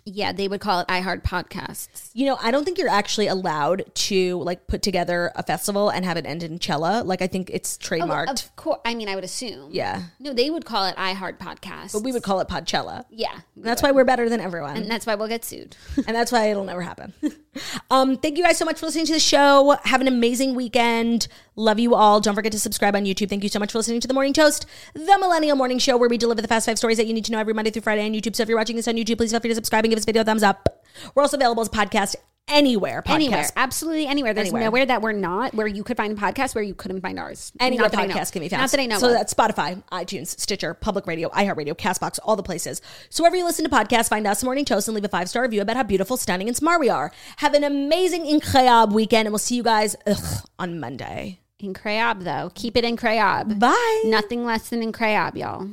Yeah, 0.05 0.31
they 0.31 0.47
would 0.47 0.59
call 0.59 0.81
it 0.81 0.87
iHeart 0.87 1.23
Podcasts. 1.23 2.09
You 2.13 2.25
know, 2.25 2.37
I 2.41 2.51
don't 2.51 2.65
think 2.65 2.77
you're 2.77 2.89
actually 2.89 3.27
allowed 3.27 3.83
to 3.95 4.39
like 4.39 4.67
put 4.67 4.81
together 4.81 5.31
a 5.35 5.43
festival 5.43 5.89
and 5.89 6.03
have 6.05 6.17
it 6.17 6.25
end 6.25 6.43
in 6.43 6.59
Cella. 6.59 7.03
Like 7.03 7.21
I 7.21 7.27
think 7.27 7.49
it's 7.49 7.77
oh, 7.81 7.85
trademarked. 7.85 8.27
Oh, 8.27 8.33
Of 8.33 8.55
course. 8.55 8.79
I 8.85 8.95
mean, 8.95 9.07
I 9.07 9.15
would 9.15 9.23
assume. 9.23 9.69
yeah, 9.71 10.03
No, 10.19 10.33
they 10.33 10.49
would 10.49 10.65
call 10.65 10.85
it 10.87 10.95
iHeart 10.97 11.37
Podcast. 11.37 11.93
but 11.93 12.03
we 12.03 12.11
would 12.11 12.23
call 12.23 12.39
it 12.41 12.47
Podcella. 12.47 13.05
Yeah. 13.09 13.39
That's 13.55 13.81
why 13.81 13.91
we're 13.91 14.03
better 14.05 14.29
than 14.29 14.39
everyone. 14.39 14.77
And 14.77 14.89
that's 14.91 15.05
why 15.05 15.15
we'll 15.15 15.27
get 15.27 15.45
sued. 15.45 15.75
and 16.07 16.15
that's 16.15 16.31
why 16.31 16.47
it'll 16.47 16.65
never 16.65 16.81
happen. 16.81 17.13
um, 17.89 18.17
thank 18.17 18.37
you 18.37 18.43
guys 18.43 18.57
so 18.57 18.65
much 18.65 18.79
for 18.79 18.85
listening 18.85 19.05
to 19.05 19.13
the 19.13 19.19
show. 19.19 19.77
Have 19.83 20.01
an 20.01 20.07
amazing 20.07 20.55
weekend. 20.55 21.27
Love 21.55 21.79
you 21.79 21.95
all. 21.95 22.19
Don't 22.19 22.35
forget 22.35 22.51
to 22.51 22.59
subscribe 22.59 22.95
on 22.95 23.05
YouTube. 23.05 23.29
Thank 23.29 23.43
you 23.43 23.49
so 23.49 23.59
much 23.59 23.71
for 23.71 23.79
listening 23.79 23.99
to 24.01 24.07
the 24.07 24.13
Morning 24.13 24.33
Toast, 24.33 24.65
the 24.93 25.17
Millennial 25.19 25.55
Morning 25.55 25.79
Show, 25.79 25.97
where 25.97 26.09
we 26.09 26.17
deliver 26.17 26.41
the 26.41 26.47
fast 26.47 26.65
five 26.65 26.77
stories 26.77 26.97
that 26.97 27.07
you 27.07 27.13
need 27.13 27.25
to 27.25 27.31
know 27.31 27.39
every 27.39 27.53
Monday 27.53 27.71
through 27.71 27.83
Friday 27.83 28.05
on 28.05 28.13
YouTube. 28.13 28.35
So 28.35 28.43
if 28.43 28.49
you're 28.49 28.57
watching 28.57 28.75
this 28.75 28.87
on 28.87 28.95
YouTube, 28.95 29.17
please 29.17 29.31
feel 29.31 29.39
free 29.39 29.49
to 29.49 29.55
subscribe 29.55 29.83
and 29.85 29.91
give 29.91 29.97
this 29.97 30.05
video 30.05 30.21
a 30.21 30.25
thumbs 30.25 30.43
up. 30.43 30.83
We're 31.15 31.23
also 31.23 31.37
available 31.37 31.61
as 31.61 31.67
a 31.67 31.71
podcast 31.71 32.15
anywhere. 32.47 33.01
Podcast. 33.01 33.13
Anywhere. 33.15 33.45
Absolutely 33.55 34.07
anywhere. 34.07 34.33
There's 34.33 34.47
Anywhere. 34.49 34.63
nowhere 34.65 34.85
that 34.85 35.01
we're 35.01 35.11
not 35.13 35.53
where 35.53 35.67
you 35.67 35.83
could 35.83 35.97
find 35.97 36.17
a 36.17 36.21
podcast 36.21 36.55
where 36.55 36.63
you 36.63 36.73
couldn't 36.73 37.01
find 37.01 37.19
ours. 37.19 37.51
Anywhere 37.59 37.85
Not 37.85 37.91
that 37.93 37.99
I 38.01 38.07
podcast 38.07 38.31
can 38.33 38.41
be 38.41 38.49
found. 38.49 38.61
Not 38.61 38.71
that 38.71 38.79
I 38.79 38.85
know 38.85 38.99
So 38.99 39.07
of. 39.07 39.13
that's 39.13 39.33
Spotify, 39.33 39.81
iTunes, 39.91 40.39
Stitcher, 40.39 40.73
Public 40.73 41.07
Radio, 41.07 41.29
iHeartRadio, 41.29 41.73
Castbox, 41.75 42.19
all 42.23 42.35
the 42.35 42.43
places. 42.43 42.81
So 43.09 43.23
wherever 43.23 43.35
you 43.35 43.45
listen 43.45 43.63
to 43.65 43.71
podcasts, 43.71 44.09
find 44.09 44.27
us 44.27 44.43
Morning 44.43 44.65
Toast 44.65 44.87
and 44.87 44.95
leave 44.95 45.05
a 45.05 45.09
five 45.09 45.29
star 45.29 45.43
review 45.43 45.61
about 45.61 45.77
how 45.77 45.83
beautiful, 45.83 46.17
stunning, 46.17 46.47
and 46.47 46.55
smart 46.57 46.79
we 46.79 46.89
are. 46.89 47.11
Have 47.37 47.53
an 47.53 47.63
amazing 47.63 48.25
incroyable 48.25 48.93
weekend, 48.93 49.27
and 49.27 49.33
we'll 49.33 49.39
see 49.39 49.55
you 49.55 49.63
guys 49.63 49.95
ugh, 50.07 50.45
on 50.59 50.79
Monday. 50.79 51.39
in 51.59 51.73
Crayab, 51.73 52.23
though. 52.23 52.51
Keep 52.55 52.77
it 52.77 52.83
in 52.83 52.97
Crayab. 52.97 53.57
Bye. 53.59 54.01
Nothing 54.05 54.45
less 54.45 54.69
than 54.69 54.83
in 54.83 54.91
Crayab, 54.91 55.37
y'all. 55.37 55.69